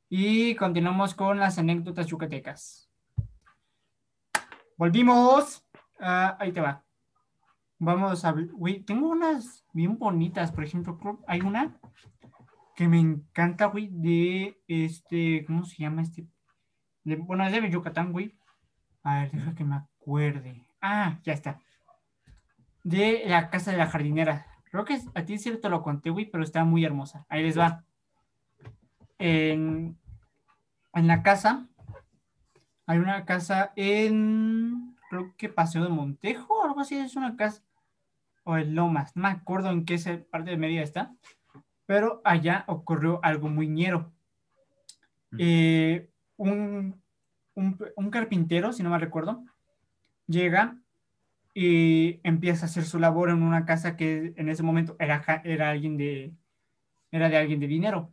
y 0.08 0.54
continuamos 0.54 1.14
con 1.14 1.38
las 1.38 1.58
anécdotas 1.58 2.06
yucatecas. 2.06 2.90
Volvimos. 4.76 5.66
Ah, 6.00 6.36
ahí 6.38 6.52
te 6.52 6.60
va. 6.60 6.84
Vamos 7.78 8.24
a. 8.24 8.32
Güey, 8.32 8.80
tengo 8.80 9.08
unas 9.08 9.64
bien 9.72 9.98
bonitas. 9.98 10.52
Por 10.52 10.64
ejemplo, 10.64 10.98
hay 11.26 11.40
una 11.40 11.78
que 12.74 12.88
me 12.88 12.98
encanta, 12.98 13.66
güey, 13.66 13.88
de 13.90 14.60
este. 14.66 15.44
¿Cómo 15.46 15.64
se 15.64 15.76
llama 15.82 16.02
este? 16.02 16.26
Bueno, 17.04 17.44
es 17.46 17.52
de 17.52 17.70
Yucatán, 17.70 18.12
güey. 18.12 18.38
A 19.02 19.20
ver, 19.20 19.32
deja 19.32 19.54
que 19.54 19.64
me 19.64 19.76
acuerde. 19.76 20.66
Ah, 20.80 21.18
ya 21.24 21.32
está. 21.32 21.60
De 22.82 23.24
la 23.26 23.50
casa 23.50 23.72
de 23.72 23.76
la 23.78 23.88
jardinera. 23.88 24.46
Creo 24.70 24.84
que 24.84 25.00
a 25.14 25.24
ti 25.24 25.38
sí 25.38 25.50
te 25.56 25.68
lo 25.68 25.82
conté, 25.82 26.10
güey, 26.10 26.30
pero 26.30 26.44
está 26.44 26.64
muy 26.64 26.84
hermosa. 26.84 27.26
Ahí 27.28 27.42
les 27.42 27.58
va. 27.58 27.84
En, 29.18 29.98
en 30.94 31.06
la 31.06 31.22
casa, 31.22 31.66
hay 32.86 32.98
una 32.98 33.24
casa 33.24 33.72
en, 33.76 34.96
creo 35.10 35.34
que 35.36 35.48
Paseo 35.48 35.82
de 35.82 35.90
Montejo, 35.90 36.60
o 36.60 36.64
algo 36.64 36.80
así, 36.80 36.96
es 36.96 37.16
una 37.16 37.36
casa, 37.36 37.62
o 38.44 38.56
en 38.56 38.74
Lomas, 38.74 39.14
no 39.16 39.22
me 39.22 39.28
acuerdo 39.28 39.70
en 39.70 39.84
qué 39.84 39.98
parte 40.30 40.50
de 40.50 40.56
Mérida 40.56 40.82
está, 40.82 41.14
pero 41.86 42.20
allá 42.24 42.64
ocurrió 42.68 43.20
algo 43.22 43.48
muy 43.48 43.68
ñero. 43.68 44.12
Eh, 45.38 46.08
un, 46.36 47.00
un, 47.54 47.78
un 47.96 48.10
carpintero, 48.10 48.72
si 48.72 48.82
no 48.82 48.90
me 48.90 48.98
recuerdo, 48.98 49.44
llega 50.26 50.78
y 51.54 52.20
empieza 52.22 52.66
a 52.66 52.68
hacer 52.68 52.84
su 52.84 52.98
labor 52.98 53.30
en 53.30 53.42
una 53.42 53.66
casa 53.66 53.96
que 53.96 54.32
en 54.36 54.48
ese 54.48 54.62
momento 54.62 54.96
era, 54.98 55.42
era 55.44 55.70
alguien 55.70 55.96
de 55.96 56.32
era 57.10 57.28
de 57.28 57.36
alguien 57.36 57.58
de 57.58 57.66
dinero. 57.66 58.12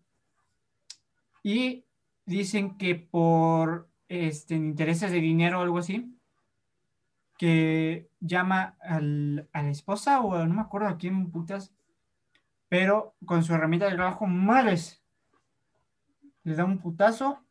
Y 1.48 1.86
dicen 2.26 2.76
que 2.76 2.96
por 2.96 3.88
este, 4.10 4.56
intereses 4.56 5.12
de 5.12 5.20
dinero 5.20 5.60
o 5.60 5.62
algo 5.62 5.78
así, 5.78 6.12
que 7.38 8.10
llama 8.20 8.76
al- 8.82 9.48
a 9.54 9.62
la 9.62 9.70
esposa 9.70 10.22
o 10.22 10.44
no 10.48 10.56
me 10.56 10.62
acuerdo 10.62 10.88
a 10.88 10.98
quién 10.98 11.30
putas, 11.30 11.72
pero 12.68 13.14
con 13.28 13.44
su 13.44 13.54
herramienta 13.54 13.88
de 13.88 13.94
trabajo, 13.96 14.26
madres, 14.26 15.04
le 16.44 16.56
da 16.56 16.66
un 16.66 16.80
putazo 16.80 17.44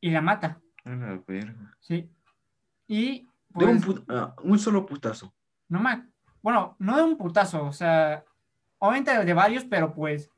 y 0.00 0.10
la 0.10 0.22
mata, 0.22 0.62
A 0.84 0.90
la 0.90 1.22
verga. 1.26 1.76
¿sí? 1.80 2.08
Y 2.88 3.28
De 3.50 3.66
un, 3.66 3.80
pues, 3.82 3.84
put- 3.84 4.04
ah, 4.08 4.34
un 4.44 4.58
solo 4.58 4.86
putazo. 4.86 5.34
no 5.68 5.80
me, 5.80 6.06
bueno, 6.40 6.74
no 6.78 6.96
de 6.96 7.02
un 7.02 7.18
putazo, 7.18 7.66
o 7.66 7.72
sea, 7.72 8.24
obviamente 8.78 9.24
de 9.26 9.34
varios, 9.34 9.64
pero 9.64 9.92
pues 9.92 10.30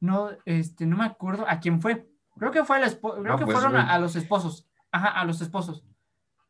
no, 0.00 0.30
este, 0.46 0.84
no 0.86 0.96
me 0.96 1.04
acuerdo 1.04 1.44
a 1.48 1.60
quién 1.60 1.80
fue. 1.80 2.09
Creo 2.40 2.50
que 2.50 2.64
fue 2.64 2.82
el 2.82 2.98
creo 2.98 3.34
Ah, 3.34 3.38
que 3.38 3.44
pues, 3.44 3.56
fueron 3.56 3.76
a, 3.76 3.92
a 3.94 3.98
los 4.00 4.16
esposos. 4.16 4.66
Ajá, 4.90 5.08
a 5.08 5.24
los 5.24 5.40
esposos. 5.40 5.84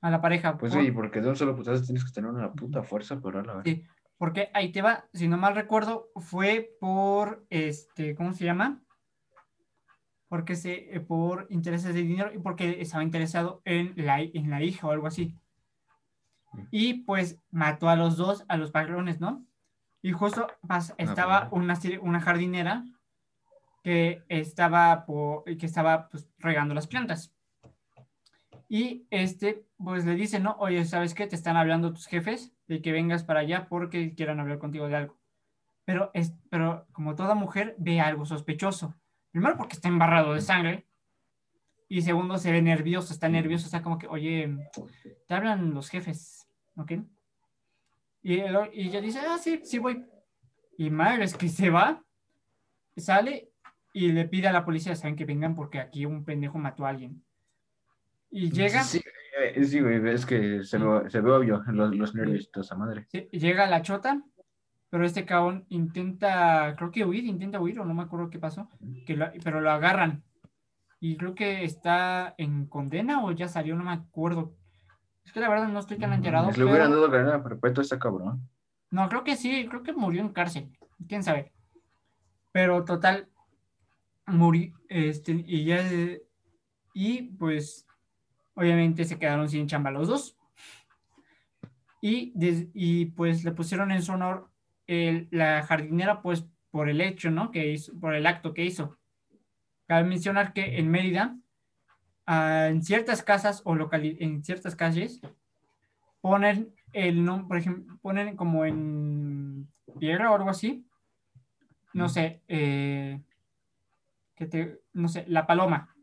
a 0.01 0.09
la 0.11 0.23
pareja. 0.23 0.57
Pues 0.57 0.73
por- 0.73 0.83
sí, 0.83 0.91
porque 0.93 1.21
de 1.21 1.29
un 1.29 1.37
solo 1.37 1.55
putazo 1.55 1.85
tienes 1.85 2.05
que 2.07 2.11
tener 2.13 2.31
una 2.31 2.53
puta 2.55 2.83
fuerza 2.83 3.21
para 3.21 3.43
la 3.43 3.63
Sí, 3.63 3.85
porque 4.17 4.51
ahí 4.55 4.73
te 4.73 4.81
va, 4.81 5.05
si 5.13 5.29
no 5.29 5.37
mal 5.37 5.55
recuerdo, 5.55 6.09
fue 6.17 6.71
por, 6.81 7.45
este, 7.51 8.15
¿cómo 8.15 8.33
se 8.33 8.45
llama? 8.47 8.81
Porque 10.29 10.55
se, 10.57 10.95
eh, 10.97 11.01
por 11.01 11.47
intereses 11.51 11.93
de 11.93 12.03
dinero 12.03 12.33
y 12.33 12.39
porque 12.39 12.81
estaba 12.81 13.03
interesado 13.03 13.61
en 13.65 13.93
la, 13.97 14.21
en 14.21 14.49
la 14.49 14.63
hija 14.63 14.87
o 14.87 14.91
algo 14.93 15.07
así. 15.07 15.37
Y 16.71 17.03
pues 17.05 17.39
mató 17.51 17.89
a 17.89 17.97
los 17.97 18.17
dos, 18.17 18.45
a 18.49 18.57
los 18.57 18.71
patrones, 18.71 19.21
¿no? 19.21 19.45
Y 20.03 20.13
justo 20.13 20.47
pas- 20.63 20.95
estaba 20.99 21.51
pues. 21.51 21.63
una, 21.63 21.79
una 22.01 22.21
jardinera 22.21 22.85
que 23.83 24.23
estaba, 24.29 25.05
po- 25.07 25.45
que 25.45 25.67
estaba 25.67 26.09
pues, 26.09 26.29
regando 26.39 26.75
las 26.75 26.87
plantas. 26.87 27.35
Y 28.69 29.07
este, 29.11 29.65
pues 29.79 30.05
le 30.05 30.15
dice, 30.15 30.39
¿no? 30.39 30.57
Oye, 30.59 30.85
¿sabes 30.85 31.15
qué? 31.15 31.27
Te 31.27 31.35
están 31.35 31.57
hablando 31.57 31.93
tus 31.93 32.07
jefes 32.07 32.53
de 32.69 32.81
que 32.81 32.93
vengas 32.93 33.25
para 33.25 33.41
allá 33.41 33.67
porque 33.69 34.15
quieran 34.15 34.39
hablar 34.39 34.59
contigo 34.59 34.87
de 34.87 34.97
algo. 34.97 35.19
Pero, 35.85 36.11
es, 36.15 36.35
pero 36.51 36.87
como 36.93 37.17
toda 37.17 37.35
mujer, 37.35 37.75
ve 37.79 38.01
algo 38.01 38.27
sospechoso. 38.27 38.95
Primero 39.33 39.57
porque 39.57 39.75
está 39.75 39.89
embarrado 39.89 40.35
de 40.35 40.41
sangre. 40.41 40.87
Y 41.89 42.03
segundo, 42.03 42.39
se 42.39 42.53
ve 42.53 42.63
nervioso, 42.63 43.13
está 43.13 43.29
nervioso, 43.29 43.65
está 43.65 43.83
como 43.83 43.99
que, 43.99 44.07
oye, 44.07 44.57
te 45.27 45.35
hablan 45.35 45.75
los 45.75 45.89
jefes, 45.89 46.47
¿ok? 46.77 46.93
Y, 48.23 48.35
y 48.35 48.43
ella 48.87 49.01
dice, 49.01 49.19
ah, 49.19 49.39
sí, 49.39 49.63
sí 49.65 49.79
voy. 49.79 50.07
Y 50.79 50.91
madre, 50.91 51.25
es 51.25 51.37
que 51.37 51.49
se 51.49 51.69
va, 51.69 52.05
sale 52.97 53.50
y 53.93 54.13
le 54.13 54.27
pide 54.29 54.49
a 54.49 54.53
la 54.53 54.65
policía, 54.65 54.95
saben 54.97 55.17
que 55.17 55.25
vengan 55.25 55.55
porque 55.55 55.81
aquí 55.81 56.05
un 56.07 56.25
pendejo 56.25 56.59
mató 56.59 56.87
a 56.87 56.91
alguien. 56.91 57.23
Y 58.31 58.51
llega, 58.51 58.83
Sí, 58.85 59.01
eh, 59.41 59.65
sí, 59.65 59.81
güey, 59.81 60.07
es 60.11 60.25
que 60.25 60.63
se 60.63 60.79
ve, 60.79 61.11
se 61.11 61.21
ve 61.21 61.33
obvio 61.33 61.63
los, 61.67 61.95
los 61.97 62.15
nervios 62.15 62.51
toda 62.53 62.65
esa 62.65 62.77
madre. 62.77 63.07
sí, 63.09 63.29
llega 63.33 63.67
la 63.67 63.83
chota, 63.83 64.23
pero 64.89 65.05
este 65.05 65.25
cabrón 65.25 65.67
intenta, 65.69 66.75
creo 66.77 66.91
que 66.93 67.05
huir, 67.05 67.25
intenta 67.25 67.61
huir, 67.61 67.81
o 67.81 67.85
no 67.85 67.95
me 67.95 68.03
acuerdo 68.03 68.31
qué 68.31 68.39
pasó, 68.39 68.69
que 69.07 69.17
lo- 69.17 69.31
pero 69.43 69.61
lo 69.61 69.71
agarran. 69.71 70.23
Y 71.01 71.17
creo 71.17 71.35
que 71.35 71.65
está 71.65 72.35
en 72.39 72.67
condena 72.67 73.25
o 73.25 73.33
ya 73.33 73.49
salió, 73.49 73.75
no 73.75 73.85
me 73.85 73.93
acuerdo. 73.93 74.55
Es 75.25 75.33
que 75.33 75.41
la 75.41 75.49
verdad 75.49 75.69
no 75.69 75.79
estoy 75.81 75.99
tan 75.99 76.13
enterado. 76.13 76.53
Si 76.53 76.59
le 76.61 76.67
hubieran 76.67 76.91
dado 76.91 77.11
cadena 77.11 77.43
perpetua 77.43 77.81
a 77.83 77.85
este 77.85 77.99
cabrón. 77.99 78.49
No, 78.91 79.09
creo 79.09 79.25
que 79.25 79.37
sí, 79.37 79.67
creo 79.69 79.83
que 79.83 79.93
murió 79.93 80.21
en 80.21 80.29
cárcel, 80.31 80.77
quién 81.09 81.23
sabe. 81.23 81.53
Pero 82.53 82.85
total, 82.85 83.29
murió, 84.31 84.73
este, 84.89 85.45
y 85.47 85.65
ya, 85.65 85.83
y 86.95 87.23
pues, 87.23 87.87
obviamente 88.55 89.05
se 89.05 89.19
quedaron 89.19 89.49
sin 89.49 89.67
chamba 89.67 89.91
los 89.91 90.09
dos. 90.09 90.37
Y, 92.01 92.33
des- 92.35 92.69
y 92.73 93.07
pues 93.07 93.45
le 93.45 93.53
pusieron 93.53 93.91
en 93.91 94.03
su 94.03 94.13
honor 94.13 94.49
el- 94.87 95.29
la 95.31 95.63
jardinera, 95.63 96.23
pues 96.23 96.47
por 96.71 96.89
el 96.89 97.01
hecho, 97.01 97.31
¿no? 97.31 97.51
Que 97.51 97.73
hizo, 97.73 97.99
por 98.01 98.15
el 98.15 98.27
acto 98.27 98.55
que 98.55 98.65
hizo. 98.65 98.97
Cabe 99.87 100.05
mencionar 100.09 100.53
que 100.53 100.79
en 100.79 100.91
Mérida, 100.91 101.37
ah, 102.27 102.69
en 102.71 102.83
ciertas 102.83 103.23
casas 103.23 103.61
o 103.65 103.75
locali- 103.75 104.17
en 104.21 104.43
ciertas 104.45 104.75
calles, 104.77 105.21
ponen 106.21 106.75
el 106.93 107.25
nombre, 107.25 107.49
por 107.49 107.57
ejemplo, 107.59 107.99
ponen 108.01 108.37
como 108.37 108.65
en 108.65 109.69
piedra 109.99 110.31
o 110.31 110.35
algo 110.37 110.51
así, 110.51 110.87
no 111.93 112.09
sé, 112.09 112.41
eh, 112.49 113.21
que 114.41 114.47
te, 114.47 114.81
no 114.95 115.09
sé, 115.09 115.27
la 115.29 115.47
paloma, 115.47 115.95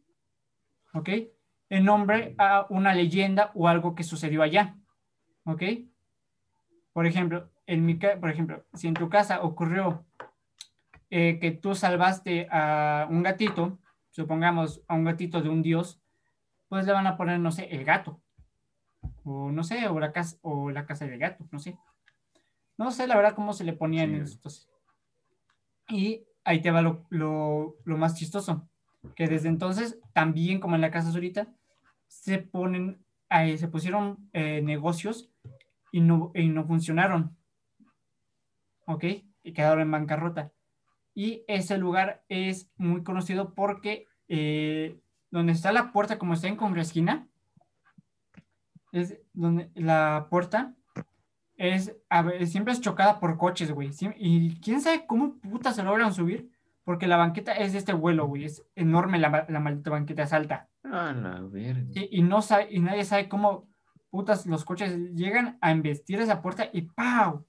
¿ok? 0.94 1.10
En 1.70 1.86
nombre 1.86 2.36
a 2.38 2.68
una 2.70 2.94
leyenda 2.94 3.52
o 3.56 3.68
algo 3.68 3.96
que 3.96 4.04
sucedió 4.04 4.44
allá, 4.44 4.78
¿ok? 5.44 5.64
Por 6.94 7.08
ejemplo, 7.08 7.50
en 7.66 7.84
mi, 7.84 7.96
por 7.96 8.30
ejemplo, 8.30 8.64
si 8.76 8.88
en 8.88 8.94
tu 8.94 9.10
casa 9.10 9.42
ocurrió 9.42 10.06
eh, 11.10 11.40
que 11.42 11.50
tú 11.50 11.74
salvaste 11.74 12.48
a 12.52 13.08
un 13.10 13.24
gatito, 13.24 13.80
supongamos 14.12 14.84
a 14.88 14.94
un 14.94 15.06
gatito 15.06 15.42
de 15.42 15.50
un 15.50 15.64
dios, 15.64 16.00
pues 16.70 16.86
le 16.86 16.94
van 16.94 17.08
a 17.08 17.18
poner, 17.18 17.40
no 17.40 17.52
sé, 17.52 17.66
el 17.72 17.84
gato, 17.86 18.22
o 19.24 19.52
no 19.52 19.64
sé, 19.64 19.88
o 19.88 20.00
la 20.00 20.12
casa, 20.12 20.38
o 20.44 20.70
la 20.70 20.86
casa 20.86 21.08
del 21.08 21.18
gato, 21.18 21.48
no 21.52 21.58
sé. 21.58 21.76
No 22.78 22.92
sé 22.92 23.08
la 23.08 23.16
verdad 23.16 23.34
cómo 23.34 23.54
se 23.54 23.64
le 23.64 23.74
ponían 23.74 24.12
Sí. 24.12 24.34
estos. 24.34 24.70
Y 25.90 26.24
ahí 26.48 26.62
te 26.62 26.72
va 26.72 26.82
lo, 26.82 27.06
lo- 27.10 27.76
lo 27.84 27.98
más 27.98 28.16
chistoso, 28.16 28.68
que 29.16 29.28
desde 29.28 29.50
entonces, 29.50 30.00
también 30.14 30.60
como 30.60 30.76
en 30.76 30.82
la 30.82 30.92
casa 30.92 31.12
Zurita, 31.12 31.48
se 32.08 32.40
ponen, 32.40 32.98
ahí 33.30 33.58
se 33.58 33.68
pusieron 33.68 34.30
eh, 34.34 34.62
negocios 34.62 35.30
y 35.92 36.00
no, 36.02 36.32
y 36.34 36.48
no 36.48 36.66
funcionaron. 36.66 37.36
¿Ok? 38.86 39.04
Y 39.44 39.54
quedaron 39.54 39.82
en 39.82 39.92
bancarrota. 39.92 40.52
Y 41.14 41.44
ese 41.48 41.78
lugar 41.78 42.24
es 42.30 42.70
muy 42.78 43.04
conocido 43.04 43.54
porque 43.54 44.08
eh, 44.30 44.98
donde 45.32 45.52
está 45.54 45.72
la 45.74 45.92
puerta, 45.92 46.18
como 46.18 46.34
está 46.34 46.48
en 46.48 46.56
Congresquina, 46.56 47.28
es 48.94 49.20
donde 49.34 49.70
la 49.76 50.28
puerta 50.30 50.77
es, 51.58 51.96
a 52.10 52.22
ver, 52.22 52.46
siempre 52.48 52.74
es 52.74 52.82
chocada 52.82 53.20
por 53.20 53.38
coches, 53.38 53.72
güey. 53.72 53.90
Y 54.18 54.60
quién 54.62 54.80
sabe 54.80 55.06
cómo 55.08 55.40
putas 55.40 55.76
se 55.76 55.84
logran 55.84 56.14
subir, 56.14 56.50
porque 56.84 57.08
la 57.08 57.18
banqueta 57.18 57.52
es 57.54 57.74
de 57.74 57.80
este 57.80 57.94
vuelo, 57.94 58.28
güey. 58.28 58.46
Es 58.46 58.66
enorme 58.76 59.20
la, 59.20 59.46
la 59.50 59.60
maldita 59.60 59.90
banqueta, 59.90 60.24
es 60.24 60.34
alta. 60.34 60.70
A 60.84 61.12
la 61.14 61.42
verga. 61.42 61.92
Sí, 61.94 62.08
y, 62.12 62.22
no 62.22 62.42
sabe, 62.42 62.68
y 62.70 62.80
nadie 62.80 63.04
sabe 63.04 63.28
cómo 63.28 63.68
putas 64.10 64.46
los 64.46 64.64
coches 64.64 64.96
llegan 65.14 65.58
a 65.62 65.72
embestir 65.72 66.22
esa 66.22 66.42
puerta 66.42 66.70
y 66.72 66.84
¡pau! 66.84 67.46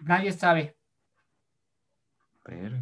Nadie 0.00 0.32
sabe. 0.32 0.76
Verga. 2.44 2.80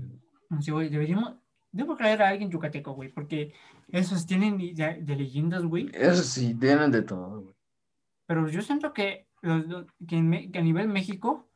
Sí, 0.61 0.71
güey, 0.71 0.89
deberíamos, 0.89 1.35
debo 1.73 1.97
traer 1.97 2.23
a 2.23 2.29
alguien 2.29 2.51
yucateco, 2.51 2.93
güey, 2.93 3.11
porque 3.11 3.53
esos 3.89 4.27
tienen 4.27 4.61
idea 4.61 4.97
de 4.99 5.17
leyendas, 5.17 5.65
güey. 5.65 5.91
Eso 5.93 6.23
sí, 6.23 6.55
tienen 6.55 6.91
de 6.91 7.03
todo, 7.03 7.43
güey. 7.43 7.55
Pero 8.27 8.49
yo 8.49 8.63
siento 8.63 8.93
que, 8.93 9.27
que, 10.07 10.17
en 10.17 10.53
que 10.53 10.59
a 10.59 10.63
nivel 10.63 10.89
México, 10.89 11.49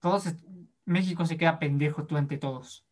todos, 0.00 0.34
México 0.84 1.24
se 1.26 1.36
queda 1.36 1.58
pendejo 1.58 2.06
tú 2.06 2.16
ante 2.16 2.38
todos. 2.38 2.84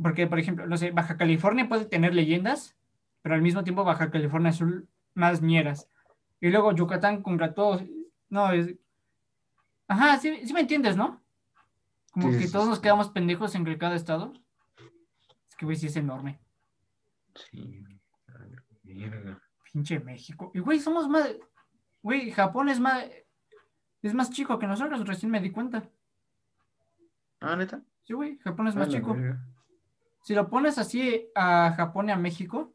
Porque, 0.00 0.26
por 0.26 0.38
ejemplo, 0.38 0.66
no 0.66 0.76
sé, 0.76 0.90
Baja 0.92 1.16
California 1.16 1.68
puede 1.68 1.84
tener 1.84 2.14
leyendas, 2.14 2.76
pero 3.22 3.34
al 3.34 3.42
mismo 3.42 3.64
tiempo 3.64 3.84
Baja 3.84 4.10
California 4.10 4.52
son 4.52 4.88
más 5.14 5.42
ñeras. 5.42 5.88
Y 6.40 6.50
luego 6.50 6.72
Yucatán 6.72 7.22
contra 7.22 7.52
todos. 7.54 7.82
No, 8.28 8.52
es. 8.52 8.74
Ajá, 9.88 10.18
sí, 10.18 10.46
sí 10.46 10.52
me 10.52 10.60
entiendes, 10.60 10.96
¿no? 10.96 11.20
Como 12.12 12.32
Sí, 12.32 12.38
que 12.38 12.48
todos 12.48 12.68
nos 12.68 12.80
quedamos 12.80 13.10
pendejos 13.10 13.54
en 13.54 13.64
cada 13.76 13.96
estado. 13.96 14.32
Es 15.48 15.56
que, 15.56 15.64
güey, 15.64 15.76
sí 15.76 15.86
es 15.86 15.96
enorme. 15.96 16.38
Sí. 17.34 17.84
A 18.28 18.32
la 18.38 19.08
verga. 19.08 19.42
Pinche 19.72 19.98
México. 20.00 20.50
Y, 20.54 20.60
güey, 20.60 20.78
somos 20.78 21.08
más. 21.08 21.34
Güey, 22.02 22.30
Japón 22.30 22.68
es 22.68 22.80
más. 22.80 23.04
Es 24.02 24.14
más 24.14 24.30
chico 24.30 24.58
que 24.58 24.66
nosotros, 24.66 25.06
recién 25.06 25.30
me 25.30 25.40
di 25.40 25.50
cuenta. 25.50 25.88
Ah, 27.40 27.56
neta. 27.56 27.82
Sí, 28.04 28.12
güey, 28.14 28.38
Japón 28.38 28.68
es 28.68 28.76
A 28.76 28.78
más 28.80 28.88
chico. 28.88 29.16
Si 30.22 30.34
lo 30.34 30.48
pones 30.48 30.78
así 30.78 31.28
a 31.34 31.72
Japón 31.76 32.08
y 32.08 32.12
a 32.12 32.16
México, 32.16 32.72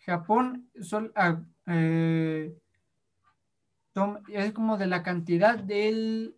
Japón 0.00 0.68
a- 1.14 1.40
eh, 1.66 2.56
es 4.28 4.52
como 4.52 4.76
de 4.76 4.86
la 4.86 5.02
cantidad 5.02 5.58
del. 5.58 6.36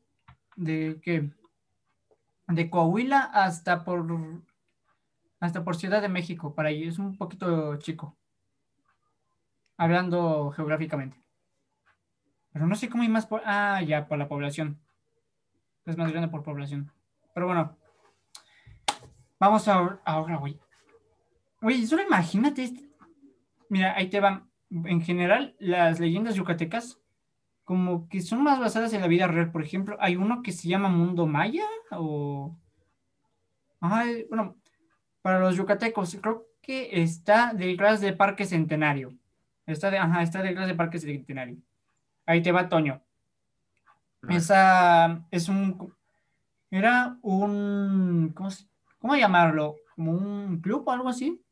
de 0.57 0.99
qué? 1.03 1.31
De 2.49 2.71
Coahuila 2.71 3.21
hasta 3.21 3.85
por. 3.85 4.07
hasta 5.41 5.65
por 5.65 5.77
Ciudad 5.77 6.03
de 6.03 6.09
México, 6.09 6.55
para 6.55 6.69
ahí. 6.71 6.85
Es 6.85 6.99
un 6.99 7.17
poquito 7.17 7.77
chico. 7.79 8.17
Hablando 9.77 10.51
geográficamente. 10.51 11.17
Pero 12.53 12.67
no 12.67 12.75
sé 12.75 12.89
cómo 12.89 13.03
hay 13.03 13.09
más 13.09 13.27
por. 13.27 13.43
Ah, 13.45 13.83
ya, 13.83 14.07
por 14.09 14.19
la 14.19 14.29
población. 14.29 14.79
Es 15.87 15.97
más 15.97 16.11
grande 16.11 16.29
por 16.29 16.43
población. 16.43 16.91
Pero 17.35 17.47
bueno. 17.47 17.77
Vamos 19.41 19.69
a, 19.69 20.01
ahora, 20.05 20.37
güey. 20.37 20.59
Güey, 21.61 21.87
solo 21.87 22.03
imagínate. 22.03 22.65
este- 22.65 22.89
Mira, 23.69 23.95
ahí 23.97 24.09
te 24.09 24.21
van. 24.21 24.49
En 24.71 25.01
general, 25.01 25.55
las 25.59 25.99
leyendas 26.01 26.35
yucatecas, 26.35 27.01
como 27.65 28.09
que 28.09 28.21
son 28.21 28.43
más 28.43 28.59
basadas 28.61 28.93
en 28.93 29.01
la 29.01 29.07
vida 29.07 29.27
real. 29.27 29.51
Por 29.51 29.63
ejemplo, 29.63 29.97
hay 30.01 30.17
uno 30.17 30.43
que 30.43 30.53
se 30.53 30.69
llama 30.69 30.89
Mundo 30.89 31.27
Maya 31.27 31.65
o. 31.93 32.57
Ay, 33.81 34.25
bueno, 34.29 34.57
para 35.23 35.39
los 35.41 35.57
yucatecos, 35.57 36.17
creo 36.21 36.47
que 36.61 37.03
está 37.03 37.53
detrás 37.55 38.01
de 38.01 38.13
Parque 38.13 38.45
Centenario. 38.45 39.15
Está, 39.67 39.91
de, 39.91 39.99
ajá, 39.99 40.23
está 40.23 40.43
detrás 40.43 40.67
de 40.67 40.75
Parque 40.75 40.99
Centenario. 40.99 41.59
Ahí 42.29 42.43
te 42.43 42.53
va 42.53 42.69
Toño. 42.69 43.03
Esa 44.29 45.27
es 45.31 45.49
un. 45.49 45.95
Era 46.71 47.19
un. 47.23 48.33
¿Cómo, 48.35 48.51
cómo 48.99 49.17
llamarlo? 49.17 49.77
¿Como 49.97 50.13
un 50.13 50.61
club 50.61 50.87
o 50.87 50.93
algo 50.93 51.09
así? 51.09 51.43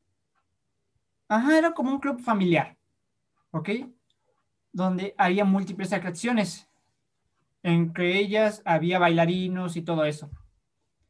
Ajá, 1.29 1.59
era 1.59 1.73
como 1.73 1.91
un 1.91 1.99
club 1.99 2.21
familiar. 2.21 2.77
¿Ok? 3.51 3.71
donde 4.77 5.15
había 5.17 5.47
múltiples 5.47 5.95
atracciones. 5.95 6.69
Entre 7.63 8.19
ellas 8.19 8.61
había 8.67 8.99
bailarinos 8.99 9.75
y 9.79 9.81
todo 9.81 10.05
eso. 10.05 10.31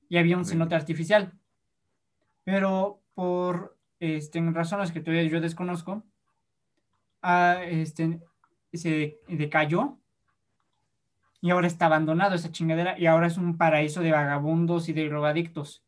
Y 0.09 0.19
había 0.19 0.37
un 0.37 0.45
cenote 0.45 0.77
artificial. 0.77 1.33
Pero 2.45 3.03
por 3.15 3.77
este, 3.99 4.41
razones 4.53 4.93
que 4.93 5.01
todavía 5.01 5.29
yo 5.29 5.41
desconozco, 5.41 6.05
ah, 7.23 7.59
este, 7.65 8.21
se 8.77 9.19
decayó 9.29 9.99
y 11.41 11.51
ahora 11.51 11.67
está 11.67 11.87
abandonado 11.87 12.35
esa 12.35 12.51
chingadera 12.51 12.99
y 12.99 13.07
ahora 13.07 13.27
es 13.27 13.37
un 13.39 13.57
paraíso 13.57 14.01
de 14.01 14.13
vagabundos 14.13 14.89
y 14.89 14.93
de 14.93 15.09
drogadictos. 15.09 15.83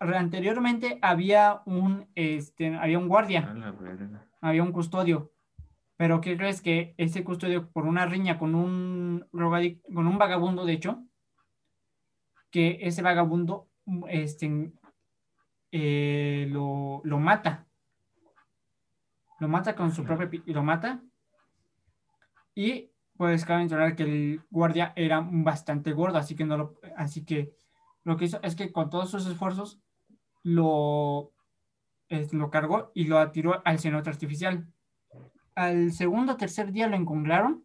Anteriormente 0.00 0.98
había 1.02 1.62
un, 1.66 2.06
este, 2.14 2.76
había 2.76 2.98
un 2.98 3.08
guardia 3.08 3.40
había 4.40 4.62
un 4.62 4.72
custodio. 4.72 5.32
Pero 5.96 6.20
¿qué 6.20 6.36
crees 6.36 6.62
que 6.62 6.94
ese 6.96 7.24
custodio, 7.24 7.68
por 7.70 7.84
una 7.84 8.06
riña 8.06 8.38
con 8.38 8.54
un, 8.54 9.26
con 9.32 10.06
un 10.06 10.18
vagabundo, 10.18 10.64
de 10.64 10.74
hecho, 10.74 11.02
que 12.52 12.78
ese 12.82 13.02
vagabundo 13.02 13.68
este, 14.08 14.72
eh, 15.72 16.46
lo, 16.50 17.00
lo 17.02 17.18
mata? 17.18 17.66
Lo 19.40 19.48
mata 19.48 19.74
con 19.74 19.90
su 19.92 20.04
propia... 20.04 20.30
pi- 20.30 20.42
Lo 20.52 20.62
mata. 20.62 21.00
Y 22.58 22.90
pues 23.16 23.44
cabe 23.44 23.60
mencionar 23.60 23.94
que 23.94 24.02
el 24.02 24.42
guardia 24.50 24.92
era 24.96 25.24
bastante 25.24 25.92
gordo, 25.92 26.18
así 26.18 26.34
que 26.34 26.44
no 26.44 26.56
lo... 26.56 26.80
Así 26.96 27.24
que 27.24 27.54
lo 28.02 28.16
que 28.16 28.24
hizo 28.24 28.40
es 28.42 28.56
que 28.56 28.72
con 28.72 28.90
todos 28.90 29.12
sus 29.12 29.28
esfuerzos 29.28 29.80
lo, 30.42 31.30
es- 32.08 32.32
lo 32.34 32.50
cargó 32.50 32.90
y 32.96 33.04
lo 33.04 33.30
tiró 33.30 33.62
al 33.64 33.78
cenote 33.78 34.10
artificial. 34.10 34.66
Al 35.54 35.92
segundo 35.92 36.32
o 36.32 36.36
tercer 36.36 36.72
día 36.72 36.88
lo 36.88 36.96
encontraron 36.96 37.64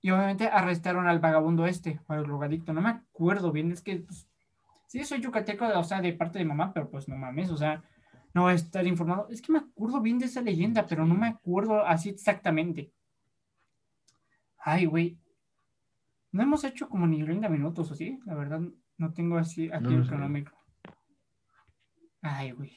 y 0.00 0.10
obviamente 0.10 0.48
arrestaron 0.48 1.06
al 1.06 1.20
vagabundo 1.20 1.64
este, 1.66 2.00
o 2.08 2.14
al 2.14 2.24
drogadicto. 2.24 2.72
No 2.72 2.80
me 2.80 2.88
acuerdo 2.90 3.52
bien, 3.52 3.70
es 3.70 3.80
que 3.80 3.98
pues, 4.00 4.28
sí 4.88 5.04
soy 5.04 5.20
yucateco, 5.20 5.68
o 5.78 5.84
sea, 5.84 6.00
de 6.00 6.14
parte 6.14 6.40
de 6.40 6.44
mamá, 6.44 6.72
pero 6.72 6.90
pues 6.90 7.08
no 7.08 7.14
mames, 7.16 7.48
o 7.52 7.56
sea, 7.56 7.84
no 8.34 8.50
estar 8.50 8.84
informado. 8.88 9.28
Es 9.30 9.40
que 9.40 9.52
me 9.52 9.58
acuerdo 9.60 10.00
bien 10.00 10.18
de 10.18 10.26
esa 10.26 10.40
leyenda, 10.42 10.84
pero 10.84 11.06
no 11.06 11.14
me 11.14 11.28
acuerdo 11.28 11.86
así 11.86 12.08
exactamente. 12.08 12.92
Ay, 14.70 14.84
güey. 14.84 15.18
No 16.30 16.42
hemos 16.42 16.62
hecho 16.62 16.90
como 16.90 17.06
ni 17.06 17.22
30 17.24 17.48
minutos, 17.48 17.90
¿o 17.90 17.94
sí? 17.94 18.18
La 18.26 18.34
verdad, 18.34 18.60
no 18.98 19.14
tengo 19.14 19.38
así 19.38 19.70
aquí 19.72 19.84
No, 19.94 20.02
el 20.02 20.06
cronómetro. 20.06 20.54
Ay, 22.20 22.50
güey. 22.50 22.76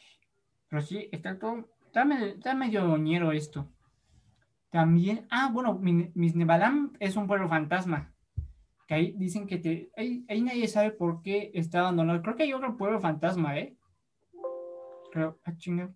Pero 0.69 0.81
sí, 0.81 1.09
está 1.11 1.37
todo. 1.37 1.67
Está, 1.85 2.05
me- 2.05 2.29
está 2.29 2.55
medio 2.55 2.97
ñero 2.97 3.33
esto. 3.33 3.69
También. 4.69 5.27
Ah, 5.29 5.49
bueno, 5.51 5.73
Mi- 5.79 6.11
Misnebalam 6.15 6.93
es 7.01 7.17
un 7.17 7.27
pueblo 7.27 7.49
fantasma. 7.49 8.13
Que 8.87 8.93
ahí 8.93 9.11
dicen 9.17 9.45
que 9.45 9.57
te. 9.57 9.91
Ahí, 9.97 10.25
ahí 10.29 10.41
nadie 10.41 10.69
sabe 10.69 10.91
por 10.91 11.21
qué 11.21 11.51
está 11.53 11.81
abandonado. 11.81 12.21
Creo 12.21 12.37
que 12.37 12.43
hay 12.43 12.53
otro 12.53 12.77
pueblo 12.77 13.01
fantasma, 13.01 13.57
¿eh? 13.59 13.75
Creo. 15.11 15.41
Ah, 15.43 15.57
chinga. 15.57 15.93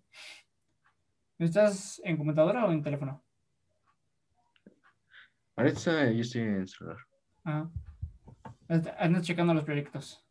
¿Estás 1.38 2.02
en 2.04 2.18
computadora 2.18 2.66
o 2.66 2.72
en 2.72 2.82
teléfono? 2.82 3.22
Ahorita 5.56 6.10
yo 6.12 6.20
estoy 6.20 6.42
en 6.42 6.66
celular. 6.68 6.98
Ah. 7.44 7.68
Está- 8.68 8.96
Andas 8.98 9.22
checando 9.22 9.54
los 9.54 9.64
proyectos. 9.64 10.22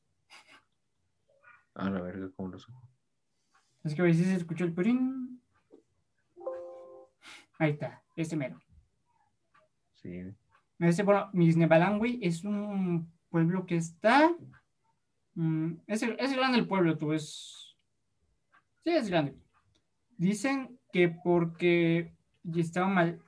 A 1.74 1.90
la 1.90 2.02
verga, 2.02 2.30
¿cómo 2.36 2.50
lo 2.50 2.60
supo? 2.60 2.80
Es 3.84 3.94
que 3.96 4.02
a 4.02 4.06
veces 4.06 4.28
se 4.28 4.36
escuchó 4.36 4.64
el 4.66 4.74
purín. 4.74 5.42
Ahí 7.58 7.72
está, 7.72 8.04
este 8.16 8.36
mero. 8.36 8.60
Sí. 9.94 10.22
Este, 10.80 11.04
bueno, 11.04 11.30
Misnebalangui 11.34 12.20
es 12.22 12.44
un 12.44 13.12
pueblo 13.30 13.66
que 13.66 13.78
está. 13.78 14.36
mm, 15.34 15.74
es, 15.88 16.04
es 16.04 16.34
grande 16.36 16.60
el 16.60 16.68
pueblo, 16.68 16.98
tú 16.98 17.14
es. 17.14 17.76
Sí, 18.84 18.92
es 18.92 19.10
grande. 19.10 19.36
Dicen 20.18 20.80
que 20.94 21.10
porque 21.10 22.16
estaba 22.56 22.88
mal. 22.88 23.22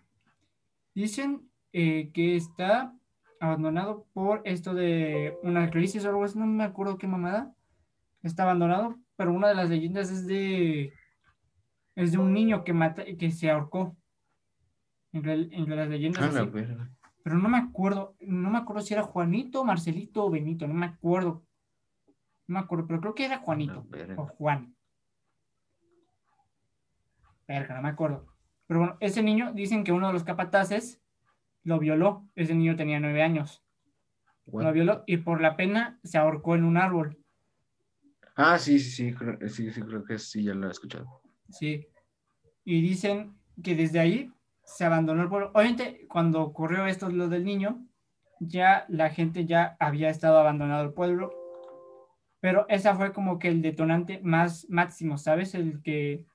Dicen 0.93 1.49
eh, 1.73 2.11
que 2.13 2.35
está 2.35 2.93
abandonado 3.39 4.07
por 4.13 4.41
esto 4.45 4.73
de 4.73 5.37
una 5.43 5.69
crisis 5.69 6.05
o 6.05 6.09
algo 6.09 6.23
así, 6.23 6.37
no 6.37 6.45
me 6.45 6.63
acuerdo 6.63 6.97
qué 6.97 7.07
mamada. 7.07 7.53
Está 8.23 8.43
abandonado, 8.43 8.97
pero 9.15 9.33
una 9.33 9.47
de 9.47 9.55
las 9.55 9.69
leyendas 9.69 10.09
es 10.11 10.27
de. 10.27 10.93
Es 11.95 12.11
de 12.11 12.17
un 12.17 12.33
niño 12.33 12.63
que, 12.63 12.73
mata, 12.73 13.03
que 13.17 13.31
se 13.31 13.49
ahorcó. 13.49 13.95
Entre, 15.11 15.33
entre 15.33 15.75
las 15.75 15.89
leyendas. 15.89 16.21
A 16.23 16.31
la 16.31 16.41
así 16.41 16.49
verga. 16.49 16.91
pero 17.23 17.37
no 17.37 17.49
me 17.49 17.57
acuerdo, 17.57 18.15
no 18.19 18.49
me 18.49 18.57
acuerdo 18.57 18.81
si 18.81 18.93
era 18.93 19.03
Juanito, 19.03 19.63
Marcelito 19.63 20.25
o 20.25 20.29
Benito, 20.29 20.67
no 20.67 20.73
me 20.73 20.85
acuerdo. 20.85 21.43
No 22.47 22.53
me 22.53 22.59
acuerdo, 22.59 22.87
pero 22.87 23.01
creo 23.01 23.15
que 23.15 23.25
era 23.25 23.39
Juanito 23.39 23.73
A 23.73 23.75
la 23.75 23.81
verga. 23.89 24.15
o 24.21 24.25
Juan. 24.25 24.75
Verga, 27.47 27.75
no 27.75 27.81
me 27.81 27.89
acuerdo. 27.89 28.27
Pero 28.67 28.81
bueno, 28.81 28.97
ese 28.99 29.23
niño, 29.23 29.53
dicen 29.53 29.83
que 29.83 29.93
uno 29.93 30.07
de 30.07 30.13
los 30.13 30.23
capataces 30.23 31.01
lo 31.67 31.79
violó. 31.79 32.25
Ese 32.35 32.55
niño 32.55 32.77
tenía 32.77 32.99
nueve 32.99 33.21
años. 33.21 33.61
Lo 34.45 34.71
violó 34.71 35.03
y 35.05 35.17
por 35.17 35.41
la 35.41 35.57
pena 35.57 35.99
se 36.03 36.17
ahorcó 36.17 36.55
en 36.55 36.63
un 36.63 36.77
árbol. 36.77 37.19
Ah, 38.37 38.57
sí, 38.57 38.79
sí, 38.79 38.91
sí, 38.91 39.13
creo, 39.13 39.37
sí, 39.49 39.69
sí, 39.71 39.81
creo 39.81 40.05
que 40.05 40.17
sí, 40.17 40.43
ya 40.43 40.53
lo 40.53 40.67
he 40.67 40.71
escuchado. 40.71 41.21
Sí. 41.49 41.85
Y 42.63 42.81
dicen 42.81 43.35
que 43.61 43.75
desde 43.75 43.99
ahí 43.99 44.31
se 44.63 44.85
abandonó 44.85 45.23
el 45.23 45.29
pueblo. 45.29 45.51
Obviamente, 45.53 46.07
cuando 46.07 46.41
ocurrió 46.41 46.85
esto, 46.85 47.09
lo 47.09 47.27
del 47.27 47.43
niño, 47.43 47.85
ya 48.39 48.85
la 48.87 49.09
gente 49.09 49.45
ya 49.45 49.75
había 49.79 50.09
estado 50.09 50.37
abandonado 50.37 50.85
el 50.85 50.93
pueblo. 50.93 51.33
Pero 52.39 52.65
esa 52.69 52.95
fue 52.95 53.11
como 53.11 53.39
que 53.39 53.49
el 53.49 53.61
detonante 53.61 54.21
más 54.23 54.69
máximo, 54.69 55.17
¿sabes? 55.17 55.53
El 55.53 55.81
que. 55.81 56.25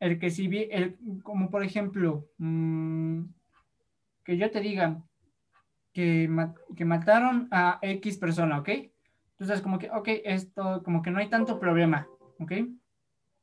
El 0.00 0.18
que 0.18 0.28
sí 0.28 0.48
vi, 0.48 0.68
el, 0.70 0.98
como 1.22 1.48
por 1.48 1.64
ejemplo, 1.64 2.28
mm, 2.36 3.22
que 4.26 4.36
yo 4.36 4.50
te 4.50 4.60
diga 4.60 5.00
que, 5.92 6.28
que 6.76 6.84
mataron 6.84 7.48
a 7.52 7.78
X 7.80 8.18
persona, 8.18 8.58
¿ok? 8.58 8.68
Entonces, 9.38 9.62
como 9.62 9.78
que, 9.78 9.88
ok, 9.90 10.08
esto, 10.24 10.82
como 10.82 11.00
que 11.00 11.12
no 11.12 11.20
hay 11.20 11.28
tanto 11.28 11.60
problema, 11.60 12.08
¿ok? 12.40 12.52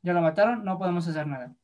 Ya 0.02 0.12
lo 0.12 0.22
mataron, 0.22 0.66
no 0.66 0.78
podemos 0.78 1.08
hacer 1.08 1.26
nada. 1.26 1.56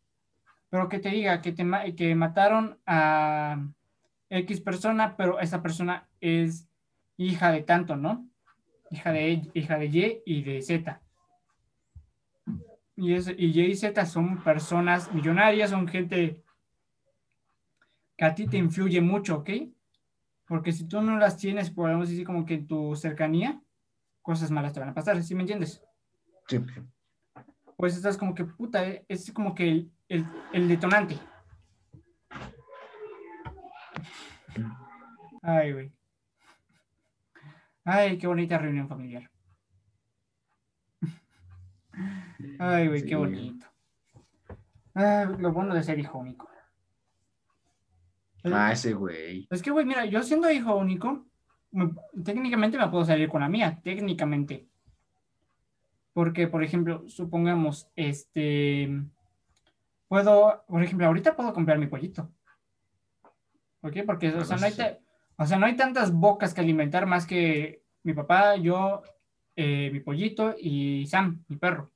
Pero 0.69 0.87
que 0.87 0.99
te 0.99 1.09
diga 1.09 1.41
que, 1.41 1.53
que 1.95 2.15
mataron 2.15 2.79
a 2.85 3.61
X 4.29 4.61
persona, 4.61 5.17
pero 5.17 5.39
esa 5.39 5.61
persona 5.61 6.07
es 6.21 6.69
hija 7.17 7.51
de 7.51 7.63
tanto, 7.63 7.97
¿no? 7.97 8.29
Hija 8.89 9.11
de, 9.11 9.51
hija 9.53 9.77
de 9.77 9.85
Y 9.87 10.21
y 10.25 10.43
de 10.43 10.61
Z. 10.61 11.01
Y, 12.95 13.13
es, 13.15 13.27
y 13.27 13.47
Y 13.47 13.65
y 13.65 13.75
Z 13.75 14.05
son 14.05 14.41
personas 14.43 15.13
millonarias, 15.13 15.71
son 15.71 15.87
gente 15.89 16.41
que 18.19 18.25
a 18.25 18.35
ti 18.35 18.47
te 18.47 18.57
influye 18.57 18.99
mucho, 18.99 19.37
¿ok? 19.37 19.49
Porque 20.45 20.73
si 20.73 20.85
tú 20.89 21.01
no 21.01 21.17
las 21.17 21.37
tienes, 21.37 21.69
podemos 21.71 22.09
decir 22.09 22.25
como 22.25 22.45
que 22.45 22.55
en 22.55 22.67
tu 22.67 22.93
cercanía, 22.97 23.61
cosas 24.21 24.51
malas 24.51 24.73
te 24.73 24.81
van 24.81 24.89
a 24.89 24.93
pasar, 24.93 25.23
¿sí 25.23 25.35
me 25.35 25.43
entiendes? 25.43 25.81
Sí. 26.49 26.59
pues 27.77 27.95
estás 27.95 28.17
como 28.17 28.35
que 28.35 28.43
puta, 28.43 28.85
eh, 28.85 29.05
es 29.07 29.31
como 29.31 29.55
que 29.55 29.69
el, 29.69 29.91
el, 30.09 30.25
el 30.51 30.67
detonante. 30.67 31.17
Ay, 35.41 35.71
güey. 35.71 35.93
Ay, 37.85 38.17
qué 38.17 38.27
bonita 38.27 38.57
reunión 38.57 38.89
familiar. 38.89 39.31
Ay, 42.59 42.89
güey, 42.89 43.05
qué 43.05 43.15
bonito. 43.15 43.65
Ah, 44.93 45.23
lo 45.23 45.53
bueno 45.53 45.73
de 45.73 45.83
ser 45.83 45.97
hijo 45.99 46.17
único. 46.17 46.48
Ah, 48.43 48.71
ese 48.71 48.93
güey. 48.93 49.47
Es 49.49 49.61
que, 49.61 49.71
güey, 49.71 49.85
mira, 49.85 50.05
yo 50.05 50.23
siendo 50.23 50.49
hijo 50.51 50.75
único, 50.75 51.25
me- 51.71 51.91
técnicamente 52.23 52.77
me 52.77 52.87
puedo 52.87 53.05
salir 53.05 53.27
con 53.29 53.41
la 53.41 53.49
mía, 53.49 53.79
técnicamente. 53.83 54.67
Porque, 56.13 56.47
por 56.47 56.63
ejemplo, 56.63 57.03
supongamos, 57.07 57.87
este, 57.95 58.89
puedo, 60.07 60.63
por 60.67 60.83
ejemplo, 60.83 61.07
ahorita 61.07 61.35
puedo 61.35 61.53
comprar 61.53 61.77
mi 61.77 61.87
pollito. 61.87 62.29
¿Por 63.81 63.91
qué? 63.91 64.03
Porque, 64.03 64.29
o 64.29 64.43
sea, 64.43 64.57
no 64.57 64.65
hay, 64.65 64.73
ta- 64.73 64.97
o 65.37 65.45
sea, 65.45 65.57
no 65.57 65.65
hay 65.65 65.75
tantas 65.75 66.11
bocas 66.11 66.53
que 66.53 66.61
alimentar 66.61 67.05
más 67.05 67.25
que 67.25 67.83
mi 68.03 68.13
papá, 68.13 68.55
yo, 68.55 69.01
eh, 69.55 69.89
mi 69.93 69.99
pollito 69.99 70.55
y 70.59 71.05
Sam, 71.07 71.43
mi 71.47 71.57
perro. 71.57 71.91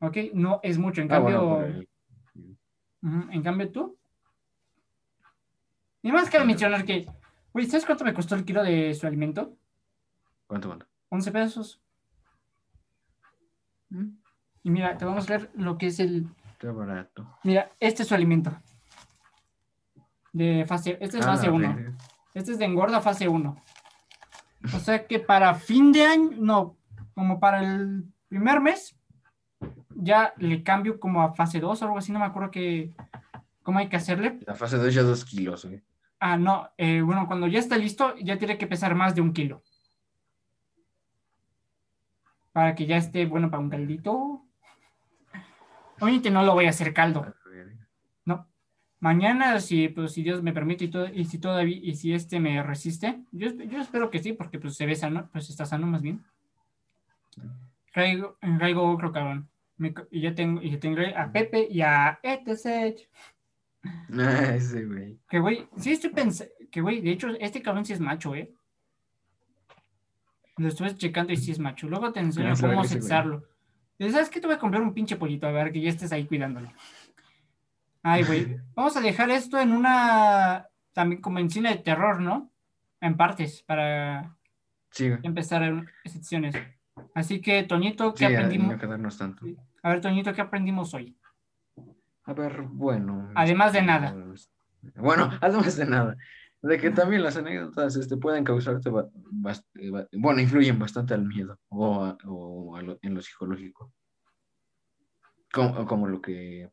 ¿Ok? 0.00 0.16
No 0.34 0.60
es 0.62 0.78
mucho. 0.78 1.00
En 1.00 1.10
Ah, 1.10 1.16
cambio, 1.16 1.46
bueno, 1.46 1.82
En 3.32 3.42
cambio, 3.42 3.70
tú. 3.70 3.96
Y 6.06 6.12
más 6.12 6.30
cabe 6.30 6.44
mencionar 6.44 6.84
que, 6.84 7.04
güey, 7.52 7.66
¿sabes 7.66 7.84
cuánto 7.84 8.04
me 8.04 8.14
costó 8.14 8.36
el 8.36 8.44
kilo 8.44 8.62
de 8.62 8.94
su 8.94 9.08
alimento? 9.08 9.56
¿Cuánto, 10.46 10.68
cuánto? 10.68 10.86
11 11.08 11.32
pesos. 11.32 11.82
¿Mm? 13.88 14.10
Y 14.62 14.70
mira, 14.70 14.96
te 14.96 15.04
vamos 15.04 15.28
a 15.28 15.32
ver 15.36 15.50
lo 15.56 15.76
que 15.76 15.86
es 15.88 15.98
el. 15.98 16.28
Está 16.52 16.70
barato. 16.70 17.28
Mira, 17.42 17.72
este 17.80 18.04
es 18.04 18.08
su 18.08 18.14
alimento. 18.14 18.56
De 20.32 20.64
fase, 20.64 20.96
este 21.00 21.18
es 21.18 21.26
Ah, 21.26 21.30
fase 21.32 21.46
la 21.48 21.52
1. 21.54 21.74
verga. 21.74 21.96
Este 22.34 22.52
es 22.52 22.58
de 22.60 22.66
engorda 22.66 23.00
fase 23.00 23.26
1. 23.26 23.56
O 24.72 24.78
sea 24.78 25.08
que 25.08 25.18
para 25.18 25.54
fin 25.56 25.90
de 25.90 26.04
año, 26.04 26.30
no, 26.38 26.76
como 27.14 27.40
para 27.40 27.64
el 27.64 28.04
primer 28.28 28.60
mes, 28.60 28.96
ya 29.90 30.34
le 30.36 30.62
cambio 30.62 31.00
como 31.00 31.20
a 31.22 31.34
fase 31.34 31.58
2 31.58 31.82
o 31.82 31.84
algo 31.84 31.98
así, 31.98 32.12
no 32.12 32.20
me 32.20 32.26
acuerdo 32.26 32.52
que, 32.52 32.92
cómo 33.64 33.80
hay 33.80 33.88
que 33.88 33.96
hacerle. 33.96 34.38
La 34.46 34.54
fase 34.54 34.76
2 34.76 34.94
ya 34.94 35.02
2 35.02 35.24
kilos, 35.24 35.64
güey. 35.64 35.82
Ah, 36.18 36.36
no, 36.36 36.70
eh, 36.78 37.02
bueno, 37.02 37.26
cuando 37.26 37.46
ya 37.46 37.58
está 37.58 37.76
listo, 37.76 38.16
ya 38.18 38.38
tiene 38.38 38.56
que 38.56 38.66
pesar 38.66 38.94
más 38.94 39.14
de 39.14 39.20
un 39.20 39.32
kilo. 39.32 39.62
Para 42.52 42.74
que 42.74 42.86
ya 42.86 42.96
esté 42.96 43.26
bueno 43.26 43.50
para 43.50 43.62
un 43.62 43.68
caldito. 43.68 44.42
Obviamente 46.00 46.30
no 46.30 46.42
lo 46.42 46.54
voy 46.54 46.66
a 46.66 46.70
hacer 46.70 46.94
caldo. 46.94 47.34
No. 48.24 48.46
Mañana, 49.00 49.60
si, 49.60 49.88
pues, 49.88 50.12
si 50.12 50.22
Dios 50.22 50.42
me 50.42 50.54
permite 50.54 50.86
y, 50.86 50.88
todo, 50.88 51.06
y 51.06 51.26
si 51.26 51.38
todavía, 51.38 51.78
y 51.82 51.94
si 51.94 52.14
este 52.14 52.40
me 52.40 52.62
resiste, 52.62 53.22
yo, 53.30 53.50
yo 53.50 53.80
espero 53.80 54.10
que 54.10 54.18
sí, 54.20 54.32
porque 54.32 54.58
pues 54.58 54.74
se 54.74 54.86
ve 54.86 54.94
sano, 54.94 55.28
pues 55.32 55.50
está 55.50 55.66
sano 55.66 55.86
más 55.86 56.00
bien. 56.00 56.24
Traigo, 57.92 58.38
traigo 58.58 58.90
otro 58.90 59.12
cabrón. 59.12 59.48
Y 60.10 60.20
ya 60.20 60.34
tengo, 60.34 60.62
y 60.62 60.70
ya 60.70 60.80
tengo 60.80 61.00
a 61.14 61.30
Pepe 61.30 61.68
y 61.70 61.82
a 61.82 62.18
ETC. 62.22 63.08
Ah, 64.18 64.54
ese, 64.54 64.84
güey. 64.84 65.18
Que 65.28 65.38
güey, 65.40 65.68
sí 65.76 65.92
estoy 65.92 66.10
pensando, 66.10 66.52
que 66.70 66.80
güey, 66.80 67.00
de 67.00 67.10
hecho, 67.10 67.28
este 67.40 67.60
cabrón 67.62 67.84
sí 67.84 67.92
es 67.92 68.00
macho, 68.00 68.34
eh. 68.34 68.52
Lo 70.58 70.68
estuve 70.68 70.94
checando 70.96 71.32
y 71.32 71.36
sí 71.36 71.50
es 71.50 71.58
macho. 71.58 71.86
Luego 71.88 72.12
te 72.12 72.20
enseño 72.20 72.52
Ah, 72.52 72.56
cómo 72.60 72.84
sexarlo. 72.84 73.44
¿Sabes 73.98 74.30
qué? 74.30 74.40
Te 74.40 74.46
voy 74.46 74.56
a 74.56 74.58
comprar 74.58 74.82
un 74.82 74.94
pinche 74.94 75.16
pollito, 75.16 75.46
a 75.46 75.52
ver 75.52 75.72
que 75.72 75.80
ya 75.80 75.90
estés 75.90 76.12
ahí 76.12 76.26
cuidándolo. 76.26 76.72
Ay, 78.02 78.24
güey. 78.24 78.56
Vamos 78.74 78.96
a 78.96 79.00
dejar 79.00 79.30
esto 79.30 79.58
en 79.60 79.72
una, 79.72 80.66
también 80.92 81.20
como 81.20 81.38
en 81.40 81.50
cine 81.50 81.70
de 81.70 81.76
terror, 81.78 82.20
¿no? 82.20 82.50
En 83.00 83.16
partes, 83.16 83.62
para 83.62 84.34
Sí, 84.90 85.10
empezar 85.22 85.62
en 85.62 85.86
secciones. 86.04 86.54
Así 87.14 87.40
que, 87.42 87.62
Toñito, 87.64 88.14
¿qué 88.14 88.26
Sí, 88.28 88.34
aprendimos? 88.34 88.72
no 88.72 88.78
quedarnos 88.78 89.18
tanto. 89.18 89.44
A 89.82 89.90
ver, 89.90 90.00
Toñito, 90.00 90.32
¿qué 90.32 90.40
aprendimos 90.40 90.94
hoy? 90.94 91.14
A 92.26 92.32
ver, 92.34 92.62
bueno. 92.62 93.30
Además 93.34 93.72
de 93.72 93.78
este, 93.80 93.86
nada. 93.86 94.14
Bueno, 94.96 95.30
además 95.40 95.76
de 95.76 95.86
nada. 95.86 96.16
De 96.62 96.78
que 96.78 96.90
también 96.90 97.22
las 97.22 97.36
anécdotas 97.36 97.94
este, 97.96 98.16
pueden 98.16 98.42
causarte, 98.44 98.90
eh, 98.90 99.92
bueno, 100.18 100.40
influyen 100.40 100.78
bastante 100.78 101.14
al 101.14 101.24
miedo 101.24 101.58
o, 101.68 102.04
a- 102.04 102.18
o 102.24 102.76
a 102.76 102.82
lo- 102.82 102.98
en 103.02 103.14
lo 103.14 103.22
psicológico. 103.22 103.92
Como, 105.52 105.86
como 105.86 106.08
lo 106.08 106.20
que 106.20 106.70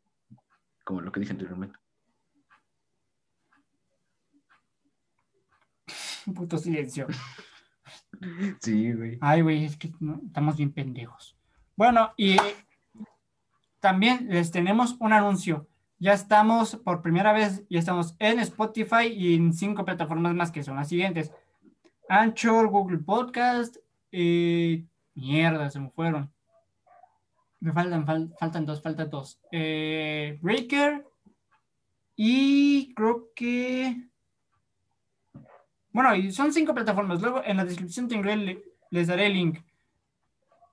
como 0.84 0.99
lo 1.01 1.12
que 1.12 1.20
dije 1.22 1.32
anteriormente. 1.34 1.78
Puto 6.36 6.58
silencio. 6.58 7.08
Sí, 8.62 8.93
güey. 8.93 9.18
Ay, 9.20 9.41
güey, 9.41 9.66
es 9.66 9.76
que 9.76 9.91
no, 9.99 10.22
estamos 10.26 10.56
bien 10.56 10.72
pendejos. 10.72 11.36
Bueno, 11.76 12.14
y 12.16 12.38
también 13.84 14.27
les 14.29 14.49
tenemos 14.49 14.95
un 15.01 15.11
anuncio. 15.11 15.67
Ya 15.99 16.13
estamos 16.13 16.77
por 16.77 17.01
primera 17.01 17.34
vez, 17.34 17.65
ya 17.69 17.79
estamos 17.79 18.15
en 18.17 18.39
Spotify 18.39 19.07
y 19.07 19.36
en 19.36 19.51
cinco 19.51 19.84
plataformas 19.84 20.34
más 20.34 20.51
que 20.51 20.63
son 20.63 20.77
las 20.77 20.88
siguientes. 20.88 21.34
Anchor, 22.07 22.69
Google 22.69 22.99
Podcast, 22.99 23.75
eh, 24.09 24.86
mierda, 25.15 25.69
se 25.69 25.81
me 25.81 25.89
fueron. 25.89 26.31
Me 27.59 27.73
faltan, 27.73 28.05
fal- 28.05 28.34
faltan 28.39 28.65
dos, 28.65 28.81
faltan 28.81 29.09
dos. 29.09 29.41
Eh, 29.51 30.39
Breaker 30.41 31.05
y 32.15 32.93
creo 32.93 33.31
que... 33.36 34.07
Bueno, 35.91 36.15
y 36.15 36.31
son 36.31 36.53
cinco 36.53 36.73
plataformas. 36.73 37.21
Luego 37.21 37.43
en 37.43 37.57
la 37.57 37.65
descripción 37.65 38.07
tendré 38.07 38.63
les 38.91 39.07
daré 39.07 39.25
el 39.25 39.34
link. 39.34 39.59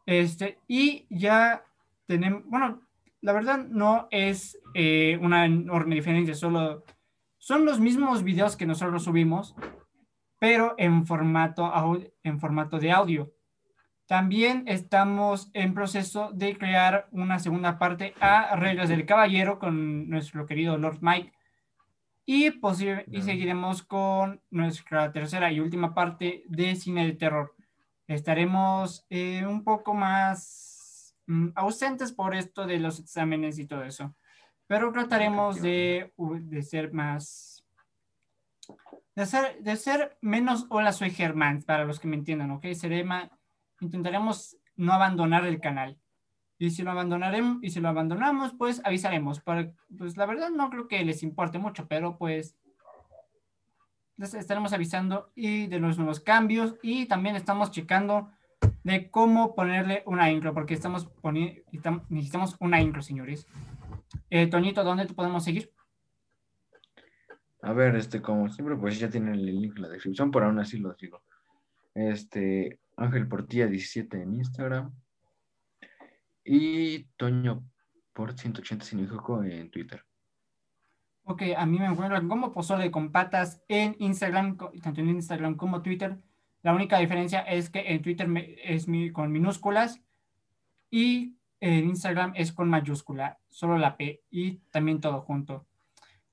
Este, 0.06 0.60
y 0.68 1.06
ya 1.10 1.64
tenemos, 2.06 2.44
bueno, 2.46 2.82
la 3.20 3.32
verdad 3.32 3.66
no 3.68 4.08
es 4.10 4.58
eh, 4.74 5.18
una 5.20 5.44
enorme 5.44 5.94
diferencia, 5.96 6.34
solo 6.34 6.84
son 7.38 7.64
los 7.64 7.80
mismos 7.80 8.22
videos 8.22 8.56
que 8.56 8.66
nosotros 8.66 9.04
subimos, 9.04 9.54
pero 10.38 10.74
en 10.78 11.06
formato, 11.06 11.70
en 12.22 12.38
formato 12.40 12.78
de 12.78 12.92
audio. 12.92 13.32
También 14.06 14.64
estamos 14.66 15.50
en 15.54 15.72
proceso 15.72 16.30
de 16.32 16.56
crear 16.58 17.08
una 17.12 17.38
segunda 17.38 17.78
parte 17.78 18.14
a 18.20 18.56
Reglas 18.56 18.88
del 18.88 19.06
Caballero 19.06 19.58
con 19.58 20.08
nuestro 20.10 20.46
querido 20.46 20.76
Lord 20.78 20.98
Mike. 21.00 21.32
Y, 22.26 22.50
posi- 22.60 23.04
y 23.10 23.22
seguiremos 23.22 23.82
con 23.82 24.40
nuestra 24.50 25.12
tercera 25.12 25.50
y 25.52 25.60
última 25.60 25.94
parte 25.94 26.44
de 26.48 26.74
cine 26.76 27.06
de 27.06 27.12
terror. 27.12 27.54
Estaremos 28.06 29.06
eh, 29.10 29.44
un 29.46 29.62
poco 29.64 29.94
más 29.94 30.69
ausentes 31.54 32.12
por 32.12 32.34
esto 32.34 32.66
de 32.66 32.78
los 32.78 32.98
exámenes 32.98 33.58
y 33.58 33.66
todo 33.66 33.84
eso. 33.84 34.14
Pero 34.66 34.92
trataremos 34.92 35.60
de, 35.60 36.12
de 36.16 36.62
ser 36.62 36.92
más... 36.92 37.64
De 39.16 39.26
ser, 39.26 39.60
de 39.62 39.76
ser 39.76 40.16
menos 40.20 40.66
hola 40.70 40.92
soy 40.92 41.10
Germán, 41.10 41.62
para 41.62 41.84
los 41.84 41.98
que 41.98 42.08
me 42.08 42.16
entiendan, 42.16 42.52
¿ok? 42.52 42.66
Seré 42.74 43.02
ma- 43.04 43.30
intentaremos 43.80 44.56
no 44.76 44.92
abandonar 44.92 45.44
el 45.44 45.60
canal. 45.60 45.98
Y 46.58 46.70
si 46.70 46.82
lo 46.82 46.90
abandonaremos, 46.92 47.58
y 47.62 47.70
si 47.70 47.80
lo 47.80 47.88
abandonamos, 47.88 48.54
pues 48.56 48.80
avisaremos. 48.84 49.40
Para- 49.40 49.72
pues 49.98 50.16
la 50.16 50.26
verdad 50.26 50.50
no 50.50 50.70
creo 50.70 50.88
que 50.88 51.04
les 51.04 51.22
importe 51.22 51.58
mucho, 51.58 51.88
pero 51.88 52.16
pues 52.16 52.56
estaremos 54.18 54.72
avisando 54.72 55.32
y 55.34 55.66
de 55.66 55.80
los 55.80 55.96
nuevos 55.96 56.20
cambios 56.20 56.76
y 56.82 57.06
también 57.06 57.36
estamos 57.36 57.70
checando 57.70 58.30
de 58.82 59.10
cómo 59.10 59.54
ponerle 59.54 60.02
una 60.06 60.30
intro, 60.30 60.54
porque 60.54 60.74
estamos 60.74 61.06
poniendo, 61.20 61.62
necesitamos 62.08 62.56
una 62.60 62.80
intro, 62.80 63.02
señores. 63.02 63.46
Eh, 64.30 64.46
Toñito, 64.46 64.84
¿dónde 64.84 65.06
te 65.06 65.14
podemos 65.14 65.44
seguir? 65.44 65.72
A 67.62 67.72
ver, 67.72 67.96
este, 67.96 68.22
como 68.22 68.48
siempre, 68.48 68.76
pues 68.76 68.98
ya 68.98 69.10
tienen 69.10 69.34
el 69.34 69.44
link 69.44 69.76
en 69.76 69.82
la 69.82 69.88
descripción, 69.88 70.30
pero 70.30 70.46
aún 70.46 70.58
así 70.58 70.78
lo 70.78 70.94
digo. 70.94 71.22
Este, 71.94 72.80
Ángel 72.96 73.28
Portilla 73.28 73.66
17 73.66 74.22
en 74.22 74.34
Instagram. 74.34 74.92
Y 76.44 77.04
Toño 77.16 77.62
por 78.12 78.32
180 78.32 78.84
sin 78.84 79.00
hijo 79.00 79.42
en 79.44 79.70
Twitter. 79.70 80.04
Ok, 81.24 81.42
a 81.56 81.66
mí 81.66 81.78
me 81.78 81.86
encuentran 81.86 82.28
como 82.28 82.52
Pozole 82.52 82.90
con 82.90 83.12
Patas 83.12 83.62
en 83.68 83.94
Instagram, 83.98 84.56
tanto 84.82 85.00
en 85.00 85.10
Instagram 85.10 85.56
como 85.56 85.82
Twitter. 85.82 86.18
La 86.62 86.74
única 86.74 86.98
diferencia 86.98 87.40
es 87.40 87.70
que 87.70 87.92
en 87.92 88.02
Twitter 88.02 88.28
es 88.64 88.86
con 89.12 89.32
minúsculas 89.32 90.00
y 90.90 91.36
en 91.60 91.88
Instagram 91.88 92.32
es 92.36 92.52
con 92.52 92.68
mayúscula, 92.68 93.38
solo 93.48 93.78
la 93.78 93.96
P 93.96 94.22
y 94.30 94.56
también 94.70 95.00
todo 95.00 95.20
junto. 95.20 95.66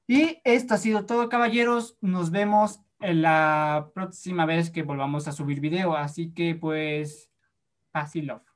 Y 0.07 0.39
esto 0.45 0.73
ha 0.73 0.78
sido 0.78 1.05
todo, 1.05 1.28
caballeros. 1.28 1.97
Nos 1.99 2.32
vemos 2.32 2.80
en 3.01 3.21
la 3.21 3.91
próxima 3.93 4.45
vez 4.45 4.69
que 4.71 4.84
volvamos 4.84 5.28
a 5.28 5.34
subir 5.34 5.59
video. 5.59 5.95
Así 5.95 6.32
que 6.34 6.55
pues, 6.55 7.30
y 8.13 8.21
love. 8.21 8.47